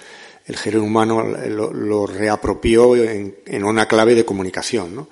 el 0.47 0.57
género 0.57 0.85
humano 0.85 1.23
lo, 1.23 2.07
reapropió 2.07 2.97
en, 2.97 3.37
una 3.63 3.87
clave 3.87 4.15
de 4.15 4.25
comunicación. 4.25 5.07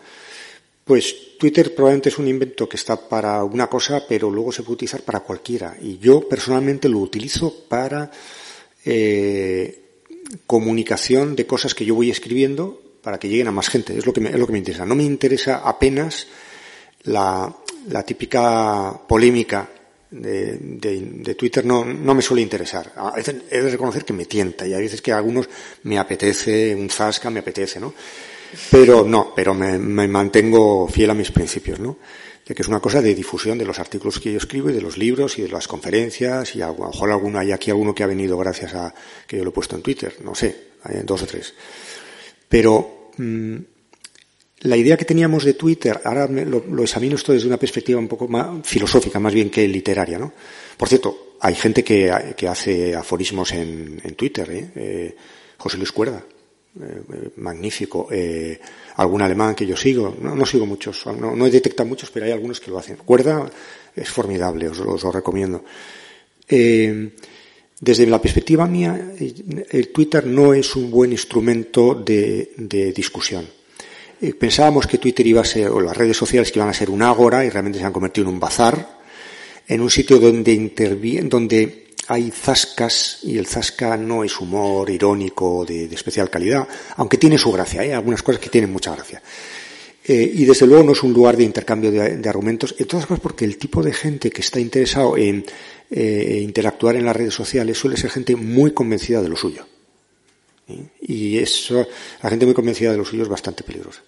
Pues 0.84 1.36
Twitter 1.38 1.74
probablemente 1.74 2.08
es 2.08 2.18
un 2.18 2.28
invento 2.28 2.66
que 2.66 2.78
está 2.78 2.96
para 2.96 3.44
una 3.44 3.66
cosa, 3.66 4.06
pero 4.08 4.30
luego 4.30 4.52
se 4.52 4.62
puede 4.62 4.74
utilizar 4.76 5.02
para 5.02 5.20
cualquiera. 5.20 5.76
Y 5.78 5.98
yo 5.98 6.26
personalmente 6.26 6.88
lo 6.88 7.00
utilizo 7.00 7.64
para 7.68 8.10
eh, 8.86 9.82
comunicación 10.46 11.36
de 11.36 11.46
cosas 11.46 11.74
que 11.74 11.84
yo 11.84 11.94
voy 11.94 12.10
escribiendo 12.10 12.80
para 13.02 13.18
que 13.18 13.28
lleguen 13.28 13.48
a 13.48 13.52
más 13.52 13.68
gente. 13.68 13.98
Es 13.98 14.06
lo 14.06 14.14
que 14.14 14.24
es 14.24 14.38
lo 14.38 14.46
que 14.46 14.52
me 14.52 14.58
interesa. 14.58 14.86
No 14.86 14.94
me 14.94 15.04
interesa 15.04 15.58
apenas 15.58 16.26
la, 17.02 17.54
la 17.88 18.02
típica 18.02 19.00
polémica 19.08 19.68
de, 20.10 20.56
de, 20.58 21.00
de, 21.00 21.34
Twitter 21.34 21.64
no, 21.64 21.84
no 21.84 22.14
me 22.14 22.22
suele 22.22 22.42
interesar. 22.42 22.92
A 22.96 23.12
veces 23.12 23.36
he 23.50 23.60
de 23.60 23.70
reconocer 23.70 24.04
que 24.04 24.12
me 24.12 24.26
tienta 24.26 24.66
y 24.66 24.74
a 24.74 24.78
veces 24.78 25.00
que 25.00 25.12
a 25.12 25.18
algunos 25.18 25.48
me 25.84 25.98
apetece 25.98 26.74
un 26.74 26.90
zasca, 26.90 27.30
me 27.30 27.40
apetece, 27.40 27.78
¿no? 27.78 27.94
Pero 28.70 29.04
no, 29.04 29.32
pero 29.34 29.54
me, 29.54 29.78
mantengo 30.08 30.88
fiel 30.88 31.10
a 31.10 31.14
mis 31.14 31.30
principios, 31.30 31.78
¿no? 31.78 31.98
De 32.44 32.54
que 32.54 32.62
es 32.62 32.68
una 32.68 32.80
cosa 32.80 33.00
de 33.00 33.14
difusión 33.14 33.56
de 33.58 33.64
los 33.64 33.78
artículos 33.78 34.18
que 34.18 34.32
yo 34.32 34.38
escribo 34.38 34.70
y 34.70 34.72
de 34.72 34.80
los 34.80 34.98
libros 34.98 35.38
y 35.38 35.42
de 35.42 35.48
las 35.48 35.68
conferencias 35.68 36.56
y 36.56 36.62
a 36.62 36.68
lo 36.68 36.86
mejor 36.88 37.12
alguno, 37.12 37.38
hay 37.38 37.52
aquí 37.52 37.70
alguno 37.70 37.94
que 37.94 38.02
ha 38.02 38.08
venido 38.08 38.36
gracias 38.36 38.74
a 38.74 38.92
que 39.26 39.36
yo 39.36 39.44
lo 39.44 39.50
he 39.50 39.52
puesto 39.52 39.76
en 39.76 39.82
Twitter, 39.82 40.16
no 40.24 40.34
sé, 40.34 40.70
hay 40.82 41.02
dos 41.04 41.22
o 41.22 41.26
tres. 41.26 41.54
Pero 42.48 43.10
mmm, 43.18 43.56
la 44.60 44.76
idea 44.76 44.96
que 44.96 45.04
teníamos 45.04 45.44
de 45.44 45.54
Twitter, 45.54 46.00
ahora 46.04 46.26
lo, 46.26 46.64
lo, 46.68 46.82
examino 46.82 47.16
esto 47.16 47.32
desde 47.32 47.46
una 47.46 47.56
perspectiva 47.56 47.98
un 47.98 48.08
poco 48.08 48.28
más 48.28 48.66
filosófica, 48.66 49.18
más 49.18 49.32
bien 49.32 49.48
que 49.48 49.66
literaria, 49.66 50.18
¿no? 50.18 50.32
Por 50.76 50.88
cierto, 50.88 51.30
hay 51.40 51.54
gente 51.54 51.82
que, 51.82 52.10
hace 52.10 52.94
aforismos 52.94 53.52
en, 53.52 54.14
Twitter, 54.16 54.50
¿eh? 54.50 54.70
¿eh? 54.74 55.16
José 55.56 55.78
Luis 55.78 55.92
Cuerda, 55.92 56.22
eh, 56.78 57.30
magnífico. 57.36 58.08
Eh, 58.10 58.60
algún 58.96 59.22
alemán 59.22 59.54
que 59.54 59.66
yo 59.66 59.76
sigo, 59.76 60.14
no, 60.20 60.44
sigo 60.44 60.66
muchos, 60.66 61.06
no, 61.06 61.34
no, 61.34 61.46
he 61.46 61.50
detectado 61.50 61.88
muchos, 61.88 62.10
pero 62.10 62.26
hay 62.26 62.32
algunos 62.32 62.60
que 62.60 62.70
lo 62.70 62.78
hacen. 62.78 62.96
Cuerda 62.96 63.50
es 63.96 64.08
formidable, 64.10 64.68
os, 64.68 64.78
lo 64.78 65.10
recomiendo. 65.10 65.64
Desde 66.46 68.06
la 68.06 68.20
perspectiva 68.20 68.66
mía, 68.66 69.12
el 69.70 69.88
Twitter 69.88 70.26
no 70.26 70.52
es 70.52 70.76
un 70.76 70.90
buen 70.90 71.12
instrumento 71.12 71.94
de 71.94 72.92
discusión. 72.94 73.59
Pensábamos 74.38 74.86
que 74.86 74.98
Twitter 74.98 75.26
iba 75.26 75.40
a 75.40 75.44
ser, 75.44 75.68
o 75.68 75.80
las 75.80 75.96
redes 75.96 76.16
sociales 76.16 76.52
que 76.52 76.58
iban 76.58 76.68
a 76.68 76.74
ser 76.74 76.90
un 76.90 77.02
ágora 77.02 77.44
y 77.44 77.50
realmente 77.50 77.78
se 77.78 77.84
han 77.84 77.92
convertido 77.92 78.28
en 78.28 78.34
un 78.34 78.40
bazar, 78.40 79.00
en 79.66 79.80
un 79.80 79.90
sitio 79.90 80.18
donde 80.18 80.52
interviene, 80.52 81.28
donde 81.28 81.90
hay 82.08 82.30
zascas 82.32 83.20
y 83.22 83.38
el 83.38 83.46
zasca 83.46 83.96
no 83.96 84.24
es 84.24 84.40
humor 84.40 84.90
irónico 84.90 85.64
de, 85.64 85.84
especial 85.84 86.28
calidad, 86.28 86.66
aunque 86.96 87.18
tiene 87.18 87.38
su 87.38 87.52
gracia, 87.52 87.82
hay 87.82 87.90
¿eh? 87.90 87.94
algunas 87.94 88.22
cosas 88.22 88.40
que 88.40 88.50
tienen 88.50 88.72
mucha 88.72 88.92
gracia. 88.92 89.22
Eh, 90.04 90.32
y 90.34 90.44
desde 90.44 90.66
luego 90.66 90.82
no 90.82 90.92
es 90.92 91.02
un 91.04 91.12
lugar 91.12 91.36
de 91.36 91.44
intercambio 91.44 91.92
de, 91.92 92.28
argumentos, 92.28 92.74
en 92.78 92.86
todas 92.88 93.06
cosas 93.06 93.20
porque 93.20 93.44
el 93.44 93.58
tipo 93.58 93.80
de 93.80 93.92
gente 93.92 94.30
que 94.30 94.40
está 94.40 94.58
interesado 94.58 95.16
en 95.16 95.44
eh, 95.88 96.40
interactuar 96.42 96.96
en 96.96 97.04
las 97.04 97.14
redes 97.14 97.34
sociales 97.34 97.78
suele 97.78 97.96
ser 97.96 98.10
gente 98.10 98.34
muy 98.34 98.72
convencida 98.72 99.22
de 99.22 99.28
lo 99.28 99.36
suyo. 99.36 99.64
Y 101.00 101.38
eso, 101.38 101.86
la 102.22 102.30
gente 102.30 102.44
muy 102.44 102.54
convencida 102.54 102.90
de 102.90 102.98
lo 102.98 103.04
suyo 103.04 103.22
es 103.22 103.28
bastante 103.28 103.62
peligrosa. 103.62 104.02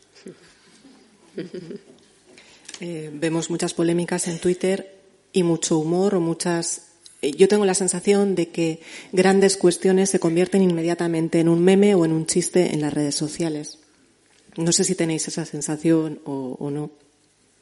Eh, 2.84 3.10
vemos 3.12 3.48
muchas 3.48 3.74
polémicas 3.74 4.26
en 4.26 4.40
Twitter 4.40 4.98
y 5.32 5.44
mucho 5.44 5.78
humor 5.78 6.16
o 6.16 6.20
muchas 6.20 6.92
yo 7.22 7.46
tengo 7.46 7.64
la 7.64 7.74
sensación 7.74 8.34
de 8.34 8.48
que 8.48 8.80
grandes 9.12 9.56
cuestiones 9.56 10.10
se 10.10 10.18
convierten 10.18 10.62
inmediatamente 10.62 11.38
en 11.38 11.48
un 11.48 11.62
meme 11.62 11.94
o 11.94 12.04
en 12.04 12.12
un 12.12 12.26
chiste 12.26 12.74
en 12.74 12.80
las 12.80 12.92
redes 12.92 13.14
sociales. 13.14 13.78
No 14.56 14.72
sé 14.72 14.82
si 14.82 14.96
tenéis 14.96 15.28
esa 15.28 15.44
sensación 15.44 16.20
o, 16.24 16.70
no. 16.70 16.90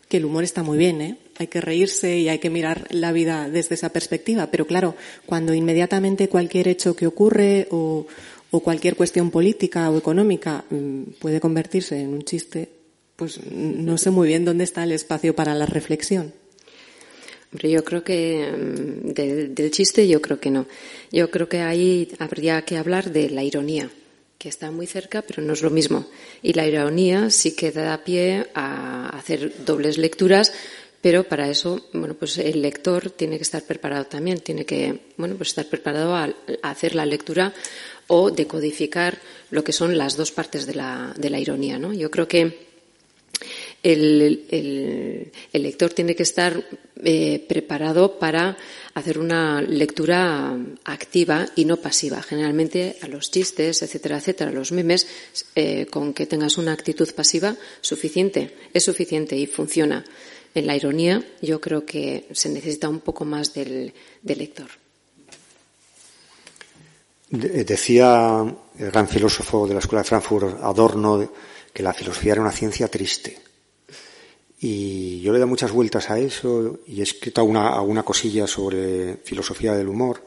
Que 0.09 0.17
el 0.17 0.25
humor 0.25 0.45
está 0.45 0.63
muy 0.63 0.79
bien, 0.79 1.01
¿eh? 1.03 1.19
Hay 1.39 1.47
que 1.47 1.61
reírse 1.61 2.19
y 2.19 2.29
hay 2.29 2.39
que 2.39 2.51
mirar 2.51 2.89
la 2.91 3.13
vida 3.13 3.49
desde 3.49 3.75
esa 3.75 3.91
perspectiva. 3.91 4.51
Pero 4.51 4.67
claro, 4.67 4.97
cuando 5.27 5.55
inmediatamente 5.55 6.29
cualquier 6.29 6.67
hecho 6.67 6.97
que 6.97 7.07
ocurre 7.07 7.69
o, 7.71 8.07
o 8.51 8.61
cualquier 8.61 8.97
cuestión 8.97 9.31
política 9.31 9.89
o 9.91 9.99
económica 9.99 10.65
mm, 10.71 11.03
puede 11.21 11.39
convertirse 11.39 12.01
en 12.01 12.15
un 12.15 12.25
chiste, 12.25 12.80
pues 13.21 13.39
no 13.53 13.99
sé 13.99 14.09
muy 14.09 14.29
bien 14.29 14.47
dónde 14.47 14.65
está 14.65 14.83
el 14.83 14.93
espacio 14.93 15.37
para 15.37 15.55
la 15.55 15.67
reflexión. 15.67 16.33
Hombre, 17.53 17.71
yo 17.71 17.85
creo 17.85 18.03
que 18.03 18.49
mm, 18.51 19.09
de, 19.13 19.49
del 19.49 19.71
chiste 19.71 20.09
yo 20.09 20.23
creo 20.23 20.41
que 20.41 20.51
no. 20.51 20.67
Yo 21.13 21.31
creo 21.31 21.47
que 21.47 21.61
ahí 21.61 22.09
habría 22.19 22.63
que 22.63 22.79
hablar 22.79 23.13
de 23.13 23.29
la 23.29 23.45
ironía, 23.45 23.91
que 24.39 24.49
está 24.49 24.71
muy 24.71 24.87
cerca, 24.87 25.21
pero 25.21 25.43
no 25.43 25.53
es 25.53 25.61
lo 25.61 25.69
mismo. 25.69 26.07
Y 26.43 26.55
la 26.55 26.67
ironía 26.67 27.29
sí 27.29 27.55
que 27.55 27.73
da 27.73 28.03
pie 28.05 28.47
a 28.55 29.11
hacer 29.11 29.67
dobles 29.67 29.99
lecturas, 29.99 30.55
pero 31.03 31.25
para 31.25 31.51
eso, 31.51 31.89
bueno, 31.93 32.15
pues 32.15 32.39
el 32.39 32.63
lector 32.63 33.11
tiene 33.11 33.37
que 33.37 33.43
estar 33.43 33.63
preparado 33.65 34.07
también, 34.07 34.41
tiene 34.41 34.65
que, 34.65 35.13
bueno, 35.19 35.35
pues 35.37 35.51
estar 35.51 35.67
preparado 35.67 36.15
a, 36.15 36.25
a 36.63 36.71
hacer 36.71 36.95
la 36.95 37.05
lectura 37.05 37.53
o 38.07 38.31
decodificar 38.31 39.19
lo 39.51 39.63
que 39.63 39.75
son 39.75 39.99
las 39.99 40.17
dos 40.17 40.33
partes 40.33 40.65
de 40.65 40.75
la, 40.75 41.13
de 41.19 41.29
la 41.29 41.39
ironía, 41.39 41.79
¿no? 41.79 41.93
Yo 41.93 42.11
creo 42.11 42.27
que 42.27 42.70
el, 43.83 45.33
lector 45.53 45.93
tiene 45.93 46.15
que 46.15 46.23
estar 46.23 46.63
eh, 47.03 47.45
preparado 47.49 48.19
para 48.19 48.57
hacer 48.95 49.19
una 49.19 49.63
lectura 49.63 50.57
activa 50.85 51.47
y 51.57 51.65
no 51.65 51.79
pasiva. 51.79 52.23
Generalmente 52.23 52.97
a 53.03 53.09
los 53.09 53.31
chistes, 53.31 53.83
etcétera, 53.83 54.19
etcétera, 54.19 54.51
a 54.51 54.55
los 54.55 54.73
memes, 54.73 55.07
eh, 55.55 55.87
con 55.87 56.13
que 56.13 56.27
tengas 56.27 56.59
una 56.59 56.73
actitud 56.73 57.09
pasiva, 57.15 57.57
suficiente, 57.81 58.55
es 58.75 58.85
suficiente 58.85 59.37
y 59.37 59.47
funciona. 59.47 60.05
En 60.55 60.67
la 60.67 60.77
ironía 60.77 61.25
yo 61.41 61.61
creo 61.61 61.87
que 61.87 62.27
se 62.33 62.49
necesita 62.49 62.89
un 62.89 63.01
poco 63.01 63.25
más 63.25 63.55
del, 63.55 63.95
del 64.21 64.39
lector. 64.39 64.69
Decía 67.31 68.45
el 68.77 68.91
gran 68.91 69.07
filósofo 69.07 69.69
de 69.69 69.75
la 69.75 69.81
Escuela 69.81 70.03
de 70.03 70.09
Frankfurt, 70.09 70.61
Adorno, 70.61 71.33
que 71.73 71.83
la 71.85 71.95
filosofía 71.95 72.33
era 72.33 72.43
una 72.43 72.51
ciencia 72.51 72.89
triste 72.89 73.50
y 74.63 75.21
yo 75.23 75.33
le 75.33 75.39
he 75.39 75.41
dado 75.41 75.49
muchas 75.49 75.73
vueltas 75.73 76.11
a 76.11 76.19
eso 76.19 76.81
y 76.87 77.01
he 77.01 77.03
escrito 77.03 77.41
alguna, 77.41 77.71
alguna 77.71 78.03
cosilla 78.03 78.47
sobre 78.47 79.17
filosofía 79.25 79.73
del 79.73 79.89
humor. 79.89 80.23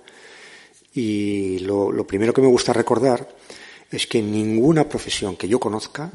Y 0.96 1.60
lo, 1.60 1.92
lo, 1.92 2.08
primero 2.08 2.34
que 2.34 2.42
me 2.42 2.48
gusta 2.48 2.74
recordar 2.74 3.30
es 3.92 4.08
que 4.08 4.24
ninguna 4.24 4.90
profesión 4.90 5.36
que 5.36 5.48
yo 5.48 5.60
conozca 5.60 6.12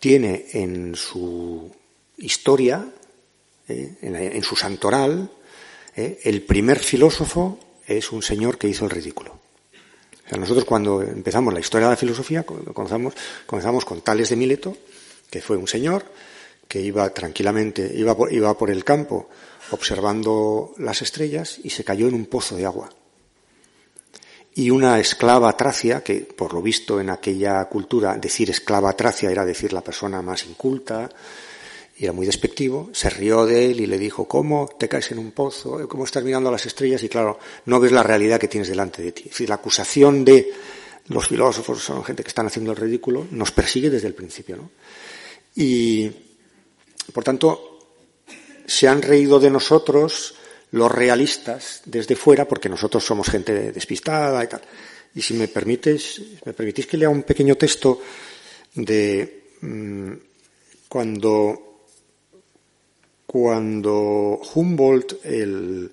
tiene 0.00 0.46
en 0.52 0.96
su 0.96 1.70
historia, 2.16 2.88
eh, 3.68 3.98
en, 4.02 4.16
en, 4.16 4.42
su 4.42 4.56
santoral, 4.56 5.30
eh, 5.94 6.18
el 6.24 6.42
primer 6.42 6.80
filósofo 6.80 7.58
es 7.86 8.10
un 8.10 8.22
señor 8.22 8.58
que 8.58 8.68
hizo 8.68 8.84
el 8.84 8.90
ridículo. 8.90 9.38
O 10.26 10.28
sea, 10.28 10.38
nosotros 10.38 10.64
cuando 10.64 11.02
empezamos 11.02 11.54
la 11.54 11.60
historia 11.60 11.86
de 11.86 11.92
la 11.92 11.96
filosofía 11.96 12.42
comenzamos, 12.44 13.14
comenzamos 13.46 13.84
con 13.84 14.00
Tales 14.00 14.28
de 14.28 14.36
Mileto, 14.36 14.76
que 15.30 15.40
fue 15.40 15.56
un 15.56 15.68
señor 15.68 16.04
que 16.68 16.80
iba 16.80 17.08
tranquilamente, 17.10 17.90
iba 17.94 18.16
por, 18.16 18.32
iba 18.32 18.56
por 18.56 18.70
el 18.70 18.84
campo 18.84 19.28
observando 19.70 20.74
las 20.78 21.02
estrellas 21.02 21.58
y 21.62 21.70
se 21.70 21.84
cayó 21.84 22.08
en 22.08 22.14
un 22.14 22.26
pozo 22.26 22.56
de 22.56 22.66
agua. 22.66 22.90
Y 24.54 24.70
una 24.70 24.98
esclava 24.98 25.56
tracia, 25.56 26.02
que 26.02 26.20
por 26.20 26.52
lo 26.52 26.60
visto 26.60 27.00
en 27.00 27.10
aquella 27.10 27.64
cultura 27.66 28.16
decir 28.16 28.50
esclava 28.50 28.92
tracia 28.94 29.30
era 29.30 29.44
decir 29.44 29.72
la 29.72 29.82
persona 29.82 30.20
más 30.20 30.46
inculta, 30.46 31.08
era 31.96 32.12
muy 32.12 32.26
despectivo, 32.26 32.90
se 32.92 33.10
rió 33.10 33.44
de 33.44 33.70
él 33.70 33.80
y 33.80 33.86
le 33.86 33.98
dijo, 33.98 34.26
¿cómo 34.26 34.68
te 34.78 34.88
caes 34.88 35.10
en 35.10 35.18
un 35.18 35.32
pozo? 35.32 35.88
¿Cómo 35.88 36.04
estás 36.04 36.22
mirando 36.22 36.48
a 36.48 36.52
las 36.52 36.66
estrellas? 36.66 37.02
Y 37.02 37.08
claro, 37.08 37.38
no 37.66 37.80
ves 37.80 37.92
la 37.92 38.02
realidad 38.02 38.38
que 38.38 38.48
tienes 38.48 38.68
delante 38.68 39.02
de 39.02 39.12
ti. 39.12 39.22
Es 39.24 39.30
decir, 39.30 39.48
la 39.48 39.56
acusación 39.56 40.24
de 40.24 40.52
los 41.08 41.26
filósofos, 41.26 41.82
son 41.82 42.04
gente 42.04 42.22
que 42.22 42.28
están 42.28 42.46
haciendo 42.46 42.70
el 42.70 42.76
ridículo, 42.76 43.26
nos 43.30 43.50
persigue 43.50 43.90
desde 43.90 44.08
el 44.08 44.14
principio. 44.14 44.56
¿no? 44.56 44.70
Y 45.56 46.10
por 47.12 47.24
tanto, 47.24 47.78
se 48.66 48.88
han 48.88 49.02
reído 49.02 49.40
de 49.40 49.50
nosotros 49.50 50.34
los 50.72 50.92
realistas 50.92 51.82
desde 51.86 52.16
fuera 52.16 52.46
porque 52.46 52.68
nosotros 52.68 53.04
somos 53.04 53.28
gente 53.28 53.72
despistada 53.72 54.44
y 54.44 54.48
tal. 54.48 54.62
Y 55.14 55.22
si 55.22 55.34
me 55.34 55.48
permites, 55.48 56.20
me 56.44 56.52
permitís 56.52 56.86
que 56.86 56.98
lea 56.98 57.08
un 57.08 57.22
pequeño 57.22 57.56
texto 57.56 58.00
de 58.74 59.56
mmm, 59.62 60.12
Cuando, 60.88 61.82
cuando 63.26 64.40
Humboldt, 64.54 65.24
el, 65.24 65.90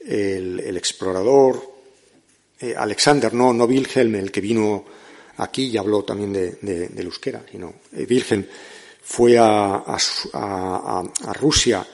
el, 0.00 0.76
explorador, 0.76 1.60
eh, 2.60 2.74
Alexander, 2.76 3.32
no, 3.34 3.52
no 3.52 3.64
Wilhelm, 3.64 4.14
el 4.14 4.30
que 4.30 4.40
vino 4.40 4.84
aquí 5.38 5.66
y 5.66 5.76
habló 5.76 6.04
también 6.04 6.32
de, 6.32 6.52
de, 6.60 7.02
euskera, 7.02 7.44
sino 7.50 7.74
eh, 7.92 8.06
Wilhelm, 8.08 8.46
fue 9.08 9.38
a, 9.38 9.82
a, 9.86 11.02
a, 11.24 11.32
Rusia 11.32 11.84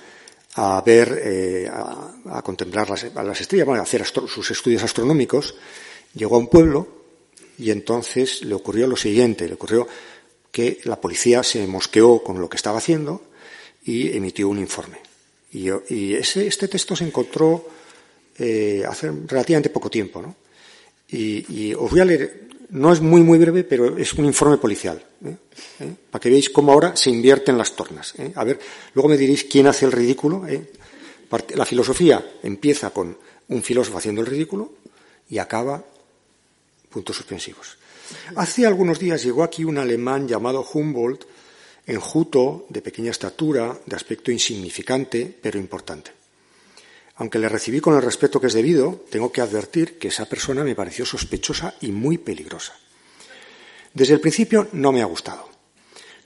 a 0.57 0.83
ver, 0.85 1.23
eh, 1.25 1.71
a, 1.71 2.43
contemplar 2.43 2.91
las, 2.91 3.15
las 3.15 3.41
estrellas, 3.41 3.69
a 3.69 3.83
hacer 3.83 4.05
sus 4.05 4.51
estudios 4.51 4.83
astronómicos, 4.83 5.55
llegó 6.13 6.35
a 6.35 6.41
un 6.41 6.49
pueblo 6.49 6.89
y 7.57 7.71
entonces 7.71 8.43
le 8.43 8.57
ocurrió 8.57 8.89
lo 8.89 8.97
siguiente, 8.97 9.47
le 9.47 9.55
ocurrió 9.55 9.87
que 10.51 10.81
la 10.85 11.01
policía 11.01 11.45
se 11.45 11.65
mosqueó 11.69 12.21
con 12.21 12.41
lo 12.41 12.49
que 12.49 12.57
estaba 12.57 12.79
haciendo 12.79 13.23
y 13.85 14.17
emitió 14.17 14.49
un 14.49 14.59
informe. 14.59 14.99
Y, 15.53 16.15
ese, 16.15 16.49
este 16.49 16.67
texto 16.67 16.97
se 16.97 17.05
encontró 17.05 17.69
eh, 18.37 18.83
hace 18.89 19.13
relativamente 19.29 19.71
poco 19.71 19.89
tiempo, 19.89 20.21
¿no? 20.21 20.35
Y, 21.09 21.73
os 21.75 21.89
voy 21.89 22.01
a 22.01 22.05
leer, 22.05 22.49
no 22.71 22.93
es 22.93 23.01
muy, 23.01 23.23
muy 23.23 23.39
breve, 23.39 23.65
pero 23.65 23.97
es 23.97 24.13
un 24.15 24.25
informe 24.25 24.59
policial, 24.59 25.03
¿eh? 25.25 25.37
¿Eh? 25.81 25.95
para 26.11 26.21
que 26.21 26.31
veáis 26.31 26.51
cómo 26.51 26.73
ahora 26.73 26.97
se 26.97 27.11
invierten 27.11 27.59
las 27.59 27.77
tornas. 27.77 28.15
A 28.35 28.45
ver, 28.45 28.59
luego 28.95 29.09
me 29.09 29.17
diréis 29.17 29.45
quién 29.45 29.67
hace 29.67 29.85
el 29.85 29.93
ridículo. 29.93 30.45
La 31.55 31.65
filosofía 31.65 32.25
empieza 32.43 32.91
con 32.91 33.17
un 33.49 33.63
filósofo 33.63 33.99
haciendo 33.99 34.21
el 34.21 34.27
ridículo 34.27 34.73
y 35.29 35.39
acaba 35.39 35.85
puntos 36.91 37.17
suspensivos. 37.17 37.79
Hace 38.37 38.67
algunos 38.67 38.99
días 38.99 39.23
llegó 39.23 39.43
aquí 39.43 39.65
un 39.65 39.79
alemán 39.79 40.29
llamado 40.29 40.65
Humboldt, 40.73 41.25
enjuto, 41.87 42.67
de 42.69 42.83
pequeña 42.83 43.11
estatura, 43.11 43.79
de 43.85 43.97
aspecto 43.97 44.31
insignificante, 44.31 45.37
pero 45.41 45.59
importante. 45.59 46.24
Aunque 47.17 47.39
le 47.39 47.49
recibí 47.49 47.81
con 47.81 47.95
el 47.95 48.03
respeto 48.03 48.41
que 48.41 48.49
es 48.49 48.55
debido, 48.55 49.05
tengo 49.11 49.31
que 49.31 49.41
advertir 49.41 49.99
que 49.99 50.09
esa 50.09 50.27
persona 50.27 50.65
me 50.65 50.75
pareció 50.75 51.07
sospechosa 51.07 51.75
y 51.81 51.93
muy 51.93 52.19
peligrosa. 52.19 52.75
Desde 53.93 54.15
el 54.15 54.21
principio 54.21 54.69
no 54.73 54.91
me 54.91 55.03
ha 55.03 55.07
gustado. 55.07 55.49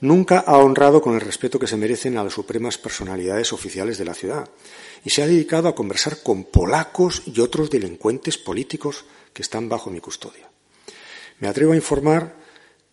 Nunca 0.01 0.39
ha 0.39 0.57
honrado 0.57 1.01
con 1.01 1.13
el 1.13 1.21
respeto 1.21 1.59
que 1.59 1.67
se 1.67 1.75
merecen 1.75 2.17
a 2.17 2.23
las 2.23 2.33
supremas 2.33 2.77
personalidades 2.77 3.51
oficiales 3.51 3.97
de 3.97 4.05
la 4.05 4.13
ciudad 4.13 4.49
y 5.03 5.09
se 5.09 5.21
ha 5.21 5.27
dedicado 5.27 5.67
a 5.67 5.75
conversar 5.75 6.23
con 6.23 6.45
polacos 6.45 7.21
y 7.25 7.41
otros 7.41 7.69
delincuentes 7.69 8.37
políticos 8.37 9.05
que 9.33 9.41
están 9.41 9.67
bajo 9.67 9.89
mi 9.91 9.99
custodia. 9.99 10.49
Me 11.39 11.49
atrevo 11.49 11.73
a 11.73 11.75
informar 11.75 12.33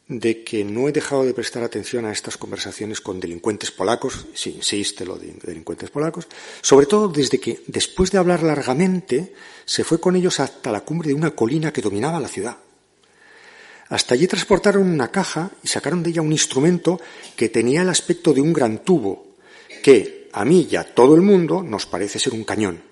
de 0.09 0.45
que 0.45 0.65
no 0.65 0.89
he 0.89 0.93
dejado 0.93 1.25
de 1.25 1.35
prestar 1.35 1.65
atención 1.65 2.05
a 2.05 2.13
estas 2.13 2.37
conversaciones 2.37 3.01
con 3.01 3.19
delincuentes 3.19 3.73
polacos, 3.73 4.27
si 4.35 4.51
insiste 4.51 5.05
lo 5.05 5.17
de 5.17 5.35
delincuentes 5.43 5.91
polacos, 5.91 6.29
sobre 6.61 6.87
todo 6.87 7.09
desde 7.09 7.41
que, 7.41 7.63
después 7.67 8.13
de 8.13 8.19
hablar 8.19 8.43
largamente, 8.43 9.35
se 9.65 9.83
fue 9.83 9.99
con 9.99 10.15
ellos 10.15 10.39
hasta 10.39 10.71
la 10.71 10.83
cumbre 10.83 11.09
de 11.09 11.15
una 11.15 11.33
colina 11.33 11.73
que 11.73 11.83
dominaba 11.83 12.21
la 12.21 12.29
ciudad. 12.29 12.57
Hasta 13.89 14.15
allí 14.15 14.27
transportaron 14.27 14.89
una 14.89 15.11
caja 15.11 15.51
y 15.63 15.69
sacaron 15.69 16.03
de 16.03 16.11
ella 16.11 16.23
un 16.23 16.33
instrumento 16.33 17.01
que 17.35 17.49
tenía 17.49 17.83
el 17.83 17.89
aspecto 17.89 18.33
de 18.33 18.41
un 18.41 18.53
gran 18.53 18.85
tubo, 18.85 19.27
que 19.83 20.29
a 20.33 20.45
mí 20.45 20.69
y 20.71 20.77
a 20.77 20.85
todo 20.85 21.15
el 21.17 21.23
mundo 21.23 21.63
nos 21.63 21.87
parece 21.87 22.19
ser 22.19 22.33
un 22.33 22.45
cañón. 22.45 22.83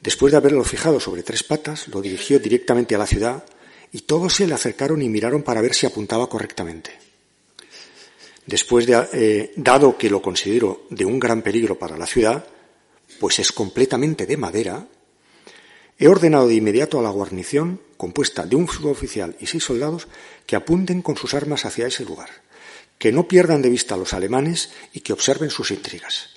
Después 0.00 0.32
de 0.32 0.38
haberlo 0.38 0.64
fijado 0.64 1.00
sobre 1.00 1.22
tres 1.22 1.42
patas, 1.42 1.88
lo 1.88 2.00
dirigió 2.00 2.38
directamente 2.38 2.94
a 2.94 2.98
la 2.98 3.06
ciudad, 3.06 3.44
y 3.92 4.02
todos 4.02 4.34
se 4.34 4.46
le 4.46 4.54
acercaron 4.54 5.02
y 5.02 5.08
miraron 5.08 5.42
para 5.42 5.60
ver 5.60 5.74
si 5.74 5.86
apuntaba 5.86 6.28
correctamente. 6.28 6.90
Después 8.46 8.86
de, 8.86 9.06
eh, 9.12 9.52
dado 9.56 9.96
que 9.96 10.10
lo 10.10 10.22
considero 10.22 10.86
de 10.90 11.04
un 11.04 11.20
gran 11.20 11.42
peligro 11.42 11.78
para 11.78 11.96
la 11.96 12.06
ciudad, 12.06 12.44
pues 13.18 13.38
es 13.38 13.52
completamente 13.52 14.26
de 14.26 14.36
madera, 14.36 14.86
he 15.98 16.08
ordenado 16.08 16.48
de 16.48 16.54
inmediato 16.54 16.98
a 16.98 17.02
la 17.02 17.10
guarnición, 17.10 17.80
compuesta 17.96 18.46
de 18.46 18.56
un 18.56 18.66
suboficial 18.66 19.36
y 19.40 19.46
seis 19.46 19.64
soldados, 19.64 20.08
que 20.46 20.56
apunten 20.56 21.02
con 21.02 21.16
sus 21.16 21.34
armas 21.34 21.66
hacia 21.66 21.86
ese 21.86 22.04
lugar, 22.04 22.30
que 22.98 23.12
no 23.12 23.28
pierdan 23.28 23.62
de 23.62 23.68
vista 23.68 23.94
a 23.94 23.98
los 23.98 24.14
alemanes 24.14 24.70
y 24.92 25.00
que 25.00 25.12
observen 25.12 25.50
sus 25.50 25.70
intrigas. 25.70 26.30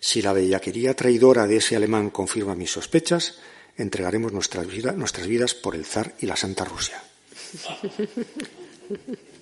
Si 0.00 0.22
la 0.22 0.32
bellaquería 0.32 0.94
traidora 0.94 1.46
de 1.46 1.56
ese 1.56 1.74
alemán 1.74 2.10
confirma 2.10 2.54
mis 2.54 2.70
sospechas, 2.70 3.40
entregaremos 3.78 4.32
nuestras, 4.32 4.66
nuestras 4.96 5.26
vidas 5.26 5.54
por 5.54 5.74
el 5.74 5.86
zar 5.86 6.14
y 6.20 6.26
la 6.26 6.36
Santa 6.36 6.64
Rusia. 6.64 7.02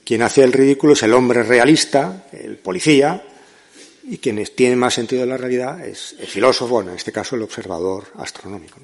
Quien 0.05 0.23
hace 0.23 0.45
el 0.45 0.53
ridículo 0.53 0.93
es 0.93 1.03
el 1.03 1.15
hombre 1.15 1.43
realista, 1.43 2.29
el 2.33 2.59
policía, 2.59 3.25
y 4.05 4.19
quien 4.19 4.43
tiene 4.55 4.77
más 4.77 4.95
sentido 4.95 5.23
de 5.23 5.27
la 5.27 5.37
realidad 5.37 5.85
es 5.85 6.15
el 6.21 6.27
filósofo, 6.27 6.75
bueno, 6.75 6.91
en 6.91 6.97
este 6.97 7.11
caso 7.11 7.35
el 7.35 7.43
observador 7.43 8.05
astronómico. 8.15 8.79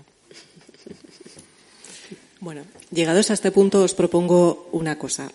Bueno, 2.40 2.62
llegados 2.90 3.30
a 3.30 3.34
este 3.34 3.52
punto 3.52 3.84
os 3.84 3.94
propongo 3.94 4.68
una 4.72 4.98
cosa. 4.98 5.30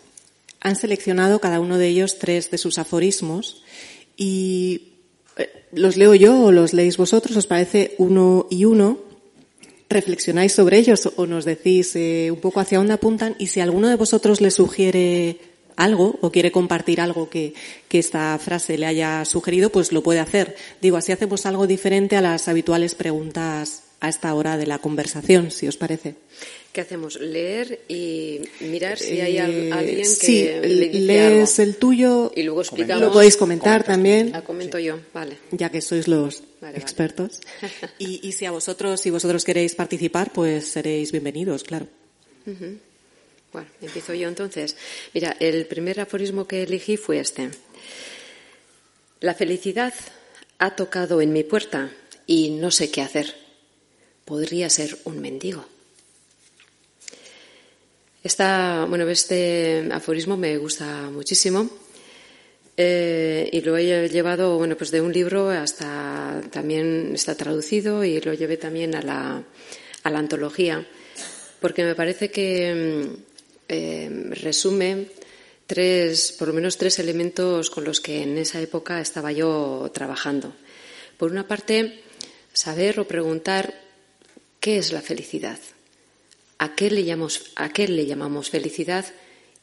Han 0.59 0.76
seleccionado 0.76 1.39
cada 1.39 1.61
uno 1.61 1.78
de 1.78 1.88
ellos 1.88 2.20
tres 2.20 2.51
de 2.51 2.57
sus 2.57 2.80
aforismos 2.80 3.63
y 4.18 4.95
eh, 5.38 5.68
los 5.72 5.95
leo 5.95 6.15
yo 6.15 6.38
o 6.38 6.51
los 6.51 6.74
leéis 6.74 6.97
vosotros, 6.97 7.38
os 7.38 7.47
parece 7.47 7.95
uno 7.97 8.47
y 8.49 8.65
uno, 8.65 9.07
reflexionáis 9.90 10.54
sobre 10.54 10.78
ellos 10.78 11.10
o 11.16 11.26
nos 11.26 11.46
decís 11.46 11.96
eh, 11.96 12.30
un 12.32 12.40
poco 12.40 12.60
hacia 12.60 12.78
dónde 12.78 12.94
apuntan 12.94 13.36
y 13.40 13.48
si 13.48 13.62
alguno 13.62 13.88
de 13.88 13.96
vosotros 13.96 14.42
le 14.42 14.52
sugiere 14.52 15.40
algo 15.76 16.18
o 16.22 16.32
quiere 16.32 16.52
compartir 16.52 17.00
algo 17.00 17.30
que, 17.30 17.54
que, 17.88 18.00
esta 18.00 18.38
frase 18.40 18.78
le 18.78 18.88
haya 18.88 19.24
sugerido, 19.26 19.70
pues 19.70 19.92
lo 19.92 20.02
puede 20.02 20.20
hacer. 20.20 20.56
Digo, 20.82 20.98
así 20.98 21.12
hacemos 21.12 21.46
algo 21.46 21.68
diferente 21.68 22.18
a 22.18 22.22
las 22.22 22.48
habituales 22.48 22.96
preguntas 22.96 23.84
a 24.00 24.10
esta 24.10 24.34
hora 24.34 24.58
de 24.58 24.68
la 24.68 24.80
conversación, 24.80 25.52
si 25.52 25.68
os 25.68 25.78
parece. 25.78 26.16
¿Qué 26.78 26.82
hacemos? 26.82 27.19
¿Leer 27.19 27.86
y 27.88 28.39
mirar 28.59 28.99
si 28.99 29.19
hay 29.19 29.38
eh, 29.39 29.71
alguien 29.73 29.97
que 29.97 30.05
sí, 30.05 30.43
lees 30.43 31.57
el 31.57 31.78
tuyo 31.78 32.32
y 32.36 32.43
luego 32.43 32.61
explicamos. 32.61 33.01
Lo 33.01 33.11
podéis 33.11 33.36
comentar 33.36 33.84
también. 33.84 34.32
La 34.32 34.43
comento 34.43 34.78
yo, 34.78 34.99
vale. 35.11 35.39
Ya 35.49 35.71
que 35.71 35.82
sois 35.82 36.07
los 36.07 36.43
expertos. 36.75 37.41
y, 37.97 38.32
si 38.32 38.45
a 38.45 38.51
vosotros, 38.51 39.01
si 39.01 39.09
vosotros 39.09 39.43
queréis 39.43 39.73
participar, 39.73 40.32
pues 40.32 40.67
seréis 40.67 41.11
bienvenidos, 41.11 41.63
claro. 41.63 41.88
Bueno, 42.45 43.67
empiezo 43.82 44.13
yo 44.13 44.28
entonces. 44.28 44.75
Mira, 45.15 45.36
el 45.39 45.65
primer 45.65 45.99
aforismo 45.99 46.45
que 46.45 46.61
elegí 46.61 46.95
fue 46.95 47.17
este. 47.17 47.49
La 49.19 49.34
felicidad 49.34 49.95
ha 50.59 50.75
tocado 50.75 51.21
en 51.21 51.34
mi 51.34 51.43
puerta 51.43 51.89
y 52.28 52.51
no 52.51 52.69
sé 52.69 52.91
qué 52.91 53.01
hacer. 53.01 53.34
Podría 54.25 54.69
ser 54.69 54.95
un 55.05 55.19
mendigo. 55.19 55.65
Esta, 58.28 58.84
bueno, 58.89 59.07
este 59.07 59.88
aforismo 59.89 60.36
me 60.36 60.57
gusta 60.57 61.09
muchísimo 61.09 61.69
eh, 62.75 63.49
y 63.53 63.61
lo 63.61 63.78
he 63.78 64.09
llevado, 64.09 64.57
bueno, 64.57 64.75
pues 64.75 64.91
de 64.91 64.99
un 64.99 65.13
libro 65.13 65.49
hasta 65.49 66.41
también 66.51 67.11
está 67.13 67.36
traducido 67.36 68.03
y 68.03 68.19
lo 68.19 68.34
llevé 68.34 68.57
también 68.57 68.95
a 68.95 69.01
la, 69.01 69.43
a 70.03 70.09
la 70.09 70.19
antología 70.19 70.86
porque 71.61 71.86
me 71.86 71.95
parece 71.95 72.30
que 72.30 73.07
mm, 73.07 73.23
eh, 73.69 74.09
resume 74.32 75.07
tres, 75.65 76.36
por 76.38 76.49
lo 76.49 76.53
menos 76.53 76.75
tres 76.75 76.99
elementos 76.99 77.69
con 77.69 77.86
los 77.86 78.01
que 78.01 78.23
en 78.23 78.38
esa 78.38 78.59
época 78.59 78.99
estaba 78.99 79.32
yo 79.32 79.89
trabajando. 79.93 80.53
Por 81.17 81.32
una 81.32 81.47
parte, 81.47 82.01
saber 82.51 82.99
o 82.99 83.07
preguntar 83.07 83.73
qué 84.59 84.80
es 84.80 84.91
la 84.91 85.01
felicidad. 85.01 85.59
¿A 86.60 86.76
qué, 86.76 86.89
le 86.89 87.03
llamamos, 87.03 87.51
¿A 87.55 87.70
qué 87.70 87.88
le 87.88 88.05
llamamos 88.05 88.49
felicidad? 88.49 89.05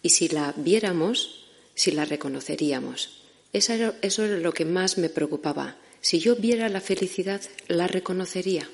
Y 0.03 0.11
si 0.11 0.29
la 0.29 0.55
viéramos, 0.57 1.47
si 1.75 1.91
la 1.91 2.05
reconoceríamos. 2.05 3.23
Eso 3.53 3.73
era, 3.73 4.39
lo 4.39 4.53
que 4.53 4.65
más 4.65 4.99
me 4.99 5.09
preocupaba. 5.09 5.77
Si 6.01 6.19
yo 6.19 6.37
viera 6.37 6.69
la 6.69 6.81
felicidad, 6.81 7.41
la 7.69 7.87
reconocería. 7.87 8.69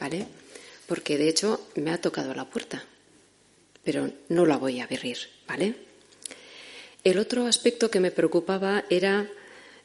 ¿Vale? 0.00 0.26
Porque 0.86 1.18
de 1.18 1.28
hecho 1.28 1.68
me 1.76 1.90
ha 1.90 2.00
tocado 2.00 2.34
la 2.34 2.48
puerta. 2.48 2.84
Pero 3.84 4.10
no 4.28 4.46
la 4.46 4.56
voy 4.56 4.80
a 4.80 4.84
abrir. 4.84 5.18
¿Vale? 5.46 5.74
El 7.04 7.18
otro 7.18 7.46
aspecto 7.46 7.90
que 7.90 8.00
me 8.00 8.10
preocupaba 8.10 8.84
era 8.90 9.28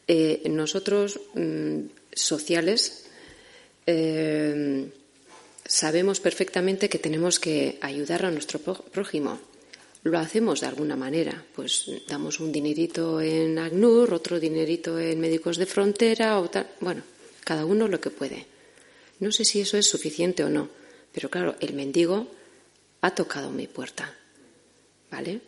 eh, 0.07 0.43
nosotros 0.49 1.19
mm, 1.34 1.82
sociales. 2.13 3.05
Eh, 3.86 4.89
sabemos 5.68 6.20
perfectamente 6.20 6.89
que 6.89 6.99
tenemos 6.99 7.39
que 7.39 7.78
ayudar 7.82 8.26
a 8.26 8.32
nuestro 8.32 8.59
prójimo. 8.59 9.39
Lo 10.03 10.18
hacemos 10.18 10.61
de 10.61 10.68
alguna 10.68 10.95
manera, 10.95 11.45
pues 11.55 11.91
damos 12.07 12.39
un 12.39 12.51
dinerito 12.51 13.22
en 13.22 13.59
ACNUR, 13.59 14.13
otro 14.13 14.39
dinerito 14.39 14.97
en 14.97 15.20
Médicos 15.20 15.57
de 15.57 15.65
Frontera, 15.65 16.39
o 16.39 16.49
tal. 16.49 16.68
bueno, 16.80 17.03
cada 17.43 17.65
uno 17.65 17.88
lo 17.88 17.99
que 17.99 18.09
puede. 18.09 18.45
No 19.20 19.32
sé 19.32 19.43
si 19.43 19.59
eso 19.59 19.78
es 19.78 19.89
suficiente 19.89 20.43
o 20.43 20.49
no, 20.49 20.70
pero 21.11 21.30
claro, 21.30 21.55
el 21.59 21.74
mendigo 21.74 22.28
ha 23.01 23.13
tocado 23.13 23.51
mi 23.51 23.68
puerta, 23.68 24.15
¿vale? 25.11 25.41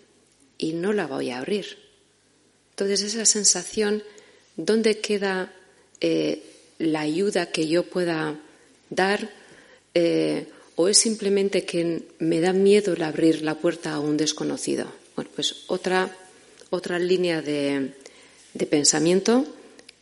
Y 0.57 0.74
no 0.74 0.91
la 0.93 1.07
voy 1.07 1.30
a 1.30 1.38
abrir. 1.38 1.78
Entonces 2.72 3.01
esa 3.01 3.26
sensación 3.26 4.03
¿dónde 4.55 4.99
queda 4.99 5.53
eh, 6.01 6.43
la 6.80 7.01
ayuda 7.01 7.51
que 7.51 7.67
yo 7.67 7.84
pueda 7.84 8.39
dar? 8.89 9.38
Eh, 9.99 10.47
¿O 10.77 10.87
es 10.87 10.97
simplemente 10.97 11.65
que 11.65 12.07
me 12.19 12.39
da 12.39 12.53
miedo 12.53 12.93
el 12.93 13.03
abrir 13.03 13.41
la 13.41 13.55
puerta 13.55 13.91
a 13.91 13.99
un 13.99 14.15
desconocido? 14.15 14.87
Bueno, 15.13 15.29
pues 15.35 15.67
otra, 15.67 16.07
otra 16.69 16.97
línea 16.97 17.41
de, 17.41 17.91
pensamiento 18.69 19.43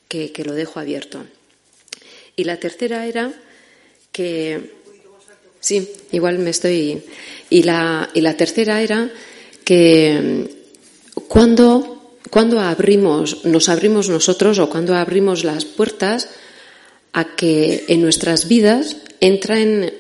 que, 0.08 0.32
lo 0.46 0.54
dejo 0.54 0.80
abierto. 0.80 1.26
Y 2.36 2.44
la 2.44 2.60
tercera 2.60 3.08
era 3.08 3.34
que. 4.12 4.78
Sí, 5.60 5.92
igual 6.12 6.38
me 6.38 6.52
estoy. 6.52 7.02
Y 7.50 7.64
la, 7.64 8.12
y 8.14 8.22
la 8.22 8.38
tercera 8.38 8.84
era 8.84 9.10
que 9.64 10.46
cuando, 11.28 12.20
cuando 12.30 12.60
abrimos, 12.60 13.46
nos 13.46 13.68
abrimos 13.68 14.10
nosotros 14.10 14.60
o 14.60 14.70
cuando 14.70 14.94
abrimos 14.94 15.44
las 15.44 15.66
puertas 15.66 16.30
a 17.14 17.36
que 17.36 17.86
en 17.88 18.04
nuestras 18.04 18.48
vidas 18.48 18.98
entren 19.20 19.94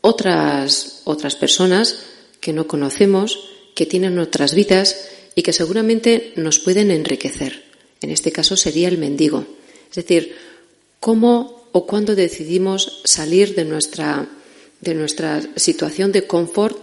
otras, 0.00 1.02
otras 1.04 1.36
personas 1.36 1.98
que 2.40 2.52
no 2.52 2.66
conocemos, 2.66 3.48
que 3.74 3.86
tienen 3.86 4.18
otras 4.18 4.54
vidas 4.54 5.08
y 5.34 5.42
que 5.42 5.52
seguramente 5.52 6.32
nos 6.36 6.58
pueden 6.58 6.90
enriquecer. 6.90 7.64
En 8.00 8.10
este 8.10 8.32
caso 8.32 8.56
sería 8.56 8.88
el 8.88 8.98
mendigo. 8.98 9.46
Es 9.88 9.96
decir, 9.96 10.36
cómo 11.00 11.68
o 11.72 11.86
cuándo 11.86 12.14
decidimos 12.14 13.00
salir 13.04 13.54
de 13.54 13.64
nuestra, 13.64 14.28
de 14.80 14.94
nuestra 14.94 15.42
situación 15.56 16.12
de 16.12 16.26
confort 16.26 16.78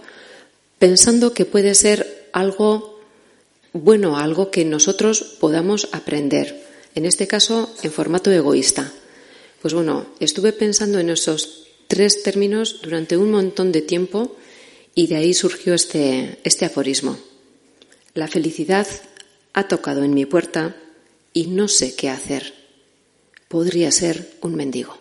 pensando 0.78 1.32
que 1.32 1.44
puede 1.44 1.74
ser 1.74 2.28
algo 2.32 2.98
bueno, 3.72 4.18
algo 4.18 4.50
que 4.50 4.64
nosotros 4.64 5.36
podamos 5.40 5.88
aprender. 5.92 6.62
En 6.94 7.06
este 7.06 7.26
caso, 7.26 7.74
en 7.82 7.90
formato 7.90 8.30
egoísta. 8.30 8.92
Pues 9.62 9.72
bueno, 9.72 10.06
estuve 10.20 10.52
pensando 10.52 10.98
en 10.98 11.08
esos 11.10 11.68
tres 11.92 12.22
términos 12.22 12.80
durante 12.80 13.18
un 13.18 13.30
montón 13.30 13.70
de 13.70 13.82
tiempo 13.82 14.34
y 14.94 15.08
de 15.08 15.16
ahí 15.16 15.34
surgió 15.34 15.74
este, 15.74 16.38
este 16.42 16.64
aforismo. 16.64 17.18
La 18.14 18.28
felicidad 18.28 18.86
ha 19.52 19.68
tocado 19.68 20.02
en 20.02 20.14
mi 20.14 20.24
puerta 20.24 20.74
y 21.34 21.48
no 21.48 21.68
sé 21.68 21.94
qué 21.94 22.08
hacer. 22.08 22.54
Podría 23.46 23.90
ser 23.92 24.26
un 24.40 24.54
mendigo. 24.54 24.96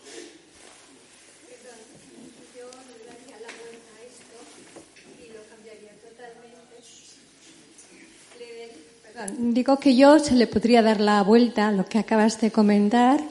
Digo 9.38 9.80
que 9.80 9.96
yo 9.96 10.20
se 10.20 10.36
le 10.36 10.46
podría 10.46 10.82
dar 10.82 11.00
la 11.00 11.24
vuelta 11.24 11.70
a 11.70 11.72
lo 11.72 11.86
que 11.86 12.00
acabas 12.00 12.42
de 12.42 12.52
comentar 12.52 13.24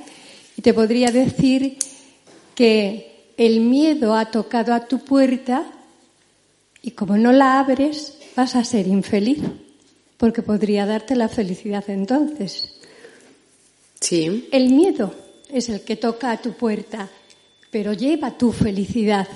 y 0.56 0.62
te 0.62 0.72
podría 0.72 1.10
decir 1.10 1.76
que 2.54 3.09
el 3.40 3.60
miedo 3.60 4.14
ha 4.14 4.30
tocado 4.30 4.74
a 4.74 4.86
tu 4.86 5.02
puerta 5.02 5.64
y 6.82 6.90
como 6.90 7.16
no 7.16 7.32
la 7.32 7.58
abres, 7.58 8.18
vas 8.36 8.54
a 8.54 8.62
ser 8.64 8.86
infeliz, 8.86 9.38
porque 10.18 10.42
podría 10.42 10.84
darte 10.84 11.16
la 11.16 11.26
felicidad 11.26 11.82
entonces. 11.88 12.74
Sí. 13.98 14.46
El 14.52 14.68
miedo 14.74 15.14
es 15.48 15.70
el 15.70 15.80
que 15.80 15.96
toca 15.96 16.32
a 16.32 16.42
tu 16.42 16.52
puerta, 16.52 17.08
pero 17.70 17.94
lleva 17.94 18.36
tu 18.36 18.52
felicidad. 18.52 19.26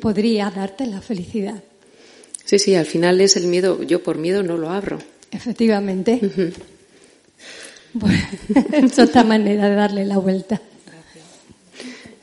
Podría 0.00 0.50
darte 0.50 0.84
la 0.86 1.00
felicidad. 1.00 1.62
Sí, 2.44 2.58
sí, 2.58 2.74
al 2.74 2.86
final 2.86 3.20
es 3.20 3.36
el 3.36 3.46
miedo. 3.46 3.84
Yo 3.84 4.02
por 4.02 4.18
miedo 4.18 4.42
no 4.42 4.56
lo 4.56 4.70
abro. 4.70 4.98
Efectivamente. 5.30 6.20
bueno, 7.92 8.26
es 8.72 8.98
otra 8.98 9.22
manera 9.22 9.70
de 9.70 9.76
darle 9.76 10.04
la 10.04 10.18
vuelta. 10.18 10.60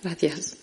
Gracias. 0.03 0.57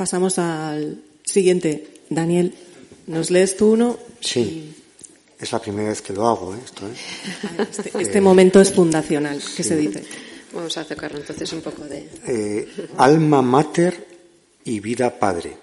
Pasamos 0.00 0.38
al 0.38 0.96
siguiente. 1.26 2.00
Daniel, 2.08 2.54
¿nos 3.06 3.30
lees 3.30 3.54
tú 3.58 3.72
uno? 3.72 3.98
Sí. 4.20 4.74
Es 5.38 5.52
la 5.52 5.58
primera 5.58 5.90
vez 5.90 6.00
que 6.00 6.14
lo 6.14 6.26
hago, 6.26 6.54
¿eh? 6.54 6.58
esto. 6.64 6.86
¿eh? 6.86 6.94
Este, 7.70 7.90
este 8.00 8.20
momento 8.22 8.62
es 8.62 8.72
fundacional, 8.72 9.42
que 9.54 9.62
se 9.62 9.76
dice. 9.76 10.02
Vamos 10.54 10.74
a 10.78 10.86
tocarlo 10.86 11.18
entonces 11.18 11.52
un 11.52 11.60
poco 11.60 11.84
de. 11.84 12.08
Eh, 12.26 12.88
alma 12.96 13.42
mater 13.42 14.06
y 14.64 14.80
vida 14.80 15.18
padre. 15.18 15.58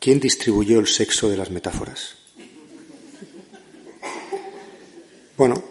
¿Quién 0.00 0.18
distribuyó 0.18 0.80
el 0.80 0.86
sexo 0.86 1.28
de 1.28 1.36
las 1.36 1.50
metáforas? 1.50 2.14
Bueno, 5.36 5.62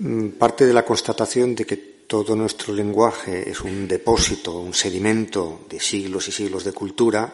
mm, 0.00 0.30
parte 0.30 0.66
de 0.66 0.72
la 0.72 0.84
constatación 0.84 1.54
de 1.54 1.64
que 1.64 1.97
todo 2.08 2.34
nuestro 2.34 2.72
lenguaje 2.72 3.50
es 3.50 3.60
un 3.60 3.86
depósito, 3.86 4.58
un 4.58 4.72
sedimento 4.72 5.60
de 5.68 5.78
siglos 5.78 6.26
y 6.26 6.32
siglos 6.32 6.64
de 6.64 6.72
cultura, 6.72 7.30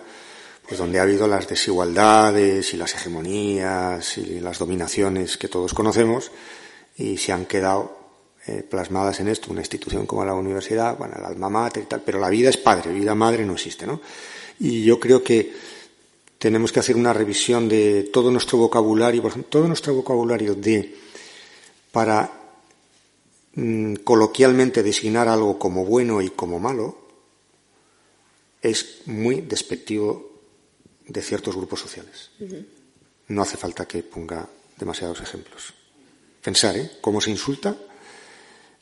pues 0.67 0.79
donde 0.79 0.99
ha 0.99 1.03
habido 1.03 1.29
las 1.29 1.47
desigualdades 1.47 2.75
y 2.75 2.77
las 2.77 2.93
hegemonías 2.95 4.19
y 4.19 4.41
las 4.41 4.59
dominaciones 4.59 5.39
que 5.39 5.47
todos 5.47 5.73
conocemos 5.73 6.33
y 6.97 7.17
se 7.17 7.31
han 7.31 7.47
quedado 7.47 7.97
eh, 8.47 8.65
plasmadas 8.69 9.21
en 9.21 9.29
esto, 9.29 9.53
una 9.53 9.61
institución 9.61 10.07
como 10.07 10.25
la 10.25 10.35
universidad, 10.35 10.99
bueno, 10.99 11.15
el 11.19 11.25
alma 11.25 11.49
mater 11.49 11.85
y 11.85 11.87
tal, 11.87 12.03
pero 12.05 12.19
la 12.19 12.29
vida 12.29 12.51
es 12.51 12.57
padre, 12.57 12.93
vida 12.93 13.15
madre 13.15 13.47
no 13.47 13.53
existe, 13.53 13.87
¿no? 13.87 14.01
Y 14.59 14.83
yo 14.83 14.99
creo 14.99 15.23
que 15.23 15.53
tenemos 16.37 16.73
que 16.73 16.81
hacer 16.81 16.97
una 16.97 17.13
revisión 17.13 17.69
de 17.69 18.11
todo 18.13 18.29
nuestro 18.33 18.59
vocabulario, 18.59 19.23
por 19.23 19.31
ejemplo, 19.31 19.51
todo 19.51 19.69
nuestro 19.69 19.95
vocabulario 19.95 20.57
de 20.57 20.97
para 21.93 22.44
Mm, 23.57 23.97
coloquialmente 24.03 24.83
designar 24.83 25.29
algo 25.29 25.59
como 25.59 25.85
bueno 25.85 26.21
y 26.21 26.31
como 26.31 26.59
malo 26.59 26.99
es 28.61 29.03
muy 29.07 29.43
despectivo 29.43 30.33
de 31.07 31.23
ciertos 31.23 31.55
grupos 31.55 31.81
sociales. 31.81 32.31
No 33.29 33.43
hace 33.43 33.57
falta 33.57 33.87
que 33.87 34.03
ponga 34.03 34.49
demasiados 34.77 35.21
ejemplos. 35.21 35.73
Pensar, 36.43 36.77
¿eh? 36.77 36.91
Cómo 37.01 37.21
se 37.21 37.31
insulta 37.31 37.77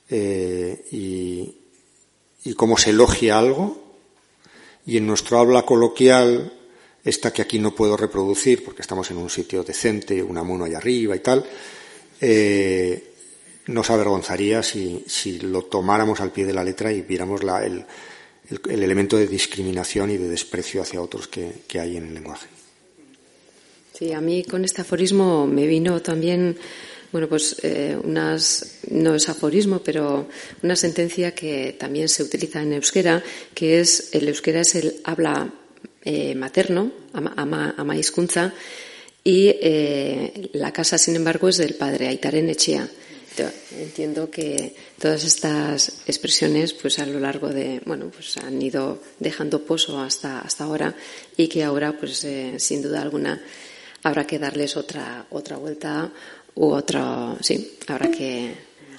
eh, 0.08 0.86
y, 0.90 1.56
y 2.44 2.54
cómo 2.54 2.78
se 2.78 2.90
elogia 2.90 3.38
algo 3.38 3.96
y 4.86 4.96
en 4.96 5.06
nuestro 5.06 5.38
habla 5.38 5.62
coloquial 5.62 6.52
esta 7.04 7.32
que 7.32 7.42
aquí 7.42 7.58
no 7.58 7.74
puedo 7.74 7.96
reproducir 7.96 8.64
porque 8.64 8.82
estamos 8.82 9.10
en 9.10 9.18
un 9.18 9.28
sitio 9.28 9.64
decente, 9.64 10.22
una 10.22 10.42
mono 10.42 10.64
allá 10.64 10.78
arriba 10.78 11.16
y 11.16 11.20
tal, 11.20 11.44
eh, 12.20 13.11
nos 13.66 13.90
avergonzaría 13.90 14.62
si, 14.62 15.04
si, 15.06 15.38
lo 15.40 15.62
tomáramos 15.62 16.20
al 16.20 16.32
pie 16.32 16.46
de 16.46 16.52
la 16.52 16.64
letra 16.64 16.92
y 16.92 17.02
viéramos 17.02 17.42
la, 17.42 17.64
el, 17.64 17.84
el, 18.50 18.82
elemento 18.82 19.16
de 19.16 19.26
discriminación 19.26 20.10
y 20.10 20.16
de 20.16 20.28
desprecio 20.28 20.82
hacia 20.82 21.00
otros 21.00 21.28
que, 21.28 21.52
que, 21.66 21.78
hay 21.78 21.96
en 21.96 22.08
el 22.08 22.14
lenguaje. 22.14 22.48
Sí, 23.92 24.12
a 24.12 24.20
mí 24.20 24.44
con 24.44 24.64
este 24.64 24.82
aforismo 24.82 25.46
me 25.46 25.66
vino 25.66 26.02
también, 26.02 26.56
bueno, 27.12 27.28
pues 27.28 27.56
eh, 27.62 27.96
unas, 28.02 28.78
no 28.90 29.14
es 29.14 29.28
aforismo, 29.28 29.80
pero 29.80 30.28
una 30.62 30.74
sentencia 30.74 31.34
que 31.34 31.76
también 31.78 32.08
se 32.08 32.22
utiliza 32.22 32.62
en 32.62 32.72
euskera, 32.72 33.22
que 33.54 33.80
es, 33.80 34.08
el 34.12 34.28
euskera 34.28 34.62
es 34.62 34.74
el 34.74 35.00
habla 35.04 35.52
eh, 36.04 36.34
materno, 36.34 36.90
ama, 37.12 37.32
ama, 37.36 37.74
ama 37.76 37.96
y 39.24 39.48
eh, 39.48 40.50
la 40.54 40.72
casa, 40.72 40.98
sin 40.98 41.14
embargo, 41.14 41.48
es 41.48 41.56
del 41.56 41.74
padre, 41.74 42.08
Aitaren 42.08 42.48
Echea. 42.48 42.88
Entiendo 43.70 44.30
que 44.30 44.74
todas 44.98 45.24
estas 45.24 46.02
expresiones, 46.06 46.72
pues 46.72 46.98
a 46.98 47.06
lo 47.06 47.18
largo 47.18 47.48
de, 47.48 47.80
bueno, 47.86 48.10
pues 48.10 48.36
han 48.36 48.60
ido 48.60 49.00
dejando 49.18 49.64
pozo 49.64 50.00
hasta, 50.00 50.40
hasta 50.40 50.64
ahora 50.64 50.94
y 51.36 51.48
que 51.48 51.64
ahora, 51.64 51.96
pues 51.98 52.24
eh, 52.24 52.58
sin 52.58 52.82
duda 52.82 53.02
alguna, 53.02 53.40
habrá 54.02 54.26
que 54.26 54.38
darles 54.38 54.76
otra, 54.76 55.26
otra 55.30 55.56
vuelta 55.56 56.12
u 56.54 56.66
otra, 56.72 57.36
sí, 57.40 57.78
habrá 57.88 58.10
que 58.10 58.54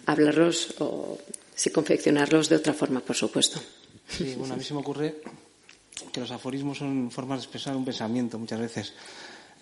hablarlos 0.05 0.75
o 0.79 1.19
sí, 1.53 1.69
confeccionarlos 1.69 2.49
de 2.49 2.55
otra 2.55 2.73
forma, 2.73 2.99
por 3.01 3.15
supuesto. 3.15 3.61
Sí, 4.07 4.35
bueno, 4.37 4.55
a 4.55 4.57
mí 4.57 4.63
se 4.63 4.73
me 4.73 4.79
ocurre 4.79 5.21
que 6.11 6.19
los 6.19 6.31
aforismos 6.31 6.77
son 6.77 7.11
formas 7.11 7.39
de 7.39 7.43
expresar 7.43 7.75
un 7.75 7.85
pensamiento 7.85 8.37
muchas 8.37 8.59
veces. 8.59 8.93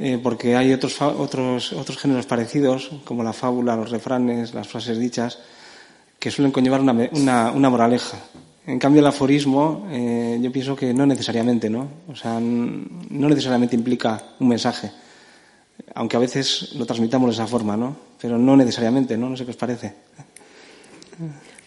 Eh, 0.04 0.20
porque 0.22 0.56
hay 0.56 0.74
otros, 0.74 1.00
otros, 1.00 1.74
otros 1.74 1.98
géneros 2.00 2.26
parecidos, 2.26 2.90
como 3.06 3.22
la 3.24 3.34
fábula, 3.34 3.76
los 3.76 3.92
refranes, 3.92 4.52
las 4.52 4.68
frases 4.68 4.98
dichas, 4.98 5.38
que 6.18 6.32
suelen 6.32 6.52
conllevar 6.52 6.82
una, 6.82 7.08
una, 7.12 7.52
una 7.52 7.70
moraleja. 7.70 8.18
En 8.66 8.80
cambio, 8.80 9.02
el 9.02 9.06
aforismo, 9.06 9.88
eh, 9.92 10.40
yo 10.42 10.52
pienso 10.52 10.76
que 10.76 10.92
no 10.92 11.06
necesariamente, 11.06 11.70
¿no? 11.70 11.88
O 12.08 12.16
sea, 12.16 12.40
no 12.40 13.30
necesariamente 13.30 13.76
implica 13.76 14.34
un 14.40 14.48
mensaje, 14.48 14.92
aunque 15.94 16.18
a 16.18 16.20
veces 16.20 16.74
lo 16.74 16.88
transmitamos 16.88 17.30
de 17.30 17.34
esa 17.36 17.46
forma, 17.46 17.78
¿no? 17.78 17.96
Pero 18.20 18.40
no 18.40 18.58
necesariamente, 18.58 19.16
¿no? 19.18 19.30
No 19.30 19.38
sé 19.38 19.46
qué 19.46 19.52
os 19.52 19.58
parece. 19.58 19.94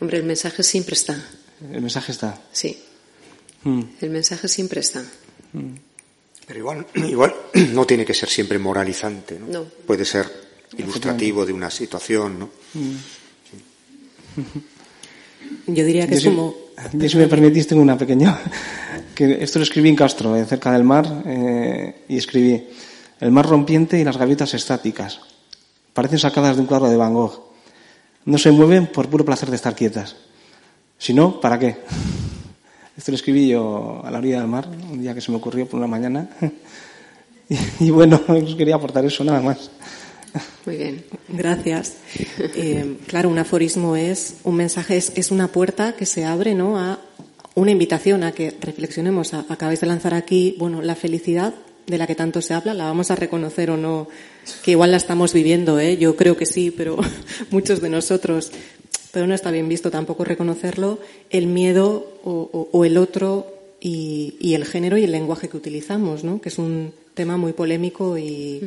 Hombre, 0.01 0.19
el 0.19 0.25
mensaje 0.25 0.65
siempre 0.65 0.95
está. 0.95 1.17
El 1.73 1.83
mensaje 1.83 2.11
está. 2.11 2.37
Sí. 2.51 2.83
Mm. 3.63 3.83
El 4.01 4.11
mensaje 4.11 4.49
siempre 4.49 4.81
está. 4.81 5.05
Mm. 5.53 5.94
Pero 6.47 6.59
igual, 6.59 6.87
igual 6.95 7.35
no 7.73 7.87
tiene 7.87 8.05
que 8.05 8.15
ser 8.15 8.29
siempre 8.29 8.59
moralizante, 8.59 9.39
¿no? 9.39 9.47
no. 9.47 9.65
Puede 9.87 10.05
ser 10.05 10.27
ilustrativo 10.77 11.47
de 11.47 11.53
una 11.53 11.71
situación, 11.71 12.39
¿no? 12.39 12.51
Yo 15.67 15.85
diría 15.85 16.07
que 16.07 16.15
es 16.15 16.25
como... 16.25 16.55
Yo, 16.93 17.09
si 17.09 17.17
me 17.17 17.29
permitís, 17.29 17.67
tengo 17.67 17.83
una 17.83 17.97
pequeña... 17.97 18.39
que 19.15 19.43
esto 19.43 19.59
lo 19.59 19.63
escribí 19.63 19.89
en 19.89 19.97
Castro, 19.97 20.37
eh, 20.37 20.45
cerca 20.45 20.73
del 20.73 20.85
mar, 20.85 21.23
eh, 21.25 22.05
y 22.09 22.17
escribí 22.17 22.67
el 23.21 23.31
mar 23.31 23.47
rompiente 23.47 23.99
y 23.99 24.05
las 24.05 24.17
gaviotas 24.17 24.55
estáticas. 24.55 25.21
Parecen 25.93 26.19
sacadas 26.19 26.57
de 26.57 26.63
un 26.63 26.67
cuadro 26.67 26.91
de 26.91 26.97
Van 26.97 27.15
Gogh. 27.15 27.45
No 28.25 28.39
se 28.39 28.51
mueven 28.51 28.89
por 28.89 29.09
puro 29.09 29.25
placer 29.25 29.51
de 29.51 29.57
estar 29.57 29.77
quietas. 29.77 30.17
Si 30.99 31.15
no, 31.15 31.41
¿para 31.41 31.59
qué? 31.59 31.77
Esto 32.97 33.11
lo 33.11 33.17
escribí 33.17 33.49
yo 33.49 34.03
a 34.05 34.11
la 34.11 34.19
orilla 34.19 34.39
del 34.39 34.49
mar, 34.49 34.69
un 34.69 35.03
día 35.03 35.15
que 35.15 35.21
se 35.21 35.33
me 35.33 35.39
ocurrió 35.39 35.67
por 35.67 35.79
una 35.79 35.89
mañana. 35.89 36.29
Y, 37.79 37.91
bueno, 37.91 38.23
quería 38.57 38.77
aportar 38.77 39.05
eso 39.05 39.23
nada 39.23 39.43
más. 39.43 39.71
Muy 40.65 40.79
bien. 40.79 41.05
Gracias. 41.29 41.97
Eh, 42.39 42.97
claro, 43.07 43.29
un 43.29 43.39
aforismo 43.39 43.97
es 43.97 44.37
un 44.45 44.57
mensaje, 44.57 44.97
es, 44.97 45.31
una 45.31 45.49
puerta 45.49 45.95
que 45.95 46.07
se 46.07 46.25
abre 46.25 46.55
¿no? 46.55 46.79
a 46.79 46.99
una 47.55 47.71
invitación 47.71 48.25
a 48.25 48.33
que 48.33 48.57
reflexionemos. 48.63 49.35
acabáis 49.35 49.81
de 49.81 49.87
lanzar 49.87 50.15
aquí, 50.15 50.57
bueno, 50.59 50.81
la 50.81 50.95
felicidad 50.95 51.53
de 51.87 51.99
la 51.99 52.07
que 52.07 52.15
tanto 52.15 52.41
se 52.41 52.55
habla, 52.55 52.73
¿la 52.73 52.85
vamos 52.85 53.11
a 53.11 53.17
reconocer 53.17 53.71
o 53.71 53.77
no? 53.77 54.09
Que 54.63 54.71
igual 54.71 54.91
la 54.91 54.97
estamos 54.97 55.35
viviendo, 55.35 55.79
¿eh? 55.79 55.99
Yo 55.99 56.17
creo 56.17 56.37
que 56.37 56.47
sí, 56.47 56.71
pero 56.71 56.99
muchos 57.51 57.81
de 57.81 57.91
nosotros 57.91 58.53
pero 59.15 59.29
no 59.29 59.35
está 59.35 59.53
bien 59.53 59.69
visto 59.69 59.93
tampoco 59.93 60.25
reconocerlo, 60.25 60.99
el 61.31 61.47
miedo 61.47 62.19
o, 62.25 62.85
el 62.85 62.99
otro 62.99 63.47
y, 63.81 64.55
el 64.55 64.65
género 64.65 64.99
y 64.99 65.05
el 65.05 65.13
lenguaje 65.13 65.49
que 65.49 65.57
utilizamos, 65.57 66.25
¿no? 66.25 66.41
que 66.41 66.49
es 66.49 66.59
un 66.59 66.93
tema 67.15 67.37
muy 67.37 67.53
polémico 67.53 68.19
y, 68.19 68.61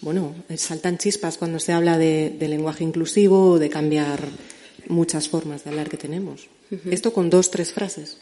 bueno, 0.00 0.34
saltan 0.56 0.96
chispas 0.96 1.36
cuando 1.36 1.60
se 1.60 1.72
habla 1.72 1.98
de, 1.98 2.34
lenguaje 2.40 2.82
inclusivo 2.82 3.50
o 3.50 3.58
de 3.58 3.68
cambiar 3.68 4.26
muchas 4.88 5.28
formas 5.28 5.64
de 5.64 5.70
hablar 5.70 5.90
que 5.90 5.98
tenemos. 5.98 6.48
Esto 6.90 7.12
con 7.12 7.28
dos, 7.28 7.50
tres 7.50 7.70
frases. 7.70 8.16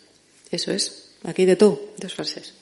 Eso 0.50 0.72
es. 0.72 1.12
Aquí 1.22 1.44
de 1.44 1.54
todo. 1.54 1.80
Dos 1.96 2.12
frases. 2.12 2.54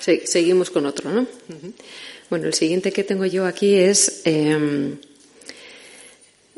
seguimos 0.24 0.70
con 0.70 0.84
otro, 0.84 1.10
¿no? 1.10 1.26
Bueno, 2.28 2.46
el 2.46 2.54
siguiente 2.54 2.92
que 2.92 3.04
tengo 3.04 3.24
yo 3.24 3.46
aquí 3.46 3.74
es 3.74 4.20
em, 4.24 4.98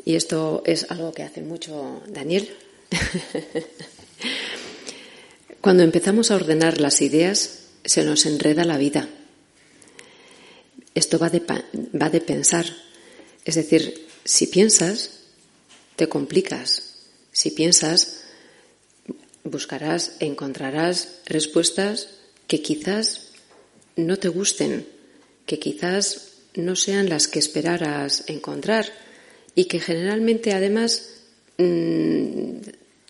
y 0.03 0.15
esto 0.15 0.63
es 0.65 0.89
algo 0.89 1.11
que 1.11 1.23
hace 1.23 1.41
mucho 1.41 2.01
Daniel. 2.07 2.49
Cuando 5.61 5.83
empezamos 5.83 6.31
a 6.31 6.35
ordenar 6.35 6.81
las 6.81 7.01
ideas, 7.01 7.59
se 7.85 8.03
nos 8.03 8.25
enreda 8.25 8.65
la 8.65 8.77
vida. 8.77 9.07
Esto 10.95 11.19
va 11.19 11.29
de, 11.29 12.21
pensar. 12.21 12.65
Es 13.45 13.55
decir, 13.55 14.07
si 14.25 14.47
piensas, 14.47 15.11
te 15.95 16.09
complicas. 16.09 16.95
Si 17.31 17.51
piensas, 17.51 18.23
buscarás, 19.43 20.13
encontrarás 20.19 21.19
respuestas 21.25 22.09
que 22.47 22.61
quizás 22.61 23.27
no 23.95 24.17
te 24.17 24.27
gusten, 24.27 24.87
que 25.45 25.59
quizás 25.59 26.31
no 26.55 26.75
sean 26.75 27.07
las 27.07 27.27
que 27.27 27.39
esperaras 27.39 28.23
encontrar 28.27 28.91
y 29.55 29.65
que 29.65 29.79
generalmente 29.79 30.53
además 30.53 31.09
mm, 31.57 32.61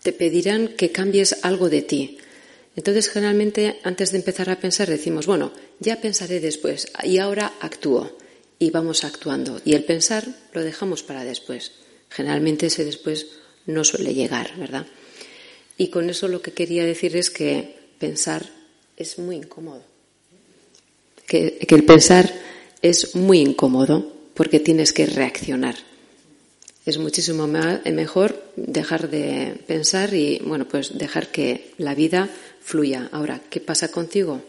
te 0.02 0.12
pedirán 0.12 0.68
que 0.68 0.90
cambies 0.90 1.36
algo 1.42 1.70
de 1.70 1.82
ti. 1.82 2.18
Entonces, 2.74 3.08
generalmente, 3.08 3.78
antes 3.82 4.12
de 4.12 4.18
empezar 4.18 4.50
a 4.50 4.58
pensar, 4.58 4.88
decimos, 4.88 5.26
bueno, 5.26 5.52
ya 5.78 6.00
pensaré 6.00 6.40
después 6.40 6.90
y 7.04 7.18
ahora 7.18 7.52
actúo 7.60 8.16
y 8.58 8.70
vamos 8.70 9.04
actuando. 9.04 9.60
Y 9.64 9.74
el 9.74 9.84
pensar 9.84 10.26
lo 10.52 10.62
dejamos 10.62 11.02
para 11.02 11.24
después. 11.24 11.72
Generalmente 12.08 12.66
ese 12.66 12.84
después 12.84 13.26
no 13.66 13.84
suele 13.84 14.14
llegar, 14.14 14.56
¿verdad? 14.56 14.86
Y 15.76 15.88
con 15.88 16.08
eso 16.10 16.28
lo 16.28 16.42
que 16.42 16.52
quería 16.52 16.84
decir 16.84 17.16
es 17.16 17.30
que 17.30 17.76
pensar 17.98 18.48
es 18.96 19.18
muy 19.18 19.36
incómodo. 19.36 19.84
que 21.26 21.66
el 21.66 21.84
pensar 21.84 22.30
es 22.82 23.14
muy 23.14 23.40
incómodo 23.40 24.12
porque 24.34 24.60
tienes 24.60 24.92
que 24.92 25.06
reaccionar 25.06 25.76
es 26.84 26.98
muchísimo 26.98 27.46
mejor 27.46 28.42
dejar 28.56 29.08
de 29.08 29.54
pensar 29.66 30.14
y, 30.14 30.40
bueno, 30.44 30.66
pues 30.66 30.98
dejar 30.98 31.28
que 31.28 31.72
la 31.78 31.94
vida 31.94 32.28
fluya. 32.60 33.08
Ahora, 33.12 33.40
¿qué 33.48 33.60
pasa 33.60 33.88
contigo? 33.88 34.42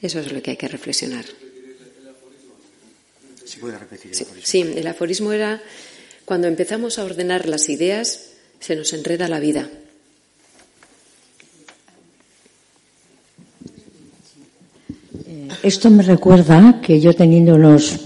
Eso 0.00 0.20
es 0.20 0.32
lo 0.32 0.42
que 0.42 0.52
hay 0.52 0.56
que 0.56 0.68
reflexionar. 0.68 1.24
Sí, 4.42 4.60
el 4.60 4.86
aforismo 4.86 5.32
era 5.32 5.62
cuando 6.24 6.48
empezamos 6.48 6.98
a 6.98 7.04
ordenar 7.04 7.46
las 7.46 7.68
ideas, 7.68 8.30
se 8.58 8.74
nos 8.74 8.92
enreda 8.92 9.28
la 9.28 9.38
vida. 9.38 9.68
Eh, 15.26 15.48
esto 15.62 15.90
me 15.90 16.02
recuerda 16.02 16.80
que 16.82 17.00
yo 17.00 17.14
teniendo 17.14 17.54
unos 17.54 18.00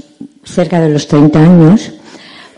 cerca 0.45 0.81
de 0.81 0.91
los 0.91 1.09
30 1.09 1.43
años, 1.43 1.93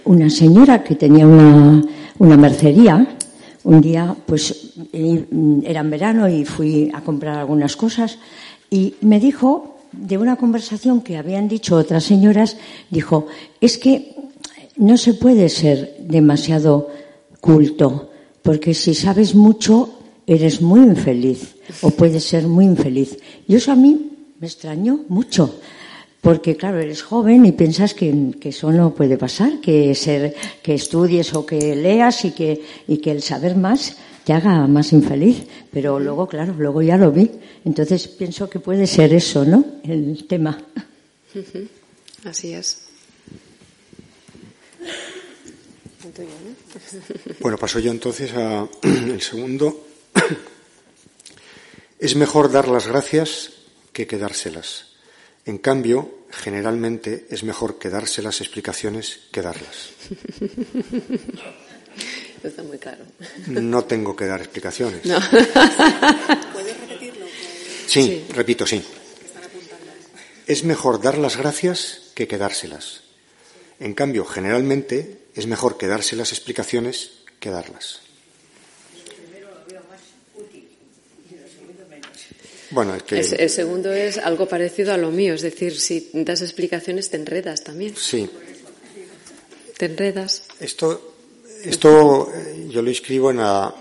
una 0.05 0.31
señora 0.31 0.83
que 0.83 0.95
tenía 0.95 1.27
una, 1.27 1.83
una 2.19 2.37
mercería. 2.37 3.17
Un 3.65 3.81
día, 3.81 4.15
pues, 4.27 4.75
era 4.93 5.81
en 5.81 5.91
verano 5.91 6.29
y 6.29 6.45
fui 6.45 6.91
a 6.93 7.01
comprar 7.01 7.39
algunas 7.39 7.77
cosas 7.77 8.19
y 8.71 8.95
me 9.03 9.21
dijo, 9.21 9.77
de 9.93 10.19
una 10.19 10.37
conversación 10.37 11.03
que 11.03 11.17
habían 11.17 11.47
dicho 11.47 11.77
otras 11.77 12.05
señoras, 12.05 12.57
dijo, 12.91 13.27
es 13.61 13.79
que 13.79 14.17
no 14.77 14.97
se 14.97 15.15
puede 15.15 15.49
ser 15.49 15.97
demasiado 16.01 16.89
culto, 17.41 18.11
porque 18.43 18.75
si 18.75 18.95
sabes 18.95 19.35
mucho, 19.35 19.99
eres 20.27 20.63
muy 20.63 20.81
infeliz 20.81 21.55
o 21.83 21.91
puedes 21.91 22.25
ser 22.25 22.47
muy 22.47 22.65
infeliz. 22.65 23.19
Y 23.47 23.55
eso 23.55 23.73
a 23.73 23.77
mí 23.77 24.11
me 24.41 24.47
extrañó 24.47 25.01
mucho, 25.09 25.61
porque 26.23 26.57
claro, 26.57 26.79
eres 26.79 27.03
joven 27.03 27.45
y 27.45 27.53
piensas 27.53 27.95
que, 27.95 28.15
eso 28.45 28.71
no 28.71 28.95
puede 28.95 29.19
pasar, 29.19 29.61
que 29.61 29.93
ser, 29.97 30.35
que 30.63 30.75
estudies 30.75 31.35
o 31.35 31.45
que 31.45 31.75
leas 31.75 32.25
y 32.25 32.31
que, 32.31 32.63
y 32.87 32.99
que 32.99 33.11
el 33.11 33.23
saber 33.23 33.57
más 33.57 33.97
te 34.25 34.33
haga 34.33 34.69
más 34.69 34.93
infeliz. 34.93 35.45
Pero 35.73 35.99
luego, 35.99 36.29
claro, 36.29 36.55
luego 36.57 36.81
ya 36.81 36.97
lo 36.97 37.11
vi. 37.11 37.29
Entonces 37.65 38.07
pienso 38.07 38.49
que 38.49 38.61
puede 38.61 38.87
ser 38.87 39.13
eso, 39.13 39.45
¿no? 39.45 39.65
El 39.83 40.25
tema. 40.29 40.57
Así 42.25 42.53
es. 42.53 42.87
Bueno, 47.41 47.59
paso 47.59 47.81
yo 47.81 47.91
entonces 47.91 48.33
al 48.33 48.69
segundo. 49.21 49.87
Es 51.99 52.17
mejor 52.17 52.51
dar 52.51 52.67
las 52.67 52.89
gracias 52.89 53.53
que 53.93 54.09
quedárselas. 54.09 54.92
En 55.45 55.59
cambio, 55.59 56.27
generalmente 56.31 57.27
es 57.31 57.43
mejor 57.43 57.79
quedarse 57.79 58.23
las 58.23 58.41
explicaciones 58.41 59.21
que 59.31 59.43
darlas. 59.43 59.91
Está 62.43 62.63
muy 62.63 62.79
claro. 62.79 63.05
No 63.47 63.85
tengo 63.85 64.17
que 64.17 64.27
dar 64.27 64.41
explicaciones. 64.41 65.05
No. 65.05 65.19
¿Puedes 65.21 66.81
repetirlo? 66.81 67.27
Sí, 67.87 68.25
repito, 68.31 68.67
sí. 68.67 68.83
Es 70.47 70.65
mejor 70.65 71.01
dar 71.01 71.19
las 71.19 71.37
gracias 71.37 72.11
que 72.15 72.27
quedárselas. 72.27 73.03
En 73.79 73.95
cambio, 73.95 74.25
generalmente 74.25 75.19
es 75.35 75.47
mejor 75.47 75.79
quedarse 75.79 76.17
las 76.17 76.33
explicaciones 76.33 77.13
que 77.41 77.51
darlas. 77.51 78.01
Bueno, 82.73 82.95
el, 82.97 83.51
segundo 83.51 83.93
es 83.93 84.17
algo 84.17 84.49
parecido 84.49 84.95
a 84.95 84.97
lo 84.97 85.11
mío, 85.11 85.35
es 85.35 85.43
decir, 85.43 85.79
si 85.79 86.09
das 86.15 86.41
explicaciones 86.41 87.11
te 87.11 87.19
enredas 87.19 87.63
también. 87.63 87.95
Sí. 87.95 88.29
Te 89.77 89.87
enredas. 89.87 90.45
Esto, 90.59 91.15
esto 91.63 92.33
eh, 92.35 92.69
yo 92.71 92.81
lo 92.81 92.91
escribo 92.91 93.31
en, 93.31 93.41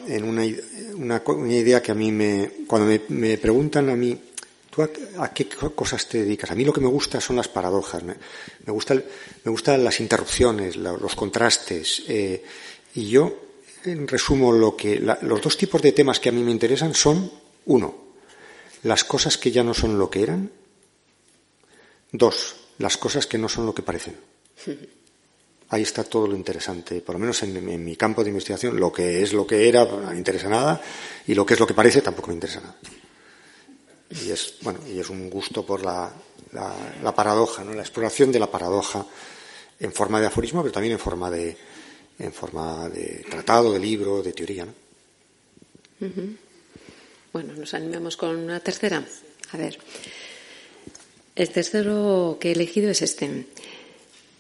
en 0.10 0.24
una, 0.26 1.24
una, 1.26 1.54
idea 1.54 1.82
que 1.82 1.94
a 1.94 1.96
mí 1.96 2.12
me, 2.12 2.52
cuando 2.68 3.02
me, 3.08 3.38
preguntan 3.38 3.90
a 3.90 3.96
mí, 3.96 4.20
¿tú 4.70 4.82
a, 4.82 5.34
qué 5.34 5.48
cosas 5.74 6.10
te 6.10 6.24
dedicas? 6.24 6.52
A 6.52 6.56
mí 6.56 6.66
lo 6.66 6.74
que 6.74 6.82
me 6.82 6.90
gusta 6.90 7.22
son 7.22 7.38
las 7.38 7.48
paradojas, 7.48 8.04
me, 8.04 8.16
me, 8.66 8.74
gusta, 8.74 8.94
me 8.96 9.52
gustan 9.52 9.86
las 9.86 10.02
interrupciones, 10.02 10.76
los 10.76 11.16
contrastes, 11.16 12.04
eh, 12.10 12.44
y 12.96 13.08
yo 13.08 13.40
resumo 13.86 14.52
lo 14.52 14.76
que, 14.76 15.00
los 15.00 15.42
dos 15.42 15.56
tipos 15.56 15.82
de 15.82 15.94
temas 15.94 16.20
que 16.20 16.28
a 16.28 16.34
mí 16.34 16.44
me 16.44 16.52
interesan 16.52 16.94
son, 16.94 17.32
uno, 17.68 18.01
las 18.84 19.04
cosas 19.04 19.38
que 19.38 19.52
ya 19.52 19.64
no 19.64 19.74
son 19.74 19.98
lo 19.98 20.10
que 20.10 20.24
eran. 20.24 20.52
Dos, 22.12 22.56
las 22.80 22.98
cosas 22.98 23.28
que 23.28 23.38
no 23.38 23.48
son 23.48 23.66
lo 23.66 23.74
que 23.74 23.84
parecen. 23.84 24.18
Ahí 25.70 25.84
está 25.84 26.04
todo 26.04 26.28
lo 26.28 26.36
interesante, 26.36 27.00
por 27.00 27.16
lo 27.16 27.20
menos 27.20 27.42
en, 27.44 27.86
mi 27.86 27.96
campo 27.96 28.24
de 28.24 28.30
investigación, 28.30 28.78
lo 28.78 28.92
que 28.92 29.24
es 29.24 29.32
lo 29.32 29.48
que 29.48 29.70
era 29.70 29.86
no 29.86 30.12
me 30.12 30.18
interesa 30.18 30.50
nada 30.50 30.82
y 31.26 31.34
lo 31.34 31.46
que 31.46 31.54
es 31.54 31.62
lo 31.62 31.66
que 31.66 31.74
parece 31.74 32.02
tampoco 32.02 32.28
me 32.28 32.34
interesa 32.34 32.60
nada. 32.60 32.76
Y 34.10 34.32
es, 34.32 34.56
bueno, 34.64 34.82
y 34.86 35.00
es 35.00 35.10
un 35.10 35.30
gusto 35.30 35.66
por 35.66 35.86
la, 35.86 36.12
la, 36.52 37.16
paradoja, 37.16 37.64
¿no? 37.64 37.74
la 37.74 37.84
exploración 37.84 38.34
de 38.34 38.40
la 38.40 38.52
paradoja 38.52 39.06
en 39.80 39.94
forma 39.94 40.20
de 40.20 40.28
aforismo, 40.28 40.62
pero 40.62 40.74
también 40.74 40.92
en 40.92 41.00
forma 41.00 41.32
de, 41.32 41.56
en 42.20 42.34
forma 42.34 42.90
de 42.90 43.26
tratado, 43.30 43.72
de 43.72 43.80
libro, 43.80 44.22
de 44.22 44.34
teoría. 44.34 44.66
¿no? 44.66 44.74
Bueno, 47.34 47.54
nos 47.54 47.74
animamos 47.74 48.18
con 48.18 48.36
una 48.36 48.60
tercera. 48.60 49.06
A 49.52 49.58
ver. 49.58 49.78
El 51.34 51.50
tercero 51.50 52.38
que 52.42 52.50
he 52.50 52.52
elegido 52.52 52.90
es 52.90 53.02
este. 53.02 53.46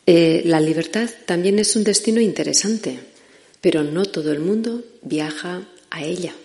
Eh, 0.06 0.42
la 0.46 0.60
libertad 0.60 1.10
también 1.26 1.58
es 1.60 1.76
un 1.78 1.86
destino 1.86 2.20
interesante, 2.20 3.00
pero 3.62 3.84
no 3.84 4.06
todo 4.06 4.34
el 4.34 4.39
mundo 4.39 4.84
viaja 5.04 5.66
a 5.89 6.04
ella. 6.04 6.36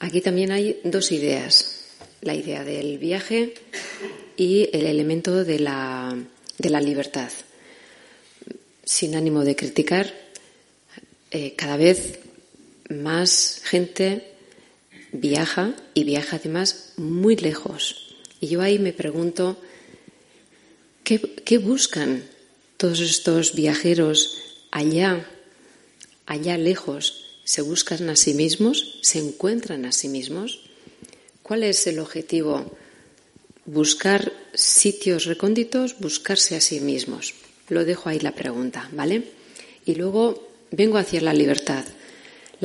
Aquí 0.00 0.20
también 0.20 0.50
hay 0.50 0.80
dos 0.82 1.12
ideas, 1.12 1.84
la 2.20 2.34
idea 2.34 2.64
del 2.64 2.98
viaje 2.98 3.54
y 4.36 4.68
el 4.72 4.86
elemento 4.86 5.44
de 5.44 5.60
la, 5.60 6.18
de 6.58 6.70
la 6.70 6.80
libertad. 6.80 7.30
Sin 8.84 9.14
ánimo 9.14 9.44
de 9.44 9.54
criticar, 9.54 10.12
eh, 11.30 11.54
cada 11.56 11.76
vez 11.76 12.18
más 12.90 13.60
gente 13.62 14.33
viaja 15.14 15.74
y 15.94 16.04
viaja 16.04 16.36
además 16.36 16.92
muy 16.96 17.36
lejos. 17.36 18.16
Y 18.40 18.48
yo 18.48 18.60
ahí 18.60 18.78
me 18.78 18.92
pregunto, 18.92 19.56
¿qué, 21.04 21.58
buscan 21.58 22.24
todos 22.76 23.00
estos 23.00 23.54
viajeros 23.54 24.38
allá, 24.70 25.26
allá 26.26 26.58
lejos? 26.58 27.40
¿Se 27.44 27.62
buscan 27.62 28.10
a 28.10 28.16
sí 28.16 28.34
mismos? 28.34 28.98
¿Se 29.02 29.18
encuentran 29.18 29.84
a 29.84 29.92
sí 29.92 30.08
mismos? 30.08 30.60
¿Cuál 31.42 31.62
es 31.62 31.86
el 31.86 32.00
objetivo? 32.00 32.76
Buscar 33.66 34.32
sitios 34.52 35.26
recónditos, 35.26 35.98
buscarse 36.00 36.56
a 36.56 36.60
sí 36.60 36.80
mismos. 36.80 37.34
Lo 37.68 37.84
dejo 37.84 38.08
ahí 38.08 38.18
la 38.18 38.32
pregunta, 38.32 38.90
¿vale? 38.92 39.30
Y 39.86 39.94
luego 39.94 40.48
vengo 40.70 40.98
hacia 40.98 41.20
la 41.20 41.32
libertad. 41.32 41.84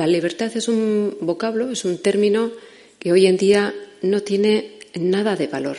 La 0.00 0.06
libertad 0.06 0.50
es 0.54 0.66
un 0.66 1.18
vocablo, 1.20 1.70
es 1.70 1.84
un 1.84 1.98
término 1.98 2.52
que 2.98 3.12
hoy 3.12 3.26
en 3.26 3.36
día 3.36 3.74
no 4.00 4.22
tiene 4.22 4.78
nada 4.94 5.36
de 5.36 5.46
valor. 5.46 5.76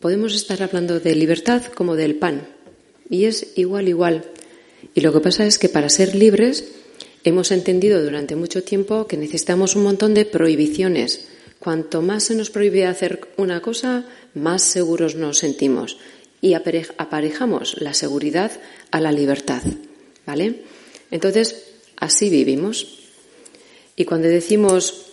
Podemos 0.00 0.34
estar 0.34 0.62
hablando 0.62 1.00
de 1.00 1.14
libertad 1.14 1.64
como 1.64 1.96
del 1.96 2.16
pan, 2.16 2.46
y 3.08 3.24
es 3.24 3.54
igual, 3.56 3.88
igual. 3.88 4.26
Y 4.94 5.00
lo 5.00 5.14
que 5.14 5.20
pasa 5.20 5.46
es 5.46 5.58
que 5.58 5.70
para 5.70 5.88
ser 5.88 6.14
libres 6.14 6.74
hemos 7.24 7.52
entendido 7.52 8.04
durante 8.04 8.36
mucho 8.36 8.62
tiempo 8.62 9.06
que 9.06 9.16
necesitamos 9.16 9.76
un 9.76 9.84
montón 9.84 10.12
de 10.12 10.26
prohibiciones. 10.26 11.28
Cuanto 11.58 12.02
más 12.02 12.24
se 12.24 12.34
nos 12.34 12.50
prohíbe 12.50 12.84
hacer 12.84 13.28
una 13.38 13.62
cosa, 13.62 14.04
más 14.34 14.60
seguros 14.60 15.14
nos 15.14 15.38
sentimos. 15.38 15.96
Y 16.42 16.52
aparejamos 16.52 17.80
la 17.80 17.94
seguridad 17.94 18.52
a 18.90 19.00
la 19.00 19.10
libertad. 19.10 19.62
¿Vale? 20.26 20.64
Entonces, 21.10 21.64
así 21.96 22.28
vivimos. 22.28 23.05
Y 23.96 24.04
cuando 24.04 24.28
decimos 24.28 25.06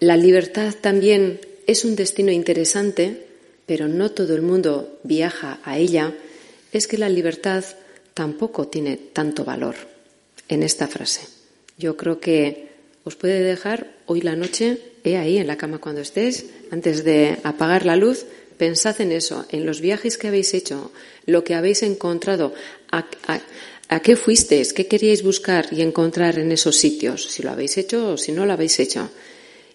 la 0.00 0.16
libertad 0.16 0.74
también 0.80 1.40
es 1.66 1.84
un 1.84 1.94
destino 1.94 2.32
interesante, 2.32 3.26
pero 3.66 3.86
no 3.86 4.10
todo 4.10 4.34
el 4.34 4.42
mundo 4.42 4.98
viaja 5.04 5.60
a 5.62 5.78
ella, 5.78 6.14
es 6.72 6.88
que 6.88 6.98
la 6.98 7.08
libertad 7.08 7.64
tampoco 8.14 8.66
tiene 8.68 8.96
tanto 8.96 9.44
valor 9.44 9.76
en 10.48 10.62
esta 10.62 10.88
frase. 10.88 11.22
Yo 11.78 11.96
creo 11.96 12.18
que 12.18 12.70
os 13.04 13.14
puede 13.14 13.40
dejar 13.40 13.92
hoy 14.06 14.20
la 14.20 14.36
noche, 14.36 14.78
he 15.04 15.16
ahí 15.16 15.38
en 15.38 15.46
la 15.46 15.56
cama 15.56 15.78
cuando 15.78 16.00
estés, 16.00 16.46
antes 16.70 17.04
de 17.04 17.38
apagar 17.44 17.86
la 17.86 17.96
luz, 17.96 18.26
pensad 18.58 19.00
en 19.00 19.12
eso, 19.12 19.46
en 19.50 19.64
los 19.64 19.80
viajes 19.80 20.18
que 20.18 20.28
habéis 20.28 20.52
hecho, 20.54 20.92
lo 21.26 21.44
que 21.44 21.54
habéis 21.54 21.82
encontrado, 21.82 22.52
¿A 22.92 23.06
qué 23.98 24.14
fuisteis? 24.14 24.72
¿Qué 24.72 24.86
queríais 24.86 25.24
buscar 25.24 25.66
y 25.72 25.82
encontrar 25.82 26.38
en 26.38 26.52
esos 26.52 26.76
sitios? 26.76 27.24
Si 27.24 27.42
lo 27.42 27.50
habéis 27.50 27.76
hecho 27.76 28.12
o 28.12 28.16
si 28.16 28.30
no 28.30 28.46
lo 28.46 28.52
habéis 28.52 28.78
hecho. 28.78 29.10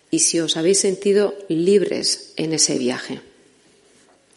Y 0.09 0.19
si 0.19 0.39
os 0.39 0.55
habéis 0.55 0.79
sentido 0.79 1.35
libres 1.49 2.31
en 2.37 2.53
ese 2.53 2.77
viaje. 2.77 3.19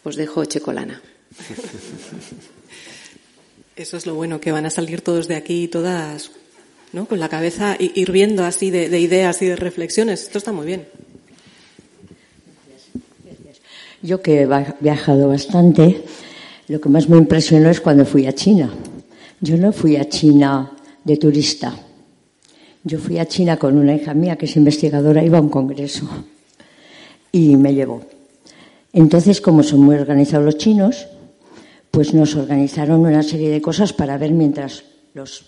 Os 0.03 0.17
dejo 0.17 0.45
checolana. 0.47 1.01
Eso 3.77 3.97
es 3.97 4.07
lo 4.07 4.17
bueno, 4.17 4.41
que 4.41 4.51
van 4.51 4.67
a 4.67 4.71
salir 4.71 5.03
todos 5.03 5.29
de 5.29 5.37
aquí, 5.37 5.69
todas, 5.69 6.33
¿no? 6.93 7.07
Con 7.07 7.21
la 7.21 7.29
cabeza 7.29 7.77
hirviendo 7.79 8.45
así 8.45 8.73
de, 8.73 8.89
de 8.89 8.99
ideas 8.99 9.41
y 9.43 9.47
de 9.47 9.55
reflexiones. 9.55 10.25
Esto 10.25 10.39
está 10.39 10.51
muy 10.51 10.67
bien. 10.67 10.89
Yo 14.03 14.21
que 14.21 14.43
he 14.43 14.49
viajado 14.81 15.29
bastante, 15.29 16.03
lo 16.67 16.81
que 16.81 16.89
más 16.89 17.09
me 17.09 17.17
impresionó 17.17 17.71
es 17.71 17.81
cuando 17.81 18.05
fui 18.05 18.27
a 18.27 18.33
China 18.33 18.73
yo 19.41 19.57
no 19.57 19.73
fui 19.73 19.97
a 19.97 20.09
China 20.09 20.73
de 21.05 21.17
turista. 21.17 21.75
Yo 22.85 22.99
fui 22.99 23.19
a 23.19 23.27
China 23.27 23.57
con 23.57 23.77
una 23.77 23.95
hija 23.95 24.15
mía 24.15 24.37
que 24.37 24.47
es 24.47 24.57
investigadora, 24.57 25.25
iba 25.25 25.39
a 25.39 25.43
un 25.43 25.49
congreso 25.49 26.09
y 27.33 27.57
me 27.57 27.75
llevó. 27.75 28.03
Entonces, 28.93 29.41
como 29.41 29.63
son 29.63 29.81
muy 29.81 29.97
organizados 29.97 30.45
los 30.45 30.59
chinos, 30.59 31.07
pues 31.91 32.15
nos 32.15 32.35
organizaron 32.37 33.01
una 33.01 33.23
serie 33.23 33.51
de 33.51 33.61
cosas 33.61 33.93
para 33.93 34.19
ver 34.19 34.33
mientras 34.33 34.85
los 35.15 35.45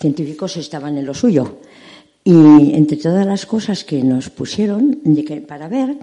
científicos 0.00 0.56
estaban 0.56 0.98
en 0.98 1.06
lo 1.06 1.14
suyo. 1.14 1.58
Y 2.24 2.74
entre 2.74 2.96
todas 2.96 3.26
las 3.26 3.46
cosas 3.46 3.84
que 3.84 4.02
nos 4.02 4.28
pusieron 4.30 5.00
para 5.46 5.68
ver, 5.68 5.96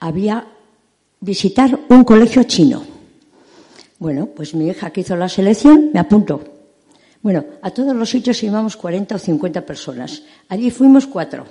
había 0.00 0.46
visitar 1.20 1.78
un 1.88 2.04
colegio 2.04 2.42
chino. 2.44 2.82
Bueno, 3.98 4.26
pues 4.26 4.54
mi 4.54 4.66
hija 4.68 4.90
que 4.90 5.02
hizo 5.02 5.16
la 5.16 5.28
selección 5.28 5.90
me 5.92 6.00
apuntó. 6.00 6.51
Bueno, 7.22 7.44
a 7.62 7.70
todos 7.70 7.94
los 7.94 8.10
sitios 8.10 8.42
íbamos 8.42 8.76
40 8.76 9.14
o 9.14 9.18
50 9.18 9.62
personas. 9.64 10.22
Allí 10.48 10.70
fuimos 10.70 11.06
cuatro. 11.06 11.46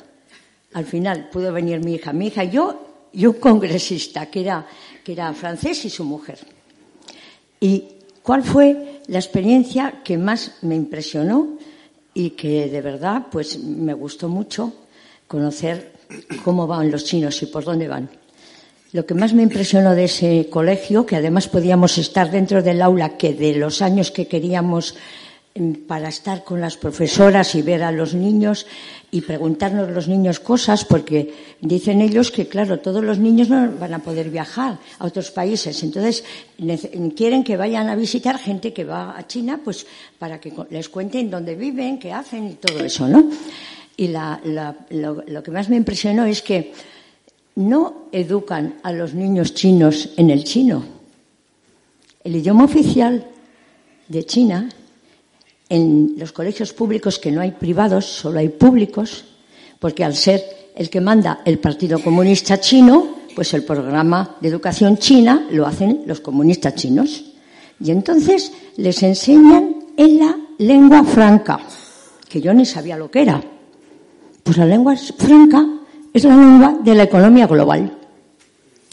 Al 0.73 0.85
final 0.85 1.29
pudo 1.31 1.51
venir 1.53 1.83
mi 1.83 1.95
hija, 1.95 2.11
mi 2.11 2.27
hija 2.27 2.43
yo, 2.43 3.07
y 3.13 3.25
un 3.25 3.33
congresista 3.33 4.25
que 4.27 4.41
era, 4.41 4.67
que 5.03 5.13
era 5.13 5.33
francés 5.33 5.85
y 5.85 5.89
su 5.89 6.03
mujer. 6.03 6.39
¿Y 7.59 7.85
cuál 8.21 8.43
fue 8.43 9.01
la 9.07 9.19
experiencia 9.19 10.01
que 10.03 10.17
más 10.17 10.57
me 10.61 10.75
impresionó 10.75 11.57
y 12.13 12.31
que 12.31 12.67
de 12.67 12.81
verdad 12.81 13.27
pues 13.31 13.57
me 13.59 13.93
gustó 13.93 14.27
mucho 14.27 14.73
conocer 15.27 15.93
cómo 16.43 16.67
van 16.67 16.91
los 16.91 17.05
chinos 17.05 17.41
y 17.43 17.45
por 17.45 17.63
dónde 17.63 17.87
van? 17.87 18.09
Lo 18.93 19.05
que 19.05 19.13
más 19.13 19.33
me 19.33 19.43
impresionó 19.43 19.95
de 19.95 20.03
ese 20.03 20.47
colegio, 20.49 21.05
que 21.05 21.15
además 21.15 21.47
podíamos 21.47 21.97
estar 21.97 22.29
dentro 22.29 22.61
del 22.61 22.81
aula, 22.81 23.15
que 23.15 23.33
de 23.33 23.55
los 23.55 23.81
años 23.81 24.11
que 24.11 24.27
queríamos 24.27 24.95
para 25.85 26.07
estar 26.07 26.45
con 26.45 26.61
las 26.61 26.77
profesoras 26.77 27.55
y 27.55 27.61
ver 27.61 27.83
a 27.83 27.91
los 27.91 28.13
niños 28.13 28.65
y 29.11 29.19
preguntarnos 29.19 29.91
los 29.91 30.07
niños 30.07 30.39
cosas, 30.39 30.85
porque 30.85 31.33
dicen 31.59 31.99
ellos 31.99 32.31
que, 32.31 32.47
claro, 32.47 32.79
todos 32.79 33.03
los 33.03 33.19
niños 33.19 33.49
no 33.49 33.69
van 33.77 33.93
a 33.93 33.99
poder 33.99 34.29
viajar 34.29 34.79
a 34.99 35.05
otros 35.05 35.29
países. 35.31 35.83
Entonces, 35.83 36.23
quieren 37.17 37.43
que 37.43 37.57
vayan 37.57 37.89
a 37.89 37.95
visitar 37.95 38.39
gente 38.39 38.71
que 38.71 38.85
va 38.85 39.17
a 39.17 39.27
China, 39.27 39.59
pues 39.61 39.85
para 40.17 40.39
que 40.39 40.53
les 40.69 40.87
cuenten 40.87 41.29
dónde 41.29 41.55
viven, 41.55 41.99
qué 41.99 42.13
hacen 42.13 42.51
y 42.51 42.53
todo 42.53 42.79
eso, 42.79 43.07
¿no? 43.09 43.29
Y 43.97 44.07
lo 44.07 45.43
que 45.43 45.51
más 45.51 45.67
me 45.67 45.75
impresionó 45.75 46.25
es 46.25 46.41
que 46.41 46.71
no 47.55 48.05
educan 48.13 48.75
a 48.83 48.93
los 48.93 49.13
niños 49.13 49.53
chinos 49.53 50.13
en 50.15 50.29
el 50.29 50.45
chino. 50.45 50.85
El 52.23 52.37
idioma 52.37 52.63
oficial 52.63 53.27
de 54.07 54.25
China 54.25 54.69
en 55.71 56.15
los 56.17 56.33
colegios 56.33 56.73
públicos 56.73 57.17
que 57.17 57.31
no 57.31 57.39
hay 57.39 57.51
privados, 57.51 58.05
solo 58.05 58.39
hay 58.39 58.49
públicos, 58.49 59.23
porque 59.79 60.03
al 60.03 60.13
ser 60.15 60.43
el 60.75 60.89
que 60.89 60.99
manda 60.99 61.39
el 61.45 61.59
Partido 61.59 61.99
Comunista 62.03 62.59
Chino, 62.59 63.15
pues 63.33 63.53
el 63.53 63.63
programa 63.63 64.35
de 64.41 64.49
educación 64.49 64.97
china 64.97 65.47
lo 65.49 65.65
hacen 65.65 66.03
los 66.05 66.19
comunistas 66.19 66.75
chinos. 66.75 67.23
Y 67.79 67.89
entonces 67.89 68.51
les 68.75 69.01
enseñan 69.01 69.77
en 69.95 70.19
la 70.19 70.37
lengua 70.57 71.05
franca, 71.05 71.61
que 72.27 72.41
yo 72.41 72.53
ni 72.53 72.65
sabía 72.65 72.97
lo 72.97 73.09
que 73.09 73.21
era. 73.21 73.41
Pues 74.43 74.57
la 74.57 74.65
lengua 74.65 74.97
franca 74.97 75.65
es 76.13 76.25
la 76.25 76.35
lengua 76.35 76.79
de 76.83 76.95
la 76.95 77.03
economía 77.03 77.47
global. 77.47 77.97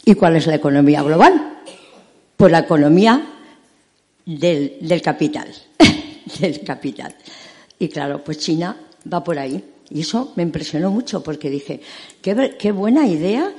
¿Y 0.05 0.15
cuál 0.15 0.37
es 0.37 0.47
la 0.47 0.55
economía 0.55 1.03
global? 1.03 1.59
Pues 2.37 2.49
la 2.53 2.59
economía 2.59 3.21
del, 4.25 4.77
del 4.79 5.01
capital. 5.01 5.49
del 6.39 6.61
capital. 6.61 7.13
Y 7.77 7.87
claro, 7.87 8.23
pues 8.23 8.39
China 8.39 8.75
va 9.11 9.23
por 9.23 9.39
ahí. 9.39 9.63
Y 9.91 10.01
eso 10.01 10.33
me 10.35 10.43
impresionó 10.43 10.91
mucho 10.91 11.23
porque 11.23 11.49
dije, 11.49 11.81
qué, 12.21 12.55
qué 12.59 12.71
buena 12.71 13.07
idea, 13.07 13.51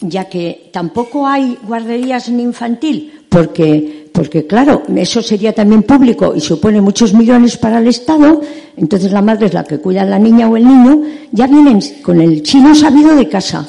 ya 0.00 0.28
que 0.28 0.70
tampoco 0.72 1.26
hay 1.26 1.58
guarderías 1.62 2.28
en 2.28 2.40
infantil, 2.40 3.26
porque, 3.28 4.08
porque 4.10 4.46
claro, 4.46 4.82
eso 4.96 5.20
sería 5.20 5.52
también 5.52 5.82
público 5.82 6.34
y 6.34 6.40
supone 6.40 6.80
muchos 6.80 7.12
millones 7.12 7.58
para 7.58 7.80
el 7.80 7.88
Estado, 7.88 8.40
entonces 8.78 9.12
la 9.12 9.20
madre 9.20 9.46
es 9.46 9.52
la 9.54 9.64
que 9.64 9.78
cuida 9.78 10.02
a 10.02 10.06
la 10.06 10.18
niña 10.18 10.48
o 10.48 10.56
el 10.56 10.66
niño, 10.66 11.02
ya 11.32 11.46
vienen 11.46 11.80
con 12.02 12.18
el 12.20 12.42
chino 12.42 12.74
sabido 12.74 13.14
de 13.14 13.28
casa. 13.28 13.68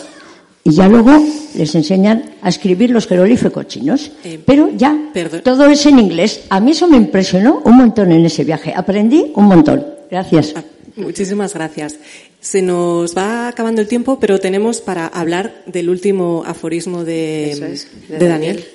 Y 0.67 0.71
ya 0.71 0.87
luego 0.87 1.11
les 1.53 1.75
enseñan 1.75 2.31
a 2.41 2.49
escribir 2.49 2.89
los 2.89 3.05
jeroglíficos 3.05 3.67
chinos. 3.67 4.11
Eh, 4.23 4.39
Pero 4.43 4.71
ya, 4.75 5.11
perdón. 5.13 5.41
todo 5.43 5.67
es 5.67 5.85
en 5.85 5.99
inglés. 5.99 6.41
A 6.49 6.59
mí 6.59 6.71
eso 6.71 6.87
me 6.87 6.97
impresionó 6.97 7.61
un 7.63 7.77
montón 7.77 8.11
en 8.11 8.25
ese 8.25 8.43
viaje. 8.43 8.73
Aprendí 8.75 9.31
un 9.35 9.45
montón. 9.45 9.85
Gracias. 10.09 10.53
Ah, 10.55 10.63
Muchísimas 10.95 11.53
gracias. 11.53 11.97
Se 12.39 12.63
nos 12.63 13.15
va 13.15 13.47
acabando 13.47 13.81
el 13.81 13.87
tiempo, 13.87 14.19
pero 14.19 14.39
tenemos 14.39 14.81
para 14.81 15.05
hablar 15.05 15.63
del 15.67 15.87
último 15.89 16.43
aforismo 16.45 17.03
de, 17.03 17.51
es, 17.51 17.87
de 18.09 18.17
de 18.17 18.27
Daniel. 18.27 18.65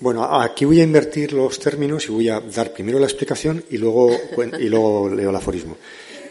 Bueno, 0.00 0.24
aquí 0.24 0.66
voy 0.66 0.80
a 0.80 0.84
invertir 0.84 1.32
los 1.32 1.58
términos 1.58 2.04
y 2.08 2.12
voy 2.12 2.28
a 2.28 2.40
dar 2.40 2.72
primero 2.72 2.98
la 2.98 3.06
explicación 3.06 3.64
y 3.70 3.78
luego, 3.78 4.10
y 4.60 4.68
luego 4.68 5.08
leo 5.08 5.30
el 5.30 5.36
aforismo. 5.36 5.76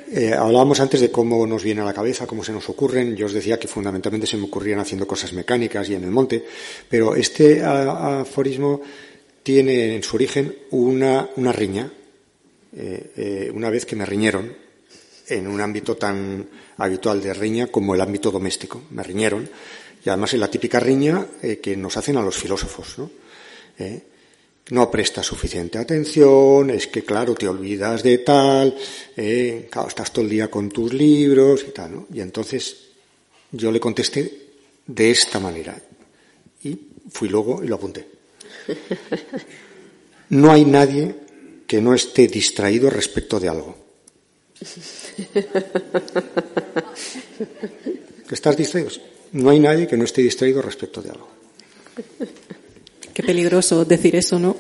Eh, 0.10 0.34
hablábamos 0.34 0.80
antes 0.80 1.02
de 1.02 1.12
cómo 1.12 1.46
nos 1.46 1.64
viene 1.64 1.82
a 1.82 1.86
la 1.86 1.94
cabeza, 1.94 2.26
cómo 2.26 2.42
se 2.42 2.54
nos 2.54 2.70
ocurren. 2.70 3.16
Yo 3.18 3.26
os 3.26 3.34
decía 3.34 3.60
que 3.60 3.68
fundamentalmente 3.68 4.26
se 4.26 4.38
me 4.38 4.46
ocurrían 4.46 4.80
haciendo 4.80 5.06
cosas 5.06 5.34
mecánicas 5.34 5.90
y 5.90 5.96
en 5.96 6.04
el 6.06 6.12
monte, 6.12 6.46
pero 6.90 7.14
este 7.14 7.62
aforismo 7.64 8.82
tiene 9.44 9.96
en 9.96 10.04
su 10.04 10.16
origen 10.16 10.56
una, 10.72 11.30
una 11.36 11.52
riña, 11.52 11.92
eh, 12.74 13.12
eh, 13.18 13.52
una 13.54 13.70
vez 13.70 13.86
que 13.86 13.98
me 13.98 14.06
riñeron 14.06 14.56
en 15.28 15.48
un 15.48 15.60
ámbito 15.60 15.98
tan 15.98 16.48
habitual 16.78 17.22
de 17.22 17.34
riña 17.34 17.68
como 17.68 17.94
el 17.94 18.00
ámbito 18.00 18.32
doméstico. 18.32 18.84
Me 18.92 19.04
riñeron 19.04 19.50
y 20.06 20.10
además 20.10 20.34
es 20.34 20.40
la 20.40 20.50
típica 20.50 20.80
riña 20.80 21.28
que 21.62 21.76
nos 21.76 21.98
hacen 21.98 22.16
a 22.16 22.22
los 22.22 22.38
filósofos, 22.38 22.98
¿no? 22.98 23.12
No 24.70 24.92
prestas 24.92 25.26
suficiente 25.26 25.78
atención, 25.78 26.70
es 26.70 26.88
que 26.88 27.04
claro, 27.04 27.36
te 27.36 27.48
olvidas 27.48 28.04
de 28.04 28.18
tal, 28.18 28.76
eh, 29.16 29.68
claro, 29.72 29.88
estás 29.88 30.12
todo 30.12 30.26
el 30.26 30.32
día 30.32 30.52
con 30.52 30.70
tus 30.70 30.94
libros 30.94 31.64
y 31.68 31.72
tal, 31.72 31.94
¿no? 31.94 32.08
Y 32.14 32.20
entonces 32.20 32.76
yo 33.52 33.72
le 33.72 33.80
contesté 33.80 34.48
de 34.86 35.12
esta 35.12 35.40
manera 35.40 35.82
y 36.64 36.78
fui 37.10 37.30
luego 37.30 37.64
y 37.64 37.68
lo 37.68 37.76
apunté. 37.76 38.08
No 40.30 40.52
hay 40.52 40.66
nadie 40.66 41.16
que 41.66 41.82
no 41.82 41.94
esté 41.94 42.28
distraído 42.28 42.90
respecto 42.90 43.40
de 43.40 43.48
algo. 43.48 43.78
¿Que 48.28 48.36
estás 48.36 48.58
distraído? 48.58 48.92
No 49.32 49.50
hay 49.50 49.60
nadie 49.60 49.88
que 49.88 49.96
no 49.96 50.04
esté 50.04 50.22
distraído 50.22 50.62
respecto 50.62 51.02
de 51.02 51.12
algo. 51.12 51.30
Qué 53.18 53.24
peligroso 53.24 53.84
decir 53.84 54.16
eso, 54.16 54.38
¿no? 54.38 54.56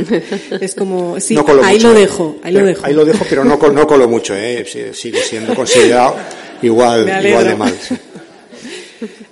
es 0.60 0.74
como, 0.74 1.18
sí, 1.18 1.34
No 1.34 1.46
ahí 1.64 1.76
mucho, 1.76 1.88
lo 1.88 1.96
¿eh? 1.96 2.00
dejo, 2.00 2.36
ahí 2.42 2.52
lo 2.52 2.66
dejo. 2.66 2.84
Ahí 2.84 2.92
lo 2.92 3.06
dejo, 3.06 3.24
pero 3.26 3.42
no, 3.42 3.56
no 3.56 3.86
colo 3.86 4.06
mucho, 4.06 4.34
¿eh? 4.36 4.66
Sigue 4.92 5.22
siendo 5.22 5.54
considerado 5.54 6.14
igual, 6.60 7.08
igual 7.24 7.44
de 7.46 7.56
mal. 7.56 7.74
sí. 7.80 7.96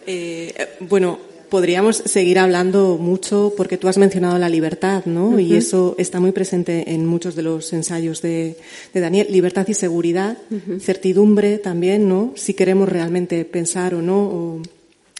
Eh, 0.07 0.77
bueno, 0.81 1.19
podríamos 1.49 1.97
seguir 1.97 2.39
hablando 2.39 2.97
mucho 2.99 3.53
porque 3.55 3.77
tú 3.77 3.89
has 3.89 3.99
mencionado 3.99 4.39
la 4.39 4.49
libertad, 4.49 5.05
¿no? 5.05 5.39
Y 5.39 5.57
eso 5.57 5.95
está 5.99 6.21
muy 6.21 6.33
presente 6.33 6.93
en 6.93 7.05
muchos 7.05 7.35
de 7.37 7.43
los 7.43 7.71
ensayos 7.75 8.23
de, 8.23 8.57
de 8.95 9.01
Daniel. 9.01 9.27
Libertad 9.31 9.67
y 9.69 9.75
seguridad, 9.75 10.39
certidumbre 10.81 11.59
también, 11.59 12.09
¿no? 12.09 12.33
Si 12.35 12.55
queremos 12.55 12.89
realmente 12.89 13.45
pensar 13.47 13.95
o 13.95 14.01
no, 14.03 14.21
o 14.23 14.63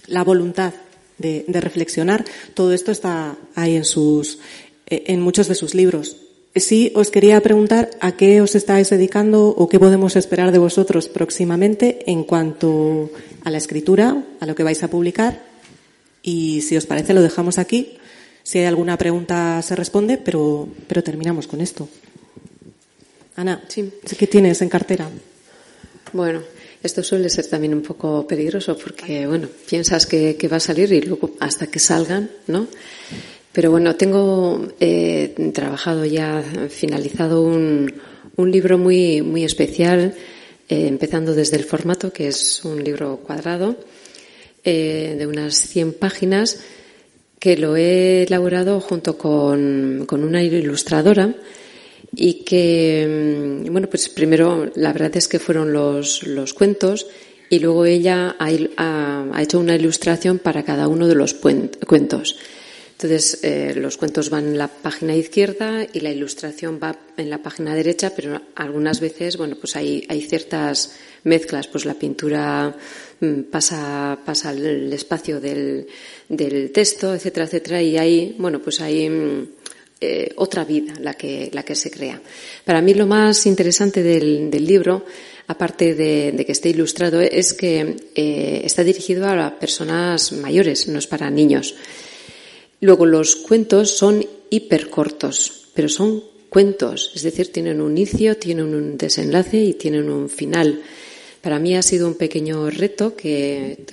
la 0.07 0.23
voluntad 0.23 0.73
de, 1.19 1.45
de 1.49 1.61
reflexionar. 1.61 2.25
Todo 2.55 2.73
esto 2.73 2.93
está 2.93 3.37
ahí 3.55 3.77
en 3.77 3.85
sus, 3.85 4.39
eh, 4.87 5.05
en 5.07 5.21
muchos 5.21 5.49
de 5.49 5.55
sus 5.55 5.75
libros. 5.75 6.17
Sí, 6.57 6.93
os 6.95 7.11
quería 7.11 7.41
preguntar 7.43 7.91
a 8.01 8.13
qué 8.13 8.41
os 8.41 8.55
estáis 8.55 8.89
dedicando 8.89 9.49
o 9.49 9.69
qué 9.69 9.81
podemos 9.81 10.15
esperar 10.15 10.53
de 10.53 10.59
vosotros 10.59 11.09
próximamente 11.09 12.05
en 12.07 12.23
cuanto 12.23 13.11
a 13.43 13.51
la 13.51 13.59
escritura, 13.59 14.25
a 14.39 14.47
lo 14.47 14.55
que 14.55 14.63
vais 14.63 14.83
a 14.85 14.89
publicar. 14.89 15.43
Y 16.23 16.61
si 16.63 16.77
os 16.77 16.87
parece, 16.87 17.13
lo 17.13 17.23
dejamos 17.23 17.59
aquí. 17.59 17.99
Si 18.45 18.59
hay 18.59 18.67
alguna 18.67 18.97
pregunta, 18.97 19.61
se 19.63 19.75
responde, 19.75 20.17
pero, 20.17 20.69
pero 20.87 21.03
terminamos 21.03 21.47
con 21.49 21.61
esto. 21.61 21.89
Ana, 23.37 23.61
Sí. 23.67 23.91
¿qué 24.17 24.27
tienes 24.29 24.63
en 24.63 24.69
cartera? 24.69 25.09
Bueno, 26.13 26.43
esto 26.85 27.03
suele 27.03 27.31
ser 27.31 27.47
también 27.47 27.73
un 27.73 27.81
poco 27.81 28.27
peligroso 28.27 28.77
porque, 28.77 29.27
bueno, 29.27 29.49
piensas 29.69 30.05
que, 30.05 30.37
que 30.37 30.49
va 30.49 30.59
a 30.59 30.61
salir 30.61 30.93
y 30.93 31.01
luego 31.01 31.31
hasta 31.41 31.67
que 31.67 31.79
salgan, 31.79 32.31
¿no? 32.47 32.69
Pero 33.53 33.71
bueno, 33.71 33.97
tengo 33.97 34.69
eh, 34.81 35.35
trabajado 35.55 36.05
ya, 36.05 36.45
finalizado 36.69 37.41
un, 37.41 37.91
un 38.37 38.51
libro 38.51 38.77
muy, 38.77 39.23
muy 39.23 39.45
especial, 39.45 40.15
eh, 40.69 40.87
empezando 40.87 41.35
desde 41.35 41.57
el 41.57 41.65
formato, 41.65 42.13
que 42.13 42.29
es 42.29 42.63
un 42.65 42.85
libro 42.85 43.17
cuadrado, 43.17 43.77
eh, 44.63 45.15
de 45.19 45.27
unas 45.27 45.55
100 45.55 45.95
páginas, 45.95 46.61
que 47.39 47.57
lo 47.57 47.77
he 47.77 48.25
elaborado 48.25 48.79
junto 48.81 49.17
con, 49.17 50.05
con 50.07 50.23
una 50.23 50.43
ilustradora 50.43 51.35
y 52.15 52.45
que, 52.45 53.63
mm, 53.67 53.73
bueno, 53.73 53.89
pues 53.89 54.09
primero 54.09 54.71
la 54.75 54.93
verdad 54.93 55.17
es 55.17 55.29
que 55.29 55.39
fueron 55.39 55.73
los, 55.73 56.23
los 56.25 56.55
cuentos 56.55 57.07
y 57.51 57.59
luego 57.61 57.85
ella 57.87 58.37
ha, 58.39 58.49
ha- 58.77 59.27
ha 59.33 59.43
hecho 59.43 59.59
una 59.59 59.75
ilustración 59.77 60.39
para 60.39 60.65
cada 60.65 60.89
uno 60.89 61.07
de 61.09 61.15
los 61.15 61.35
cuentos. 61.35 62.37
Entonces, 62.93 63.41
eh, 63.43 63.75
los 63.77 63.97
cuentos 63.97 64.31
van 64.31 64.47
en 64.47 64.57
la 64.59 64.69
página 64.69 65.15
izquierda 65.17 65.85
y 65.93 66.01
la 66.01 66.11
ilustración 66.13 66.79
va 66.83 66.97
en 67.17 67.29
la 67.29 67.43
página 67.43 67.75
derecha, 67.75 68.13
pero 68.15 68.41
algunas 68.55 69.01
veces, 69.01 69.37
bueno, 69.37 69.57
pues 69.61 69.75
hay, 69.77 70.07
hay 70.09 70.23
ciertas 70.23 70.95
mezclas, 71.25 71.67
pues 71.67 71.85
la 71.87 71.95
pintura 71.95 72.75
mm, 73.21 73.41
pasa, 73.51 74.17
pasa 74.25 74.53
el 74.53 74.93
espacio 74.93 75.41
del, 75.41 75.87
del 76.29 76.71
texto, 76.71 77.13
etcétera, 77.15 77.47
etcétera, 77.47 77.83
y 77.83 77.99
hay, 77.99 78.37
bueno, 78.39 78.61
pues 78.63 78.81
hay 78.81 79.09
otra 80.37 80.65
vida 80.65 80.95
la 81.01 81.15
que, 81.15 81.51
la 81.53 81.63
que 81.63 81.75
se 81.75 81.91
crea. 81.91 82.21
Para 82.65 82.81
mí 82.81 82.95
lo 82.95 83.07
más 83.07 83.47
interesante 83.47 84.03
del, 84.03 84.51
del 84.51 84.65
libro, 84.67 85.05
aparte 85.47 85.95
de, 85.95 86.33
de 86.33 86.45
que 86.45 86.53
esté 86.53 86.71
ilustrado, 86.71 87.21
es 87.21 87.55
que 87.55 87.97
eh, 88.15 88.63
está 88.65 88.83
dirigido 88.85 89.27
a 89.29 89.59
personas 89.59 90.33
mayores, 90.33 90.89
no 90.89 90.99
es 90.99 91.07
para 91.07 91.31
niños. 91.31 91.75
Luego 92.81 93.07
los 93.07 93.37
cuentos 93.37 93.91
son 93.91 94.25
hipercortos, 94.51 95.69
pero 95.75 95.89
son 95.89 96.23
cuentos, 96.49 97.11
es 97.15 97.23
decir, 97.23 97.51
tienen 97.51 97.81
un 97.81 97.99
inicio, 97.99 98.37
tienen 98.37 98.75
un 98.75 98.97
desenlace 98.97 99.59
y 99.59 99.75
tienen 99.75 100.09
un 100.09 100.29
final. 100.29 100.83
Para 101.45 101.59
mí 101.59 101.77
ha 101.77 101.83
sido 101.83 102.09
un 102.09 102.15
pequeño 102.15 102.71
reto 102.71 103.15
que, 103.15 103.85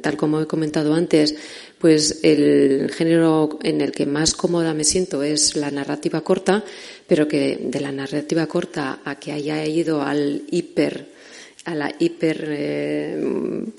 tal 0.00 0.16
como 0.16 0.40
he 0.40 0.46
comentado 0.46 0.94
antes, 0.94 1.34
pues 1.78 2.20
el 2.22 2.90
género 2.90 3.58
en 3.62 3.82
el 3.82 3.92
que 3.92 4.06
más 4.06 4.32
cómoda 4.32 4.72
me 4.72 4.84
siento 4.84 5.22
es 5.22 5.54
la 5.54 5.70
narrativa 5.70 6.22
corta, 6.22 6.64
pero 7.06 7.28
que 7.28 7.58
de 7.60 7.80
la 7.80 7.92
narrativa 7.92 8.46
corta 8.46 9.00
a 9.04 9.16
que 9.16 9.32
haya 9.32 9.66
ido 9.66 10.00
al 10.00 10.44
hiper 10.50 11.12
a 11.66 11.74
la 11.74 11.94
hiper, 11.98 12.46
eh, 12.48 13.22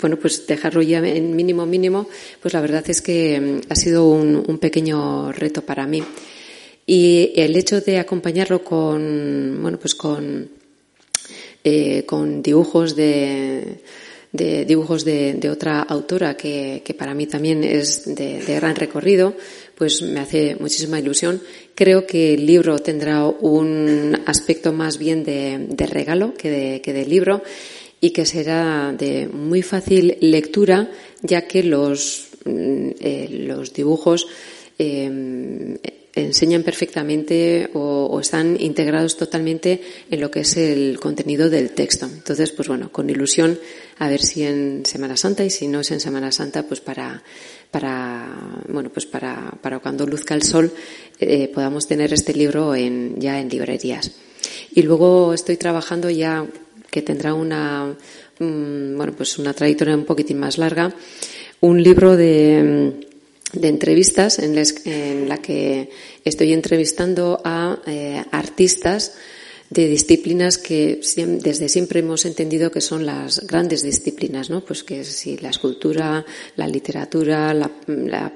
bueno, 0.00 0.16
pues 0.18 0.46
dejarlo 0.46 0.82
ya 0.82 0.98
en 0.98 1.34
mínimo 1.34 1.66
mínimo, 1.66 2.08
pues 2.40 2.54
la 2.54 2.60
verdad 2.60 2.84
es 2.88 3.02
que 3.02 3.40
mm, 3.40 3.60
ha 3.68 3.74
sido 3.74 4.08
un, 4.08 4.44
un 4.46 4.58
pequeño 4.58 5.32
reto 5.32 5.62
para 5.62 5.86
mí. 5.86 6.02
Y 6.86 7.32
el 7.34 7.56
hecho 7.56 7.80
de 7.80 7.98
acompañarlo 7.98 8.62
con, 8.62 9.58
bueno, 9.60 9.78
pues 9.78 9.96
con, 9.96 10.48
eh, 11.68 12.04
con 12.06 12.42
dibujos 12.42 12.94
de, 12.94 13.80
de 14.30 14.64
dibujos 14.64 15.04
de, 15.04 15.34
de 15.34 15.50
otra 15.50 15.82
autora 15.82 16.36
que, 16.36 16.80
que, 16.84 16.94
para 16.94 17.12
mí 17.12 17.26
también 17.26 17.64
es 17.64 18.04
de, 18.04 18.40
de, 18.40 18.54
gran 18.54 18.76
recorrido, 18.76 19.34
pues 19.74 20.00
me 20.00 20.20
hace 20.20 20.54
muchísima 20.60 21.00
ilusión. 21.00 21.42
Creo 21.74 22.06
que 22.06 22.34
el 22.34 22.46
libro 22.46 22.78
tendrá 22.78 23.26
un 23.26 24.16
aspecto 24.26 24.72
más 24.72 24.96
bien 24.96 25.24
de, 25.24 25.66
de 25.68 25.86
regalo 25.88 26.34
que 26.34 26.50
de, 26.50 26.80
que 26.82 26.92
de 26.92 27.04
libro 27.04 27.42
y 28.00 28.10
que 28.10 28.26
será 28.26 28.94
de 28.96 29.26
muy 29.26 29.62
fácil 29.62 30.18
lectura, 30.20 30.88
ya 31.20 31.48
que 31.48 31.64
los, 31.64 32.28
eh, 32.44 33.26
los 33.44 33.72
dibujos 33.72 34.28
eh, 34.78 35.80
enseñan 36.16 36.62
perfectamente 36.62 37.70
o, 37.74 38.18
están 38.20 38.56
integrados 38.58 39.16
totalmente 39.16 39.82
en 40.10 40.20
lo 40.20 40.30
que 40.30 40.40
es 40.40 40.56
el 40.56 40.98
contenido 40.98 41.50
del 41.50 41.70
texto. 41.70 42.06
Entonces, 42.06 42.50
pues 42.50 42.68
bueno, 42.68 42.90
con 42.90 43.10
ilusión 43.10 43.58
a 43.98 44.08
ver 44.08 44.22
si 44.22 44.42
en 44.42 44.84
Semana 44.86 45.16
Santa 45.16 45.44
y 45.44 45.50
si 45.50 45.68
no 45.68 45.80
es 45.80 45.90
en 45.90 46.00
Semana 46.00 46.32
Santa, 46.32 46.62
pues 46.64 46.80
para 46.80 47.22
para 47.70 48.62
bueno 48.68 48.90
pues 48.90 49.04
para, 49.06 49.52
para 49.60 49.80
cuando 49.80 50.06
luzca 50.06 50.34
el 50.34 50.42
sol 50.42 50.72
eh, 51.18 51.48
podamos 51.52 51.86
tener 51.86 52.12
este 52.12 52.32
libro 52.32 52.74
en, 52.74 53.20
ya 53.20 53.38
en 53.38 53.48
librerías. 53.48 54.12
Y 54.74 54.82
luego 54.82 55.34
estoy 55.34 55.56
trabajando 55.56 56.08
ya 56.08 56.46
que 56.90 57.02
tendrá 57.02 57.34
una 57.34 57.94
um, 58.40 58.96
bueno 58.96 59.12
pues 59.14 59.38
una 59.38 59.52
trayectoria 59.52 59.94
un 59.94 60.06
poquitín 60.06 60.38
más 60.38 60.56
larga, 60.56 60.94
un 61.60 61.82
libro 61.82 62.16
de 62.16 63.05
de 63.52 63.68
entrevistas 63.68 64.38
en, 64.38 64.54
les, 64.54 64.86
en, 64.86 65.28
la 65.28 65.38
que 65.38 65.90
estoy 66.24 66.52
entrevistando 66.52 67.40
a 67.44 67.78
eh, 67.86 68.22
artistas 68.30 69.14
de 69.70 69.88
disciplinas 69.88 70.58
que 70.58 71.00
desde 71.16 71.68
siempre 71.68 72.00
hemos 72.00 72.24
entendido 72.24 72.70
que 72.70 72.80
son 72.80 73.04
las 73.04 73.46
grandes 73.46 73.82
disciplinas, 73.82 74.48
¿no? 74.48 74.64
Pues 74.64 74.84
que 74.84 75.02
si 75.04 75.38
la 75.38 75.50
escultura, 75.50 76.24
la 76.54 76.68
literatura, 76.68 77.52
la, 77.52 77.68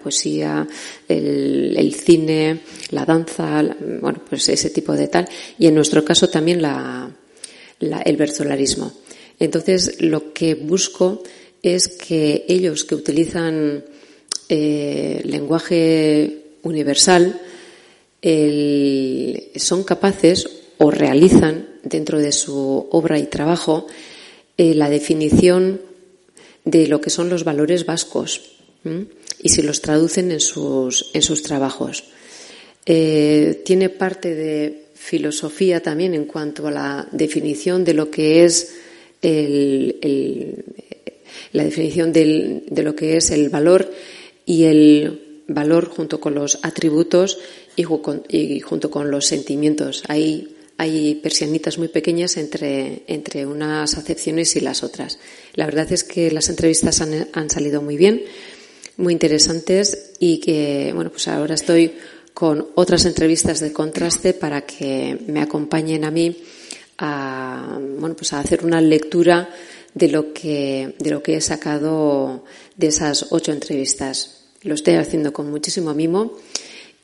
poesía, 0.02 0.66
el, 1.08 1.94
cine, 1.94 2.60
la 2.90 3.04
danza, 3.04 3.62
bueno, 4.00 4.22
pues 4.28 4.48
ese 4.48 4.70
tipo 4.70 4.94
de 4.94 5.06
tal. 5.06 5.28
Y 5.58 5.68
en 5.68 5.74
nuestro 5.76 6.04
caso 6.04 6.28
también 6.28 6.62
la, 6.62 7.08
el 7.78 8.16
versolarismo. 8.16 8.92
Entonces, 9.38 10.00
lo 10.00 10.32
que 10.32 10.54
busco 10.54 11.22
es 11.62 11.88
que 11.88 12.44
ellos 12.48 12.84
que 12.84 12.96
utilizan 12.96 13.84
eh, 14.50 15.22
lenguaje 15.24 16.56
universal 16.62 17.40
son 19.56 19.84
capaces 19.84 20.48
o 20.78 20.90
realizan 20.90 21.68
dentro 21.82 22.18
de 22.18 22.32
su 22.32 22.88
obra 22.90 23.18
y 23.18 23.24
trabajo 23.24 23.86
eh, 24.56 24.74
la 24.74 24.90
definición 24.90 25.80
de 26.64 26.86
lo 26.88 27.00
que 27.00 27.10
son 27.10 27.30
los 27.30 27.44
valores 27.44 27.86
vascos 27.86 28.56
y 29.42 29.48
si 29.48 29.62
los 29.62 29.80
traducen 29.80 30.32
en 30.32 30.40
sus, 30.40 31.10
en 31.12 31.22
sus 31.22 31.42
trabajos. 31.42 32.04
Eh, 32.86 33.62
tiene 33.64 33.90
parte 33.90 34.34
de 34.34 34.86
filosofía 34.94 35.82
también 35.82 36.14
en 36.14 36.24
cuanto 36.24 36.66
a 36.66 36.70
la 36.70 37.08
definición 37.12 37.84
de 37.84 37.94
lo 37.94 38.10
que 38.10 38.44
es 38.44 38.74
el, 39.22 40.64
la 41.52 41.64
definición 41.64 42.12
de 42.12 42.82
lo 42.82 42.94
que 42.96 43.16
es 43.16 43.30
el 43.30 43.50
valor 43.50 43.90
y 44.50 44.64
el 44.64 45.44
valor 45.46 45.88
junto 45.88 46.18
con 46.18 46.34
los 46.34 46.58
atributos 46.62 47.38
y, 47.76 47.84
junto 47.84 48.90
con 48.90 49.08
los 49.08 49.24
sentimientos. 49.24 50.02
Hay, 50.08 50.56
hay 50.76 51.14
persianitas 51.14 51.78
muy 51.78 51.86
pequeñas 51.86 52.36
entre, 52.36 53.04
entre 53.06 53.46
unas 53.46 53.96
acepciones 53.96 54.56
y 54.56 54.60
las 54.60 54.82
otras. 54.82 55.20
La 55.54 55.66
verdad 55.66 55.92
es 55.92 56.02
que 56.02 56.32
las 56.32 56.48
entrevistas 56.48 57.00
han, 57.00 57.28
han 57.32 57.48
salido 57.48 57.80
muy 57.80 57.96
bien, 57.96 58.24
muy 58.96 59.12
interesantes 59.12 60.14
y 60.18 60.38
que, 60.38 60.90
bueno, 60.96 61.12
pues 61.12 61.28
ahora 61.28 61.54
estoy 61.54 61.92
con 62.34 62.70
otras 62.74 63.04
entrevistas 63.04 63.60
de 63.60 63.72
contraste 63.72 64.34
para 64.34 64.62
que 64.62 65.16
me 65.28 65.42
acompañen 65.42 66.04
a 66.04 66.10
mí 66.10 66.36
a, 66.98 67.78
bueno, 67.78 68.16
pues 68.16 68.32
a 68.32 68.40
hacer 68.40 68.64
una 68.64 68.80
lectura 68.80 69.48
de 69.94 70.08
lo 70.08 70.32
que, 70.32 70.96
de 70.98 71.10
lo 71.10 71.22
que 71.22 71.36
he 71.36 71.40
sacado 71.40 72.44
de 72.76 72.88
esas 72.88 73.28
ocho 73.30 73.52
entrevistas. 73.52 74.39
Lo 74.62 74.74
estoy 74.74 74.94
haciendo 74.94 75.32
con 75.32 75.50
muchísimo 75.50 75.94
mimo 75.94 76.36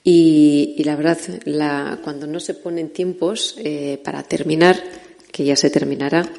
y, 0.05 0.83
la 0.85 0.95
verdad, 0.95 1.19
la, 1.45 2.01
cuando 2.05 2.27
no 2.27 2.39
se 2.39 2.55
ponen 2.55 2.91
tiempos 2.91 3.57
eh, 3.59 3.99
para 4.05 4.23
terminar, 4.23 4.83
que 5.33 5.45
ya 5.45 5.57
se 5.57 5.71
terminará, 5.71 6.31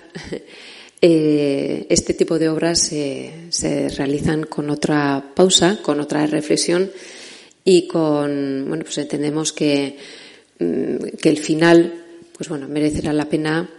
eh, 1.01 1.85
este 1.89 2.13
tipo 2.13 2.39
de 2.39 2.49
obras 2.49 2.79
se 2.79 3.89
realizan 3.97 4.43
con 4.43 4.69
otra 4.69 5.33
pausa, 5.35 5.79
con 5.81 5.99
otra 5.99 6.25
reflexión 6.27 6.91
y 7.69 7.85
con, 7.87 8.65
bueno, 8.67 8.85
pues 8.85 8.97
entendemos 8.99 9.51
que, 9.51 9.97
mm, 10.59 11.17
que 11.21 11.29
el 11.29 11.37
final, 11.37 12.05
pues 12.31 12.47
bueno, 12.47 12.69
merecerá 12.69 13.11
la 13.11 13.27
pena 13.27 13.69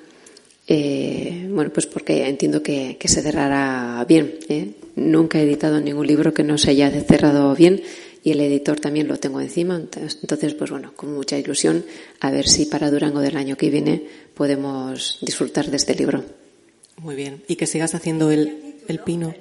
eh, 0.71 1.49
bueno, 1.51 1.73
pues 1.73 1.87
porque 1.87 2.29
entiendo 2.29 2.63
que, 2.63 2.99
se 3.03 3.23
cerrará 3.23 4.05
bien. 4.07 4.39
¿eh? 4.51 4.73
Nunca 4.97 5.41
he 5.41 5.45
editado 5.45 5.81
ningún 5.81 6.07
libro 6.07 6.35
que 6.35 6.45
no 6.45 6.59
se 6.59 6.71
haya 6.71 6.91
cerrado 6.91 7.55
bien 7.57 7.83
y 8.23 8.33
el 8.33 8.41
editor 8.43 8.79
también 8.79 9.09
lo 9.09 9.17
tengo 9.17 9.41
encima. 9.41 9.77
Entonces, 9.77 10.55
pues 10.55 10.71
bueno, 10.71 10.93
con 10.95 11.15
mucha 11.15 11.39
ilusión 11.39 11.87
a 12.21 12.31
ver 12.31 12.47
si 12.47 12.67
para 12.67 12.91
Durango 12.91 13.21
del 13.21 13.39
año 13.39 13.57
que 13.57 13.71
viene 13.71 14.03
podemos 14.35 15.19
disfrutar 15.23 15.71
de 15.71 15.79
este 15.79 15.95
libro. 15.95 16.23
Muy 16.99 17.17
bien. 17.17 17.43
Y 17.49 17.57
que 17.57 17.67
sigas 17.67 17.95
haciendo 17.95 18.31
el, 18.31 18.75
el 18.89 18.99
pino. 18.99 19.35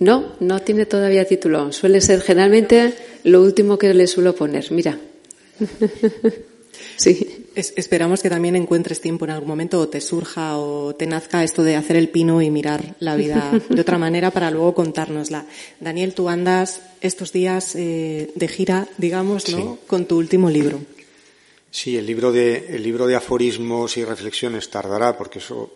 No, 0.00 0.34
no 0.40 0.60
tiene 0.60 0.84
todavía 0.84 1.24
título. 1.24 1.72
Suele 1.72 2.02
ser 2.02 2.20
generalmente 2.20 2.92
lo 3.22 3.40
último 3.40 3.78
que 3.78 3.94
le 3.94 4.06
suelo 4.06 4.34
poner. 4.34 4.70
Mira. 4.70 4.98
sí 6.96 7.33
esperamos 7.54 8.22
que 8.22 8.30
también 8.30 8.56
encuentres 8.56 9.00
tiempo 9.00 9.24
en 9.24 9.30
algún 9.30 9.48
momento 9.48 9.80
o 9.80 9.88
te 9.88 10.00
surja 10.00 10.58
o 10.58 10.94
te 10.94 11.06
nazca 11.06 11.44
esto 11.44 11.62
de 11.62 11.76
hacer 11.76 11.96
el 11.96 12.08
pino 12.08 12.42
y 12.42 12.50
mirar 12.50 12.94
la 13.00 13.16
vida 13.16 13.60
de 13.68 13.80
otra 13.80 13.98
manera 13.98 14.30
para 14.30 14.50
luego 14.50 14.74
contárnosla. 14.74 15.46
Daniel, 15.80 16.14
tú 16.14 16.28
andas 16.28 16.82
estos 17.00 17.32
días 17.32 17.74
eh, 17.76 18.30
de 18.34 18.48
gira, 18.48 18.88
digamos, 18.98 19.48
¿no? 19.50 19.78
Con 19.86 20.06
tu 20.06 20.18
último 20.18 20.50
libro. 20.50 20.80
Sí, 21.70 21.96
el 21.96 22.06
libro 22.06 22.30
de 22.30 22.66
el 22.70 22.82
libro 22.82 23.06
de 23.06 23.16
aforismos 23.16 23.96
y 23.96 24.04
reflexiones 24.04 24.70
tardará 24.70 25.16
porque 25.16 25.40
eso 25.40 25.72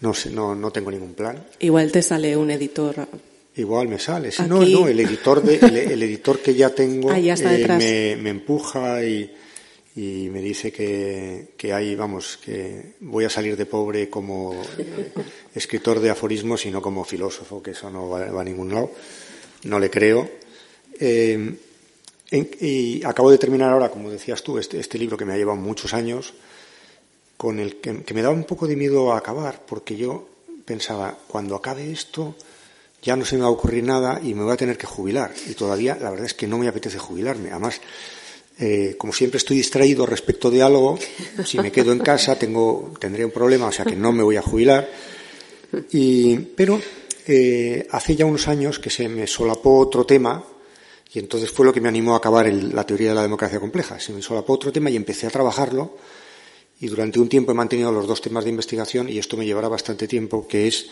no 0.00 0.14
sé, 0.14 0.30
no, 0.30 0.54
no 0.54 0.70
tengo 0.70 0.90
ningún 0.90 1.14
plan. 1.14 1.44
Igual 1.58 1.92
te 1.92 2.02
sale 2.02 2.36
un 2.36 2.50
editor 2.50 3.08
Igual 3.56 3.88
me 3.88 3.98
sale. 3.98 4.30
no, 4.48 4.64
no, 4.64 4.88
el 4.88 5.00
editor, 5.00 5.42
de, 5.42 5.56
el, 5.56 6.02
editor 6.02 6.38
que 6.38 6.54
ya 6.54 6.70
tengo 6.70 7.12
eh, 7.14 8.16
me, 8.16 8.16
me, 8.22 8.30
empuja 8.30 9.04
y, 9.04 9.30
y 9.96 10.28
me 10.30 10.40
dice 10.40 10.70
que, 10.70 11.48
que 11.56 11.72
hay, 11.72 11.96
vamos, 11.96 12.38
que 12.42 12.94
voy 13.00 13.24
a 13.24 13.30
salir 13.30 13.56
de 13.56 13.66
pobre 13.66 14.08
como 14.08 14.54
escritor 15.54 15.98
de 15.98 16.10
aforismos 16.10 16.64
y 16.66 16.70
no 16.70 16.80
como 16.80 17.04
filósofo, 17.04 17.62
que 17.62 17.72
eso 17.72 17.90
no 17.90 18.08
va, 18.08 18.40
a 18.40 18.44
ningún 18.44 18.72
lado. 18.72 18.92
No 19.64 19.80
le 19.80 19.90
creo. 19.90 20.30
Eh, 20.98 21.56
y 22.30 23.04
acabo 23.04 23.30
de 23.32 23.38
terminar 23.38 23.72
ahora, 23.72 23.90
como 23.90 24.10
decías 24.10 24.42
tú, 24.42 24.58
este, 24.58 24.78
este, 24.78 24.98
libro 24.98 25.16
que 25.16 25.24
me 25.24 25.32
ha 25.32 25.36
llevado 25.36 25.58
muchos 25.58 25.92
años, 25.92 26.34
con 27.36 27.58
el 27.58 27.80
que, 27.80 28.04
que 28.04 28.14
me 28.14 28.22
daba 28.22 28.34
un 28.34 28.44
poco 28.44 28.68
de 28.68 28.76
miedo 28.76 29.12
a 29.12 29.18
acabar, 29.18 29.62
porque 29.66 29.96
yo 29.96 30.28
pensaba, 30.64 31.18
cuando 31.26 31.56
acabe 31.56 31.90
esto, 31.90 32.36
ya 33.02 33.16
no 33.16 33.24
se 33.24 33.34
me 33.36 33.42
va 33.42 33.48
a 33.48 33.52
ocurrir 33.52 33.82
nada 33.82 34.20
y 34.22 34.34
me 34.34 34.44
voy 34.44 34.52
a 34.52 34.56
tener 34.56 34.78
que 34.78 34.86
jubilar. 34.86 35.32
Y 35.48 35.54
todavía 35.54 35.98
la 36.00 36.10
verdad 36.10 36.26
es 36.26 36.34
que 36.34 36.46
no 36.46 36.58
me 36.58 36.68
apetece 36.68 36.98
jubilarme. 36.98 37.50
Además, 37.50 37.80
eh, 38.60 38.94
como 38.98 39.12
siempre 39.14 39.38
estoy 39.38 39.56
distraído 39.56 40.04
respecto 40.04 40.50
de 40.50 40.60
algo, 40.62 40.98
si 41.46 41.58
me 41.58 41.72
quedo 41.72 41.92
en 41.92 42.00
casa 42.00 42.38
tengo, 42.38 42.92
tendré 43.00 43.24
un 43.24 43.30
problema, 43.30 43.68
o 43.68 43.72
sea 43.72 43.86
que 43.86 43.96
no 43.96 44.12
me 44.12 44.22
voy 44.22 44.36
a 44.36 44.42
jubilar. 44.42 44.86
Y, 45.92 46.36
pero 46.36 46.78
eh, 47.26 47.86
hace 47.90 48.14
ya 48.16 48.26
unos 48.26 48.48
años 48.48 48.78
que 48.78 48.90
se 48.90 49.08
me 49.08 49.26
solapó 49.26 49.78
otro 49.78 50.04
tema, 50.04 50.44
y 51.12 51.18
entonces 51.18 51.50
fue 51.50 51.64
lo 51.64 51.72
que 51.72 51.80
me 51.80 51.88
animó 51.88 52.12
a 52.12 52.18
acabar 52.18 52.52
la 52.52 52.84
teoría 52.84 53.08
de 53.08 53.14
la 53.14 53.22
democracia 53.22 53.58
compleja. 53.58 53.98
Se 53.98 54.12
me 54.12 54.20
solapó 54.20 54.52
otro 54.52 54.70
tema 54.70 54.90
y 54.90 54.96
empecé 54.96 55.26
a 55.26 55.30
trabajarlo, 55.30 55.96
y 56.80 56.86
durante 56.88 57.18
un 57.18 57.30
tiempo 57.30 57.52
he 57.52 57.54
mantenido 57.54 57.90
los 57.90 58.06
dos 58.06 58.20
temas 58.20 58.44
de 58.44 58.50
investigación, 58.50 59.08
y 59.08 59.18
esto 59.18 59.38
me 59.38 59.46
llevará 59.46 59.68
bastante 59.68 60.06
tiempo, 60.06 60.46
que 60.46 60.68
es 60.68 60.86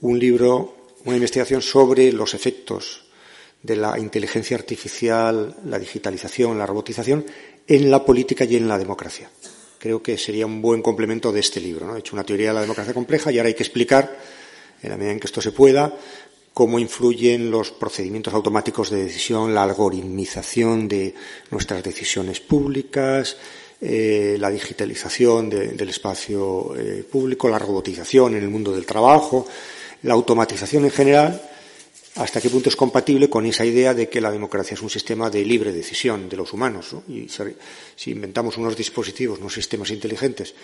un 0.00 0.20
libro, 0.20 0.94
una 1.04 1.16
investigación 1.16 1.62
sobre 1.62 2.12
los 2.12 2.34
efectos 2.34 3.11
de 3.62 3.76
la 3.76 3.98
inteligencia 3.98 4.56
artificial, 4.56 5.56
la 5.64 5.78
digitalización, 5.78 6.58
la 6.58 6.66
robotización 6.66 7.24
en 7.66 7.90
la 7.90 8.04
política 8.04 8.44
y 8.44 8.56
en 8.56 8.66
la 8.66 8.78
democracia. 8.78 9.30
Creo 9.78 10.02
que 10.02 10.18
sería 10.18 10.46
un 10.46 10.60
buen 10.60 10.82
complemento 10.82 11.32
de 11.32 11.40
este 11.40 11.60
libro. 11.60 11.86
¿no? 11.86 11.96
He 11.96 12.00
hecho 12.00 12.16
una 12.16 12.24
teoría 12.24 12.48
de 12.48 12.54
la 12.54 12.60
democracia 12.60 12.94
compleja 12.94 13.30
y 13.30 13.38
ahora 13.38 13.48
hay 13.48 13.54
que 13.54 13.62
explicar, 13.62 14.18
en 14.82 14.90
la 14.90 14.96
medida 14.96 15.12
en 15.12 15.20
que 15.20 15.26
esto 15.26 15.40
se 15.40 15.52
pueda, 15.52 15.92
cómo 16.52 16.78
influyen 16.78 17.50
los 17.50 17.70
procedimientos 17.70 18.34
automáticos 18.34 18.90
de 18.90 19.04
decisión, 19.04 19.54
la 19.54 19.62
algoritmización 19.62 20.88
de 20.88 21.14
nuestras 21.50 21.82
decisiones 21.82 22.40
públicas, 22.40 23.36
eh, 23.80 24.36
la 24.38 24.50
digitalización 24.50 25.48
del 25.48 25.88
espacio 25.88 26.74
eh, 26.76 27.04
público, 27.10 27.48
la 27.48 27.58
robotización 27.58 28.36
en 28.36 28.42
el 28.42 28.50
mundo 28.50 28.72
del 28.72 28.86
trabajo, 28.86 29.46
la 30.02 30.14
automatización 30.14 30.84
en 30.84 30.90
general 30.90 31.51
hasta 32.16 32.40
qué 32.40 32.50
punto 32.50 32.68
es 32.68 32.76
compatible 32.76 33.30
con 33.30 33.46
esa 33.46 33.64
idea 33.64 33.94
de 33.94 34.08
que 34.08 34.20
la 34.20 34.30
democracia 34.30 34.74
es 34.74 34.82
un 34.82 34.90
sistema 34.90 35.30
de 35.30 35.44
libre 35.44 35.72
decisión 35.72 36.28
de 36.28 36.36
los 36.36 36.52
humanos. 36.52 36.94
Y 37.08 37.26
si 37.96 38.10
inventamos 38.10 38.58
unos 38.58 38.76
dispositivos, 38.76 39.38
unos 39.38 39.54
sistemas 39.54 39.90
inteligentes 39.90 40.54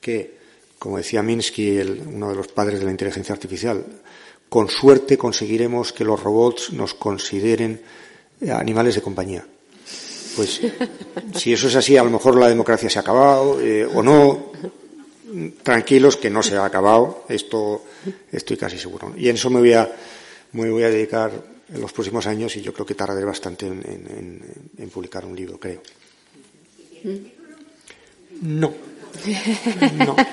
que, 0.00 0.38
como 0.78 0.96
decía 0.96 1.22
Minsky, 1.22 1.78
uno 2.06 2.30
de 2.30 2.36
los 2.36 2.48
padres 2.48 2.78
de 2.78 2.86
la 2.86 2.90
inteligencia 2.90 3.34
artificial, 3.34 3.84
con 4.48 4.68
suerte 4.68 5.18
conseguiremos 5.18 5.92
que 5.92 6.04
los 6.04 6.22
robots 6.22 6.72
nos 6.72 6.94
consideren 6.94 7.82
animales 8.50 8.94
de 8.94 9.02
compañía. 9.02 9.46
Pues 10.36 10.60
si 11.36 11.52
eso 11.52 11.68
es 11.68 11.74
así, 11.76 11.98
a 11.98 12.04
lo 12.04 12.10
mejor 12.10 12.38
la 12.38 12.48
democracia 12.48 12.88
se 12.88 12.98
ha 12.98 13.02
acabado 13.02 13.60
eh, 13.60 13.84
o 13.84 14.02
no. 14.02 14.52
Tranquilos 15.62 16.16
que 16.16 16.30
no 16.30 16.42
se 16.42 16.56
ha 16.56 16.64
acabado, 16.64 17.24
esto 17.28 17.82
estoy 18.30 18.56
casi 18.56 18.78
seguro. 18.78 19.12
Y 19.16 19.28
en 19.28 19.34
eso 19.34 19.50
me 19.50 19.58
voy 19.58 19.72
a 19.72 19.90
me 20.62 20.70
voy 20.70 20.82
a 20.84 20.88
dedicar 20.88 21.32
en 21.72 21.80
los 21.80 21.92
próximos 21.92 22.26
años 22.26 22.56
y 22.56 22.62
yo 22.62 22.72
creo 22.72 22.86
que 22.86 22.94
tardaré 22.94 23.24
bastante 23.24 23.66
en, 23.66 24.90
publicar 24.92 25.24
un 25.24 25.34
libro, 25.34 25.58
creo. 25.58 25.82
No. 28.42 28.72
No. 30.06 30.16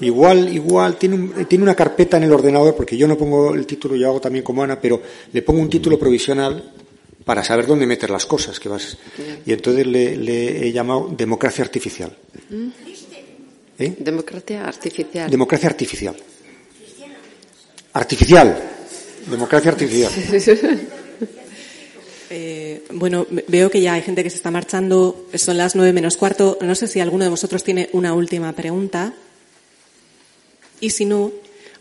Igual, 0.00 0.54
igual, 0.54 0.96
tiene, 0.96 1.44
tiene 1.44 1.64
una 1.64 1.74
carpeta 1.74 2.16
en 2.16 2.22
el 2.22 2.32
ordenador, 2.32 2.74
porque 2.74 2.96
yo 2.96 3.06
no 3.06 3.18
pongo 3.18 3.54
el 3.54 3.66
título, 3.66 3.94
yo 3.94 4.08
hago 4.08 4.20
también 4.20 4.42
como 4.42 4.62
Ana, 4.62 4.80
pero 4.80 5.02
le 5.32 5.42
pongo 5.42 5.60
un 5.60 5.68
título 5.68 5.98
provisional 5.98 6.72
para 7.24 7.44
saber 7.44 7.66
dónde 7.66 7.86
meter 7.86 8.10
las 8.10 8.26
cosas 8.26 8.58
que 8.58 8.68
vas. 8.68 8.96
Y 9.44 9.52
entonces 9.52 9.86
le, 9.86 10.66
he 10.66 10.72
llamado 10.72 11.12
democracia 11.14 11.62
artificial. 11.62 12.16
¿Eh? 13.78 13.96
Democracia 13.98 14.66
artificial. 14.66 15.30
Democracia 15.30 15.68
artificial. 15.68 16.16
Artificial. 17.92 18.70
Democracia 19.26 19.70
artificial. 19.70 20.12
Eh, 22.34 22.84
bueno, 22.94 23.26
veo 23.46 23.70
que 23.70 23.82
ya 23.82 23.92
hay 23.92 24.00
gente 24.00 24.22
que 24.22 24.30
se 24.30 24.36
está 24.36 24.50
marchando. 24.50 25.26
Son 25.34 25.58
las 25.58 25.76
nueve 25.76 25.92
menos 25.92 26.16
cuarto. 26.16 26.56
No 26.62 26.74
sé 26.74 26.86
si 26.86 26.98
alguno 26.98 27.24
de 27.24 27.30
vosotros 27.30 27.62
tiene 27.62 27.90
una 27.92 28.14
última 28.14 28.54
pregunta. 28.54 29.12
Y 30.80 30.88
si 30.88 31.04
no, 31.04 31.30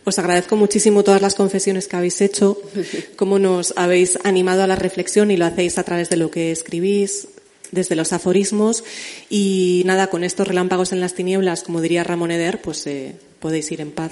os 0.04 0.20
agradezco 0.20 0.58
muchísimo 0.58 1.06
todas 1.06 1.22
las 1.22 1.36
confesiones 1.36 1.88
que 1.88 1.96
habéis 1.96 2.20
hecho, 2.20 2.62
cómo 3.16 3.40
nos 3.40 3.74
habéis 3.78 4.20
animado 4.26 4.64
a 4.64 4.68
la 4.68 4.76
reflexión 4.76 5.32
y 5.32 5.38
lo 5.38 5.46
hacéis 5.46 5.78
a 5.78 5.84
través 5.84 6.10
de 6.10 6.18
lo 6.18 6.30
que 6.30 6.52
escribís, 6.52 7.30
desde 7.72 7.96
los 7.96 8.12
aforismos. 8.12 8.84
Y 9.30 9.84
nada, 9.86 10.08
con 10.08 10.26
estos 10.26 10.50
relámpagos 10.50 10.92
en 10.92 11.00
las 11.00 11.14
tinieblas, 11.14 11.64
como 11.64 11.80
diría 11.80 12.04
Ramón 12.04 12.30
Eder, 12.30 12.60
pues 12.62 12.86
eh, 12.88 13.16
podéis 13.40 13.72
ir 13.72 13.80
en 13.80 13.92
paz 13.92 14.12